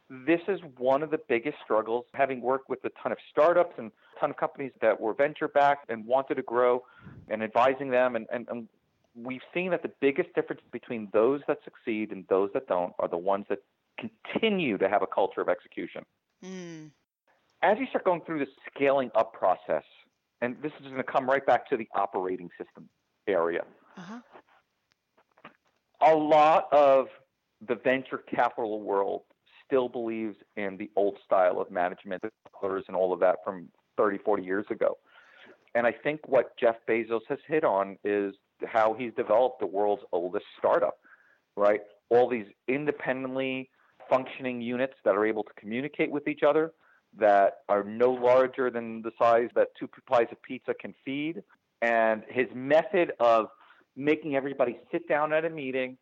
this 0.08 0.40
is 0.48 0.60
one 0.78 1.02
of 1.02 1.10
the 1.10 1.18
biggest 1.28 1.58
struggles, 1.64 2.04
having 2.14 2.40
worked 2.40 2.68
with 2.68 2.84
a 2.84 2.90
ton 3.02 3.12
of 3.12 3.18
startups 3.30 3.74
and 3.78 3.90
a 4.16 4.20
ton 4.20 4.30
of 4.30 4.36
companies 4.36 4.72
that 4.80 5.00
were 5.00 5.14
venture 5.14 5.48
backed 5.48 5.90
and 5.90 6.06
wanted 6.06 6.36
to 6.36 6.42
grow 6.42 6.84
and 7.28 7.42
advising 7.42 7.90
them. 7.90 8.14
And, 8.14 8.26
and, 8.32 8.46
and 8.48 8.68
we've 9.16 9.42
seen 9.52 9.70
that 9.70 9.82
the 9.82 9.90
biggest 10.00 10.32
difference 10.34 10.62
between 10.70 11.08
those 11.12 11.40
that 11.48 11.58
succeed 11.64 12.12
and 12.12 12.24
those 12.28 12.50
that 12.54 12.68
don't 12.68 12.92
are 12.98 13.08
the 13.08 13.16
ones 13.16 13.46
that 13.48 13.58
continue 13.98 14.78
to 14.78 14.88
have 14.88 15.02
a 15.02 15.06
culture 15.06 15.40
of 15.40 15.48
execution. 15.48 16.04
Mm. 16.44 16.90
As 17.62 17.78
you 17.78 17.86
start 17.86 18.04
going 18.04 18.20
through 18.26 18.40
the 18.40 18.46
scaling 18.74 19.10
up 19.14 19.32
process, 19.32 19.84
and 20.40 20.56
this 20.62 20.72
is 20.80 20.86
going 20.86 20.96
to 20.96 21.02
come 21.02 21.28
right 21.28 21.44
back 21.44 21.68
to 21.70 21.76
the 21.76 21.88
operating 21.94 22.50
system 22.58 22.88
area. 23.26 23.62
Uh-huh. 23.96 24.20
A 26.02 26.14
lot 26.14 26.68
of 26.72 27.06
the 27.66 27.76
venture 27.76 28.18
capital 28.18 28.82
world 28.82 29.22
still 29.64 29.88
believes 29.88 30.36
in 30.56 30.76
the 30.76 30.90
old 30.94 31.16
style 31.24 31.60
of 31.60 31.70
management 31.70 32.22
and 32.62 32.96
all 32.96 33.12
of 33.12 33.20
that 33.20 33.36
from 33.44 33.68
30, 33.96 34.18
40 34.18 34.42
years 34.42 34.66
ago. 34.70 34.96
And 35.74 35.86
I 35.86 35.92
think 35.92 36.20
what 36.26 36.56
Jeff 36.58 36.76
Bezos 36.88 37.20
has 37.28 37.38
hit 37.46 37.64
on 37.64 37.96
is 38.02 38.34
how 38.64 38.94
he's 38.94 39.12
developed 39.14 39.60
the 39.60 39.66
world's 39.66 40.02
oldest 40.12 40.46
startup, 40.58 40.98
right? 41.56 41.80
All 42.10 42.28
these 42.28 42.46
independently 42.66 43.70
functioning 44.08 44.60
units 44.60 44.94
that 45.04 45.14
are 45.14 45.26
able 45.26 45.42
to 45.42 45.52
communicate 45.58 46.10
with 46.10 46.28
each 46.28 46.42
other, 46.42 46.72
that 47.18 47.58
are 47.68 47.82
no 47.82 48.12
larger 48.12 48.70
than 48.70 49.02
the 49.02 49.10
size 49.18 49.48
that 49.54 49.68
two 49.78 49.88
pies 50.08 50.26
of 50.30 50.40
pizza 50.42 50.74
can 50.74 50.94
feed. 51.04 51.42
And 51.82 52.22
his 52.28 52.46
method 52.54 53.12
of 53.20 53.48
making 53.96 54.36
everybody 54.36 54.78
sit 54.92 55.08
down 55.08 55.32
at 55.32 55.44
a 55.44 55.50
meeting 55.50 55.96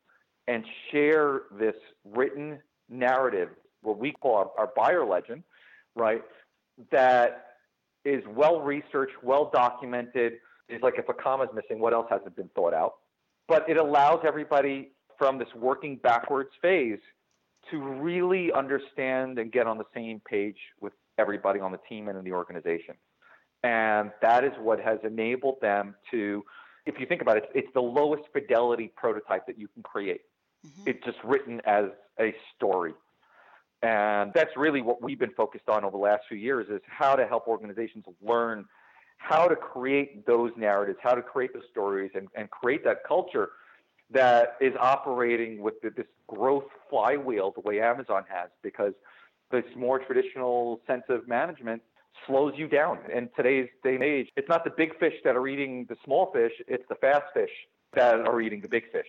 and 0.46 0.64
share 0.90 1.42
this 1.58 1.76
written 2.04 2.58
narrative, 2.88 3.48
what 3.82 3.98
we 3.98 4.12
call 4.12 4.36
our, 4.36 4.50
our 4.58 4.72
buyer 4.76 5.04
legend, 5.04 5.42
right? 5.94 6.22
That 6.90 7.46
is 8.04 8.22
well 8.28 8.60
researched, 8.60 9.14
well 9.22 9.50
documented, 9.52 10.34
is 10.68 10.82
like 10.82 10.94
if 10.98 11.08
a 11.08 11.14
comma 11.14 11.44
is 11.44 11.50
missing, 11.54 11.80
what 11.80 11.92
else 11.92 12.06
hasn't 12.10 12.36
been 12.36 12.50
thought 12.54 12.74
out? 12.74 12.94
But 13.48 13.68
it 13.68 13.76
allows 13.76 14.20
everybody 14.26 14.90
from 15.18 15.38
this 15.38 15.48
working 15.54 15.96
backwards 15.96 16.50
phase 16.60 16.98
to 17.70 17.78
really 17.78 18.52
understand 18.52 19.38
and 19.38 19.50
get 19.52 19.66
on 19.66 19.78
the 19.78 19.84
same 19.94 20.20
page 20.20 20.56
with 20.80 20.92
everybody 21.18 21.60
on 21.60 21.72
the 21.72 21.80
team 21.88 22.08
and 22.08 22.18
in 22.18 22.24
the 22.24 22.32
organization. 22.32 22.94
And 23.62 24.10
that 24.20 24.44
is 24.44 24.52
what 24.60 24.80
has 24.80 24.98
enabled 25.04 25.56
them 25.62 25.94
to, 26.10 26.44
if 26.86 27.00
you 27.00 27.06
think 27.06 27.22
about 27.22 27.36
it, 27.38 27.48
it's 27.54 27.72
the 27.72 27.80
lowest 27.80 28.24
fidelity 28.32 28.92
prototype 28.94 29.46
that 29.46 29.58
you 29.58 29.68
can 29.68 29.82
create. 29.82 30.22
Mm-hmm. 30.66 30.90
It's 30.90 31.04
just 31.04 31.18
written 31.24 31.60
as 31.64 31.86
a 32.20 32.34
story. 32.54 32.92
And 33.82 34.32
that's 34.34 34.56
really 34.56 34.80
what 34.80 35.02
we've 35.02 35.18
been 35.18 35.34
focused 35.36 35.68
on 35.68 35.84
over 35.84 35.92
the 35.92 36.02
last 36.02 36.22
few 36.28 36.38
years 36.38 36.68
is 36.70 36.80
how 36.86 37.16
to 37.16 37.26
help 37.26 37.46
organizations 37.48 38.04
learn 38.22 38.64
how 39.18 39.46
to 39.48 39.56
create 39.56 40.26
those 40.26 40.50
narratives, 40.56 40.98
how 41.02 41.14
to 41.14 41.22
create 41.22 41.52
the 41.52 41.62
stories, 41.70 42.10
and, 42.14 42.28
and 42.34 42.50
create 42.50 42.84
that 42.84 43.04
culture 43.06 43.50
that 44.10 44.56
is 44.60 44.74
operating 44.78 45.62
with 45.62 45.80
the, 45.82 45.90
this 45.90 46.06
growth 46.26 46.64
flywheel 46.90 47.52
the 47.52 47.60
way 47.60 47.80
Amazon 47.80 48.24
has, 48.28 48.50
because 48.62 48.92
this 49.54 49.76
more 49.76 49.98
traditional 49.98 50.80
sense 50.86 51.04
of 51.08 51.28
management 51.28 51.82
slows 52.26 52.54
you 52.56 52.68
down. 52.68 52.98
In 53.12 53.28
today's 53.36 53.68
day 53.82 53.94
and 53.94 54.04
age, 54.04 54.28
it's 54.36 54.48
not 54.48 54.64
the 54.64 54.70
big 54.70 54.98
fish 54.98 55.14
that 55.24 55.36
are 55.36 55.46
eating 55.46 55.86
the 55.88 55.96
small 56.04 56.30
fish, 56.32 56.52
it's 56.68 56.84
the 56.88 56.94
fast 56.96 57.24
fish 57.34 57.50
that 57.94 58.20
are 58.20 58.40
eating 58.40 58.60
the 58.60 58.68
big 58.68 58.84
fish. 58.90 59.06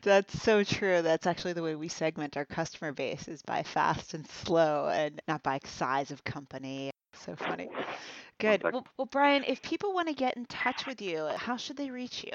That's 0.02 0.40
so 0.42 0.64
true. 0.64 1.02
That's 1.02 1.26
actually 1.26 1.52
the 1.52 1.62
way 1.62 1.74
we 1.74 1.88
segment 1.88 2.36
our 2.36 2.44
customer 2.44 2.92
base 2.92 3.28
is 3.28 3.42
by 3.42 3.62
fast 3.62 4.14
and 4.14 4.26
slow 4.28 4.88
and 4.88 5.20
not 5.28 5.42
by 5.42 5.60
size 5.64 6.10
of 6.10 6.24
company. 6.24 6.90
So 7.14 7.36
funny. 7.36 7.68
Good. 8.38 8.62
Well, 8.64 8.84
well, 8.98 9.06
Bryan, 9.06 9.44
if 9.46 9.62
people 9.62 9.94
want 9.94 10.08
to 10.08 10.14
get 10.14 10.36
in 10.36 10.46
touch 10.46 10.86
with 10.86 11.00
you, 11.00 11.28
how 11.36 11.56
should 11.56 11.76
they 11.76 11.90
reach 11.90 12.24
you? 12.24 12.32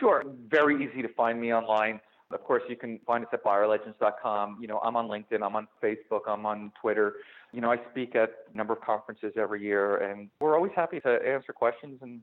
Sure. 0.00 0.24
Very 0.48 0.84
easy 0.84 1.02
to 1.02 1.08
find 1.08 1.40
me 1.40 1.52
online. 1.52 2.00
Of 2.34 2.44
course, 2.44 2.62
you 2.68 2.76
can 2.76 2.98
find 3.06 3.24
us 3.24 3.30
at 3.32 3.44
buyerlegends.com. 3.44 4.58
You 4.60 4.68
know, 4.68 4.78
I'm 4.78 4.96
on 4.96 5.08
LinkedIn, 5.08 5.42
I'm 5.42 5.56
on 5.56 5.68
Facebook, 5.82 6.22
I'm 6.26 6.46
on 6.46 6.72
Twitter. 6.80 7.14
You 7.52 7.60
know, 7.60 7.70
I 7.70 7.78
speak 7.90 8.14
at 8.16 8.30
a 8.52 8.56
number 8.56 8.72
of 8.72 8.80
conferences 8.80 9.32
every 9.36 9.62
year, 9.62 9.96
and 9.98 10.28
we're 10.40 10.56
always 10.56 10.72
happy 10.74 11.00
to 11.00 11.18
answer 11.26 11.52
questions 11.52 11.98
and 12.02 12.20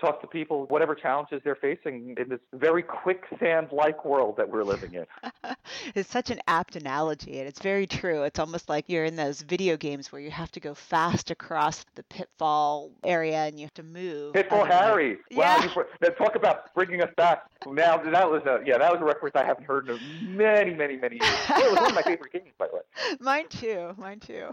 talk 0.00 0.20
to 0.20 0.26
people, 0.26 0.66
whatever 0.66 0.94
challenges 0.94 1.40
they're 1.44 1.54
facing 1.54 2.14
in 2.18 2.28
this 2.28 2.40
very 2.54 2.82
quicksand 2.82 3.68
like 3.72 4.04
world 4.04 4.36
that 4.36 4.48
we're 4.48 4.64
living 4.64 4.94
in. 4.94 5.06
it's 5.94 6.10
such 6.10 6.30
an 6.30 6.40
apt 6.46 6.76
analogy, 6.76 7.38
and 7.38 7.46
it's 7.46 7.60
very 7.60 7.86
true. 7.86 8.22
It's 8.22 8.38
almost 8.38 8.68
like 8.68 8.88
you're 8.88 9.04
in 9.04 9.16
those 9.16 9.42
video 9.42 9.76
games 9.76 10.10
where 10.10 10.20
you 10.20 10.30
have 10.30 10.50
to 10.52 10.60
go 10.60 10.74
fast 10.74 11.30
across 11.30 11.84
the 11.94 12.02
pitfall 12.04 12.90
area 13.04 13.44
and 13.46 13.58
you 13.58 13.66
have 13.66 13.74
to 13.74 13.82
move. 13.82 14.34
Pitfall 14.34 14.64
Harry. 14.64 15.18
Wow. 15.32 15.58
Yeah. 16.02 16.08
talk 16.10 16.34
about 16.34 16.74
bringing 16.74 17.02
us 17.02 17.10
back. 17.16 17.42
Now, 17.66 17.98
that 17.98 18.30
was 18.30 18.42
a, 18.46 18.60
yeah, 18.64 18.78
that 18.78 18.90
was 18.90 19.00
a 19.00 19.04
reference 19.04 19.36
I 19.36 19.44
haven't 19.44 19.64
heard 19.64 19.88
in 19.88 19.98
many, 20.36 20.74
many, 20.74 20.96
many 20.96 21.16
years. 21.16 21.34
it 21.50 21.70
was 21.70 21.78
one 21.78 21.90
of 21.90 21.94
my 21.94 22.02
favorite 22.10 22.32
games, 22.32 22.52
by 22.58 22.68
the 22.68 22.74
way. 22.76 23.16
Mine 23.20 23.48
too. 23.48 23.94
Mine 23.98 24.20
too. 24.20 24.48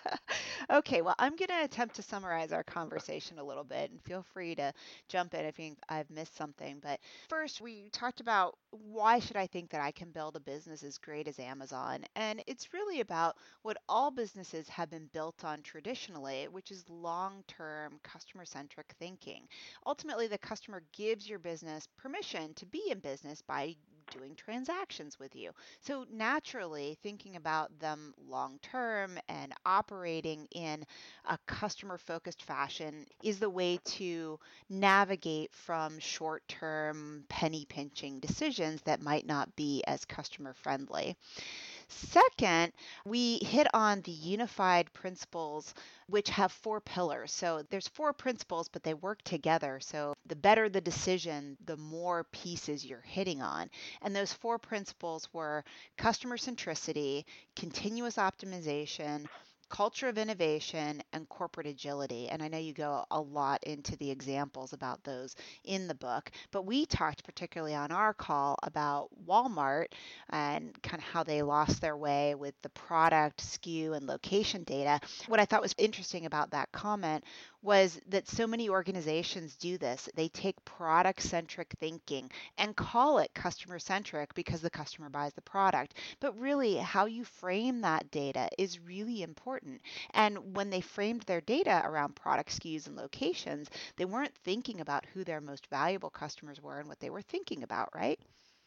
okay, 0.70 1.02
well, 1.02 1.14
I'm 1.18 1.36
going 1.36 1.48
to 1.48 1.64
attempt 1.64 1.96
to 1.96 2.02
summarize 2.02 2.52
our 2.52 2.62
conversation 2.62 3.38
a 3.38 3.44
little 3.44 3.64
bit, 3.64 3.90
and 3.90 4.00
feel 4.02 4.24
free 4.32 4.54
to 4.56 4.65
jump 5.08 5.34
in 5.34 5.44
if 5.44 5.58
you, 5.58 5.64
think 5.66 5.78
I've 5.88 6.10
missed 6.10 6.36
something. 6.36 6.78
But 6.82 7.00
first, 7.28 7.60
we 7.60 7.88
talked 7.90 8.20
about 8.20 8.56
why 8.70 9.18
should 9.18 9.36
I 9.36 9.46
think 9.46 9.70
that 9.70 9.80
I 9.80 9.90
can 9.90 10.10
build 10.10 10.36
a 10.36 10.40
business 10.40 10.82
as 10.82 10.98
great 10.98 11.28
as 11.28 11.38
Amazon? 11.38 12.04
And 12.14 12.42
it's 12.46 12.72
really 12.72 13.00
about 13.00 13.36
what 13.62 13.78
all 13.88 14.10
businesses 14.10 14.68
have 14.68 14.90
been 14.90 15.08
built 15.12 15.44
on 15.44 15.62
traditionally, 15.62 16.48
which 16.50 16.70
is 16.70 16.84
long 16.88 17.42
term 17.48 17.98
customer 18.02 18.44
centric 18.44 18.94
thinking. 18.98 19.48
Ultimately, 19.86 20.26
the 20.28 20.38
customer 20.38 20.82
gives 20.92 21.28
your 21.28 21.38
business 21.38 21.88
permission 21.96 22.54
to 22.54 22.66
be 22.66 22.90
in 22.90 22.98
business 23.00 23.42
by 23.42 23.74
doing 24.10 24.34
transactions 24.34 25.18
with 25.18 25.34
you. 25.36 25.52
So, 25.80 26.06
naturally, 26.10 26.98
thinking 27.02 27.36
about 27.36 27.78
them 27.80 28.14
long 28.28 28.58
term 28.62 29.18
and 29.28 29.52
operating 29.64 30.46
in 30.52 30.84
a 31.24 31.38
customer 31.46 31.98
focused 31.98 32.42
fashion 32.42 33.06
is 33.22 33.38
the 33.38 33.50
way 33.50 33.78
to 33.84 34.38
navigate 34.68 35.52
from 35.54 35.98
short 35.98 36.46
term 36.48 37.24
penny 37.28 37.64
pinching 37.68 38.20
decisions 38.20 38.82
that 38.82 39.02
might 39.02 39.26
not 39.26 39.54
be 39.56 39.82
as 39.86 40.04
customer 40.04 40.52
friendly. 40.54 41.16
Second, 41.88 42.72
we 43.04 43.38
hit 43.38 43.66
on 43.72 44.00
the 44.02 44.10
unified 44.12 44.92
principles, 44.92 45.72
which 46.08 46.28
have 46.30 46.50
four 46.50 46.80
pillars. 46.80 47.32
So 47.32 47.62
there's 47.70 47.88
four 47.88 48.12
principles, 48.12 48.68
but 48.68 48.82
they 48.82 48.94
work 48.94 49.22
together. 49.22 49.78
So 49.80 50.14
the 50.26 50.36
better 50.36 50.68
the 50.68 50.80
decision, 50.80 51.56
the 51.64 51.76
more 51.76 52.24
pieces 52.24 52.84
you're 52.84 53.00
hitting 53.00 53.40
on. 53.40 53.70
And 54.02 54.14
those 54.14 54.32
four 54.32 54.58
principles 54.58 55.28
were 55.32 55.64
customer 55.96 56.36
centricity, 56.36 57.24
continuous 57.54 58.16
optimization, 58.16 59.26
culture 59.68 60.08
of 60.08 60.18
innovation 60.18 61.02
and 61.12 61.28
corporate 61.28 61.66
agility. 61.66 62.28
And 62.28 62.42
I 62.42 62.48
know 62.48 62.58
you 62.58 62.72
go 62.72 63.04
a 63.10 63.20
lot 63.20 63.64
into 63.64 63.96
the 63.96 64.10
examples 64.10 64.72
about 64.72 65.02
those 65.04 65.36
in 65.64 65.88
the 65.88 65.94
book, 65.94 66.30
but 66.50 66.66
we 66.66 66.86
talked 66.86 67.24
particularly 67.24 67.74
on 67.74 67.92
our 67.92 68.14
call 68.14 68.56
about 68.62 69.08
Walmart 69.26 69.86
and 70.30 70.80
kind 70.82 71.02
of 71.02 71.08
how 71.08 71.22
they 71.22 71.42
lost 71.42 71.80
their 71.80 71.96
way 71.96 72.34
with 72.34 72.54
the 72.62 72.68
product, 72.70 73.42
SKU, 73.42 73.96
and 73.96 74.06
location 74.06 74.64
data. 74.64 75.00
What 75.26 75.40
I 75.40 75.44
thought 75.44 75.62
was 75.62 75.74
interesting 75.78 76.26
about 76.26 76.50
that 76.50 76.70
comment 76.72 77.24
was 77.66 78.00
that 78.08 78.28
so 78.28 78.46
many 78.46 78.70
organizations 78.70 79.56
do 79.56 79.78
this. 79.78 80.08
They 80.14 80.28
take 80.28 80.64
product 80.64 81.22
centric 81.22 81.74
thinking 81.80 82.30
and 82.58 82.76
call 82.76 83.18
it 83.18 83.34
customer 83.34 83.78
centric 83.78 84.34
because 84.34 84.62
the 84.62 84.70
customer 84.70 85.10
buys 85.10 85.34
the 85.34 85.42
product. 85.42 85.94
But 86.20 86.38
really, 86.38 86.76
how 86.76 87.06
you 87.06 87.24
frame 87.24 87.82
that 87.82 88.10
data 88.10 88.48
is 88.58 88.80
really 88.80 89.22
important. 89.22 89.82
And 90.12 90.56
when 90.56 90.70
they 90.70 90.80
framed 90.80 91.22
their 91.22 91.40
data 91.42 91.82
around 91.84 92.16
product 92.16 92.50
SKUs 92.52 92.86
and 92.86 92.96
locations, 92.96 93.68
they 93.96 94.06
weren't 94.06 94.34
thinking 94.44 94.80
about 94.80 95.06
who 95.06 95.24
their 95.24 95.40
most 95.40 95.66
valuable 95.68 96.10
customers 96.10 96.60
were 96.62 96.78
and 96.80 96.88
what 96.88 97.00
they 97.00 97.10
were 97.10 97.22
thinking 97.22 97.62
about, 97.64 97.90
right? 97.94 98.20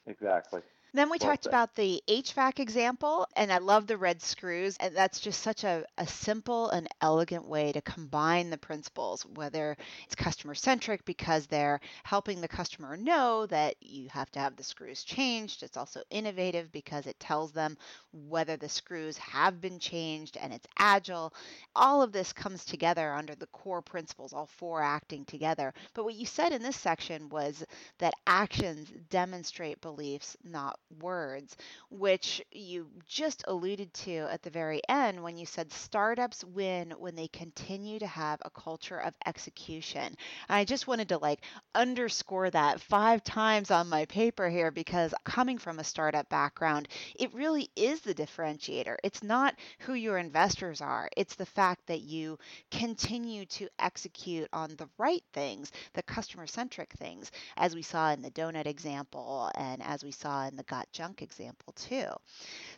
Exactly. 0.06 0.62
Then 0.94 1.10
we 1.12 1.20
well 1.20 1.30
talked 1.30 1.46
about 1.46 1.76
the 1.76 2.02
HVAC 2.08 2.60
example, 2.60 3.28
and 3.36 3.54
I 3.54 3.60
love 3.60 3.86
the 3.86 3.98
red 3.98 4.22
screws. 4.24 4.76
And 4.80 4.96
that's 4.96 5.20
just 5.20 5.42
such 5.42 5.64
a, 5.64 5.86
a 6.00 6.08
simple 6.08 6.70
and 6.72 6.88
elegant 7.02 7.46
way 7.48 7.72
to 7.72 7.82
combine 7.82 8.50
the 8.50 8.58
principles, 8.58 9.24
whether 9.26 9.78
it's 10.06 10.16
customer 10.16 10.56
centric 10.56 11.06
because 11.06 11.46
they're 11.46 11.80
helping 12.04 12.42
the 12.42 12.48
customer 12.48 12.98
know 12.98 13.46
that 13.48 13.76
you 13.82 14.10
have 14.10 14.32
to 14.32 14.40
have 14.40 14.56
the 14.56 14.64
screws 14.64 15.04
changed. 15.04 15.62
It's 15.64 15.78
also 15.78 16.02
innovative 16.10 16.72
because 16.72 17.06
it 17.06 17.20
tells 17.20 17.52
them 17.52 17.78
whether 18.12 18.58
the 18.58 18.70
screws 18.70 19.18
have 19.20 19.62
been 19.62 19.80
changed 19.80 20.38
and 20.38 20.52
it's 20.54 20.68
agile. 20.80 21.34
All 21.76 22.02
of 22.02 22.12
this 22.12 22.34
comes 22.34 22.66
together 22.66 23.14
under 23.14 23.36
the 23.36 23.48
core 23.48 23.84
principles, 23.84 24.34
all 24.34 24.48
four 24.48 24.82
acting 24.82 25.26
together. 25.26 25.74
But 25.94 26.06
what 26.06 26.16
you 26.16 26.26
said 26.26 26.52
in 26.54 26.64
this 26.64 26.78
section 26.78 27.30
was 27.30 27.64
that 28.00 28.16
actions 28.26 28.90
demonstrate 29.10 29.82
beliefs, 29.82 30.36
not 30.44 30.79
words, 31.02 31.56
which 31.90 32.42
you 32.52 32.88
just 33.08 33.44
alluded 33.48 33.94
to 33.94 34.28
at 34.32 34.42
the 34.42 34.50
very 34.50 34.82
end 34.90 35.22
when 35.22 35.38
you 35.38 35.46
said 35.46 35.72
startups 35.72 36.44
win 36.44 36.92
when 36.98 37.16
they 37.16 37.28
continue 37.28 38.00
to 38.00 38.08
have 38.08 38.40
a 38.44 38.50
culture 38.50 38.98
of 39.00 39.14
execution. 39.26 40.16
I 40.48 40.66
just 40.66 40.88
wanted 40.88 41.10
to 41.10 41.18
like 41.18 41.42
underscore 41.76 42.50
that 42.52 42.82
five 42.82 43.24
times 43.24 43.72
on 43.72 43.90
my 43.90 44.06
paper 44.06 44.50
here 44.50 44.72
because 44.72 45.14
coming 45.24 45.58
from 45.58 45.80
a 45.80 45.84
startup 45.84 46.30
background, 46.30 46.88
it 47.16 47.34
really 47.34 47.70
is 47.76 48.02
the 48.02 48.14
differentiator. 48.16 48.96
It's 49.04 49.24
not 49.24 49.56
who 49.80 49.94
your 49.94 50.18
investors 50.18 50.82
are, 50.82 51.10
it's 51.18 51.36
the 51.36 51.46
fact 51.46 51.88
that 51.88 52.02
you 52.02 52.38
continue 52.72 53.46
to 53.46 53.68
execute 53.80 54.48
on 54.54 54.76
the 54.78 54.90
right 54.98 55.24
things, 55.34 55.72
the 55.94 56.04
customer 56.04 56.48
centric 56.48 56.92
things, 56.94 57.32
as 57.58 57.76
we 57.76 57.82
saw 57.82 58.12
in 58.12 58.22
the 58.22 58.32
donut 58.32 58.66
example 58.66 59.52
and 59.56 59.82
as 59.84 60.04
we 60.04 60.12
saw 60.12 60.48
in 60.48 60.56
the 60.56 60.64
got 60.70 60.92
junk 60.94 61.22
example 61.22 61.74
too. 61.74 62.06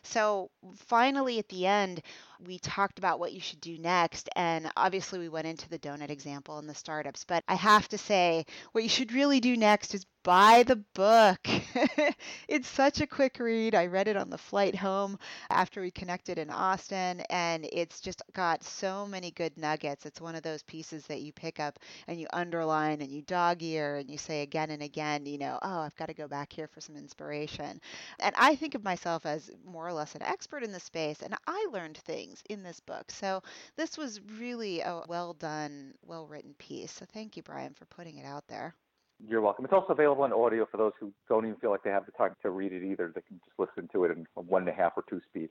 So 0.04 0.50
finally 0.76 1.38
at 1.38 1.48
the 1.48 1.66
end, 1.66 2.02
we 2.46 2.58
talked 2.58 2.98
about 2.98 3.20
what 3.20 3.32
you 3.32 3.40
should 3.40 3.60
do 3.60 3.78
next. 3.78 4.28
And 4.36 4.70
obviously, 4.76 5.18
we 5.18 5.28
went 5.28 5.46
into 5.46 5.68
the 5.68 5.78
donut 5.78 6.10
example 6.10 6.58
and 6.58 6.68
the 6.68 6.74
startups. 6.74 7.24
But 7.24 7.44
I 7.48 7.54
have 7.54 7.88
to 7.88 7.98
say, 7.98 8.46
what 8.72 8.82
you 8.82 8.90
should 8.90 9.12
really 9.12 9.40
do 9.40 9.56
next 9.56 9.94
is 9.94 10.06
buy 10.24 10.62
the 10.62 10.76
book. 10.94 11.40
it's 12.48 12.68
such 12.68 13.00
a 13.00 13.06
quick 13.06 13.38
read. 13.40 13.74
I 13.74 13.86
read 13.86 14.08
it 14.08 14.16
on 14.16 14.30
the 14.30 14.38
flight 14.38 14.76
home 14.76 15.18
after 15.50 15.80
we 15.80 15.90
connected 15.90 16.38
in 16.38 16.50
Austin, 16.50 17.22
and 17.28 17.66
it's 17.72 18.00
just 18.00 18.22
got 18.32 18.62
so 18.62 19.06
many 19.06 19.32
good 19.32 19.56
nuggets. 19.58 20.06
It's 20.06 20.20
one 20.20 20.36
of 20.36 20.42
those 20.42 20.62
pieces 20.62 21.06
that 21.06 21.22
you 21.22 21.32
pick 21.32 21.58
up 21.58 21.78
and 22.06 22.20
you 22.20 22.26
underline 22.32 23.00
and 23.02 23.10
you 23.10 23.22
dog 23.22 23.62
ear 23.62 23.96
and 23.96 24.08
you 24.08 24.18
say 24.18 24.42
again 24.42 24.70
and 24.70 24.82
again, 24.82 25.26
you 25.26 25.38
know, 25.38 25.58
oh, 25.62 25.80
I've 25.80 25.96
got 25.96 26.06
to 26.06 26.14
go 26.14 26.28
back 26.28 26.52
here 26.52 26.68
for 26.68 26.80
some 26.80 26.96
inspiration. 26.96 27.80
And 28.20 28.34
I 28.38 28.54
think 28.54 28.74
of 28.74 28.84
myself 28.84 29.26
as 29.26 29.50
more 29.64 29.91
or 29.92 29.96
less 29.96 30.14
an 30.14 30.22
expert 30.22 30.62
in 30.62 30.72
the 30.72 30.80
space, 30.80 31.22
and 31.22 31.34
I 31.46 31.68
learned 31.70 31.98
things 31.98 32.42
in 32.48 32.62
this 32.62 32.80
book. 32.80 33.10
So 33.10 33.42
this 33.76 33.98
was 33.98 34.20
really 34.38 34.80
a 34.80 35.02
well 35.08 35.34
done, 35.34 35.94
well 36.04 36.26
written 36.26 36.54
piece. 36.58 36.92
So 36.92 37.04
thank 37.12 37.36
you, 37.36 37.42
Bryan, 37.42 37.74
for 37.74 37.84
putting 37.86 38.18
it 38.18 38.24
out 38.24 38.46
there. 38.48 38.74
You're 39.24 39.40
welcome. 39.40 39.64
It's 39.64 39.74
also 39.74 39.92
available 39.92 40.24
in 40.24 40.32
audio 40.32 40.66
for 40.68 40.78
those 40.78 40.92
who 40.98 41.12
don't 41.28 41.44
even 41.44 41.56
feel 41.56 41.70
like 41.70 41.84
they 41.84 41.90
have 41.90 42.06
the 42.06 42.12
time 42.12 42.34
to 42.42 42.50
read 42.50 42.72
it 42.72 42.82
either. 42.82 43.12
They 43.14 43.20
can 43.20 43.40
just 43.44 43.58
listen 43.58 43.88
to 43.92 44.04
it 44.04 44.10
in 44.10 44.26
one 44.34 44.62
and 44.62 44.68
a 44.68 44.72
half 44.72 44.92
or 44.96 45.04
two 45.08 45.20
speed. 45.28 45.50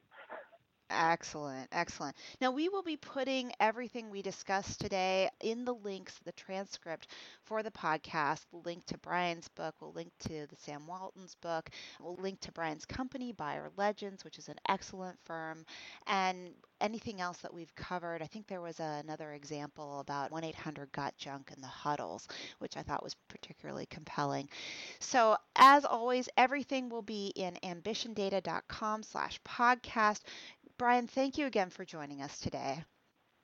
Excellent, 0.94 1.70
excellent. 1.72 2.18
Now, 2.42 2.52
we 2.52 2.68
will 2.68 2.84
be 2.84 2.98
putting 2.98 3.54
everything 3.62 4.10
we 4.10 4.22
discussed 4.22 4.82
today 4.82 5.30
in 5.40 5.64
the 5.64 5.74
links, 5.74 6.20
the 6.26 6.34
transcript 6.34 7.08
for 7.44 7.64
the 7.64 7.72
podcast. 7.72 8.46
We'll 8.52 8.64
link 8.64 8.86
to 8.88 8.98
Bryan's 8.98 9.48
book, 9.48 9.76
we'll 9.80 9.94
link 9.94 10.12
to 10.28 10.48
the 10.48 10.56
Sam 10.58 10.86
Walton's 10.88 11.36
book, 11.36 11.70
we'll 12.02 12.16
link 12.16 12.42
to 12.42 12.52
Bryan's 12.52 12.86
company, 12.86 13.32
Buyer 13.32 13.72
Legends, 13.78 14.26
which 14.26 14.38
is 14.38 14.50
an 14.50 14.58
excellent 14.68 15.18
firm, 15.24 15.66
and 16.08 16.50
anything 16.82 17.22
else 17.22 17.38
that 17.38 17.54
we've 17.54 17.74
covered. 17.76 18.22
I 18.22 18.26
think 18.26 18.48
there 18.48 18.62
was 18.62 18.80
another 18.80 19.32
example 19.32 20.00
about 20.00 20.32
1 20.32 20.44
800 20.44 20.92
Got 20.92 21.18
Junk 21.18 21.52
and 21.54 21.64
the 21.64 21.68
huddles, 21.68 22.28
which 22.60 22.76
I 22.76 22.82
thought 22.82 23.04
was 23.04 23.16
particularly 23.30 23.86
compelling. 23.86 24.50
So, 25.00 25.38
as 25.56 25.86
always, 25.86 26.28
everything 26.38 26.90
will 26.90 27.02
be 27.02 27.28
in 27.36 27.58
ambitiondata.com 27.64 29.04
slash 29.04 29.40
podcast. 29.44 30.22
Bryan, 30.82 31.06
thank 31.06 31.38
you 31.38 31.46
again 31.46 31.70
for 31.70 31.86
joining 31.86 32.24
us 32.24 32.40
today. 32.40 32.84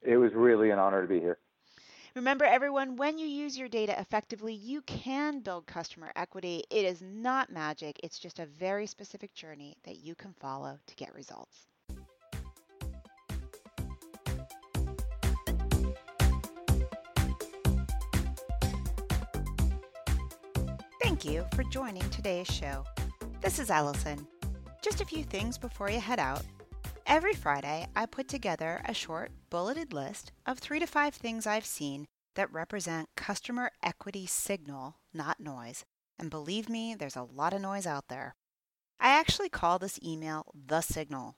It 0.01 0.17
was 0.17 0.33
really 0.33 0.71
an 0.71 0.79
honor 0.79 1.03
to 1.03 1.07
be 1.07 1.19
here. 1.19 1.37
Remember, 2.15 2.45
everyone, 2.45 2.95
when 2.95 3.19
you 3.19 3.27
use 3.27 3.55
your 3.55 3.67
data 3.67 3.93
effectively, 3.99 4.55
you 4.55 4.81
can 4.81 5.41
build 5.41 5.67
customer 5.67 6.11
equity. 6.15 6.63
It 6.71 6.83
is 6.83 6.99
not 6.99 7.51
magic, 7.51 7.99
it's 8.03 8.17
just 8.17 8.39
a 8.39 8.47
very 8.47 8.87
specific 8.87 9.35
journey 9.35 9.77
that 9.83 9.97
you 9.97 10.15
can 10.15 10.33
follow 10.39 10.79
to 10.87 10.95
get 10.95 11.13
results. 11.13 11.67
Thank 21.03 21.23
you 21.23 21.45
for 21.53 21.63
joining 21.65 22.09
today's 22.09 22.47
show. 22.47 22.83
This 23.41 23.59
is 23.59 23.69
Allison. 23.69 24.25
Just 24.81 25.01
a 25.01 25.05
few 25.05 25.23
things 25.23 25.59
before 25.59 25.91
you 25.91 25.99
head 25.99 26.17
out. 26.17 26.41
Every 27.09 27.33
Friday, 27.33 27.87
I 27.95 28.05
put 28.05 28.27
together 28.27 28.81
a 28.83 28.93
short, 28.93 29.31
bulleted 29.49 29.93
list 29.93 30.33
of 30.45 30.59
three 30.59 30.77
to 30.79 30.85
five 30.85 31.15
things 31.15 31.47
I've 31.47 31.65
seen 31.65 32.05
that 32.35 32.51
represent 32.51 33.07
customer 33.15 33.71
equity 33.81 34.25
signal, 34.25 34.97
not 35.13 35.39
noise. 35.39 35.85
And 36.19 36.29
believe 36.29 36.67
me, 36.67 36.95
there's 36.95 37.15
a 37.15 37.23
lot 37.23 37.53
of 37.53 37.61
noise 37.61 37.87
out 37.87 38.09
there. 38.09 38.35
I 38.99 39.17
actually 39.17 39.47
call 39.47 39.79
this 39.79 39.97
email 40.03 40.51
the 40.53 40.81
signal. 40.81 41.37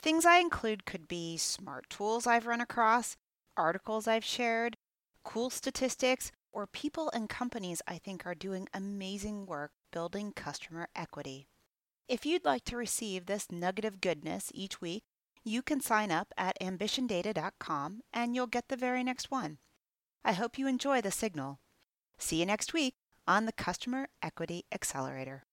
Things 0.00 0.24
I 0.24 0.38
include 0.38 0.86
could 0.86 1.08
be 1.08 1.36
smart 1.36 1.90
tools 1.90 2.24
I've 2.24 2.46
run 2.46 2.60
across, 2.60 3.16
articles 3.56 4.06
I've 4.06 4.24
shared, 4.24 4.76
cool 5.24 5.50
statistics, 5.50 6.30
or 6.52 6.68
people 6.68 7.10
and 7.12 7.28
companies 7.28 7.82
I 7.88 7.98
think 7.98 8.24
are 8.24 8.36
doing 8.36 8.68
amazing 8.72 9.46
work 9.46 9.72
building 9.90 10.32
customer 10.32 10.86
equity. 10.94 11.48
If 12.12 12.26
you'd 12.26 12.44
like 12.44 12.64
to 12.64 12.76
receive 12.76 13.24
this 13.24 13.50
nugget 13.50 13.86
of 13.86 14.02
goodness 14.02 14.50
each 14.52 14.82
week, 14.82 15.04
you 15.44 15.62
can 15.62 15.80
sign 15.80 16.10
up 16.10 16.34
at 16.36 16.58
ambitiondata.com 16.60 18.02
and 18.12 18.34
you'll 18.34 18.46
get 18.46 18.68
the 18.68 18.76
very 18.76 19.02
next 19.02 19.30
one. 19.30 19.56
I 20.22 20.32
hope 20.32 20.58
you 20.58 20.66
enjoy 20.66 21.00
the 21.00 21.10
signal. 21.10 21.60
See 22.18 22.40
you 22.40 22.44
next 22.44 22.74
week 22.74 22.96
on 23.26 23.46
the 23.46 23.50
Customer 23.50 24.08
Equity 24.22 24.66
Accelerator. 24.70 25.44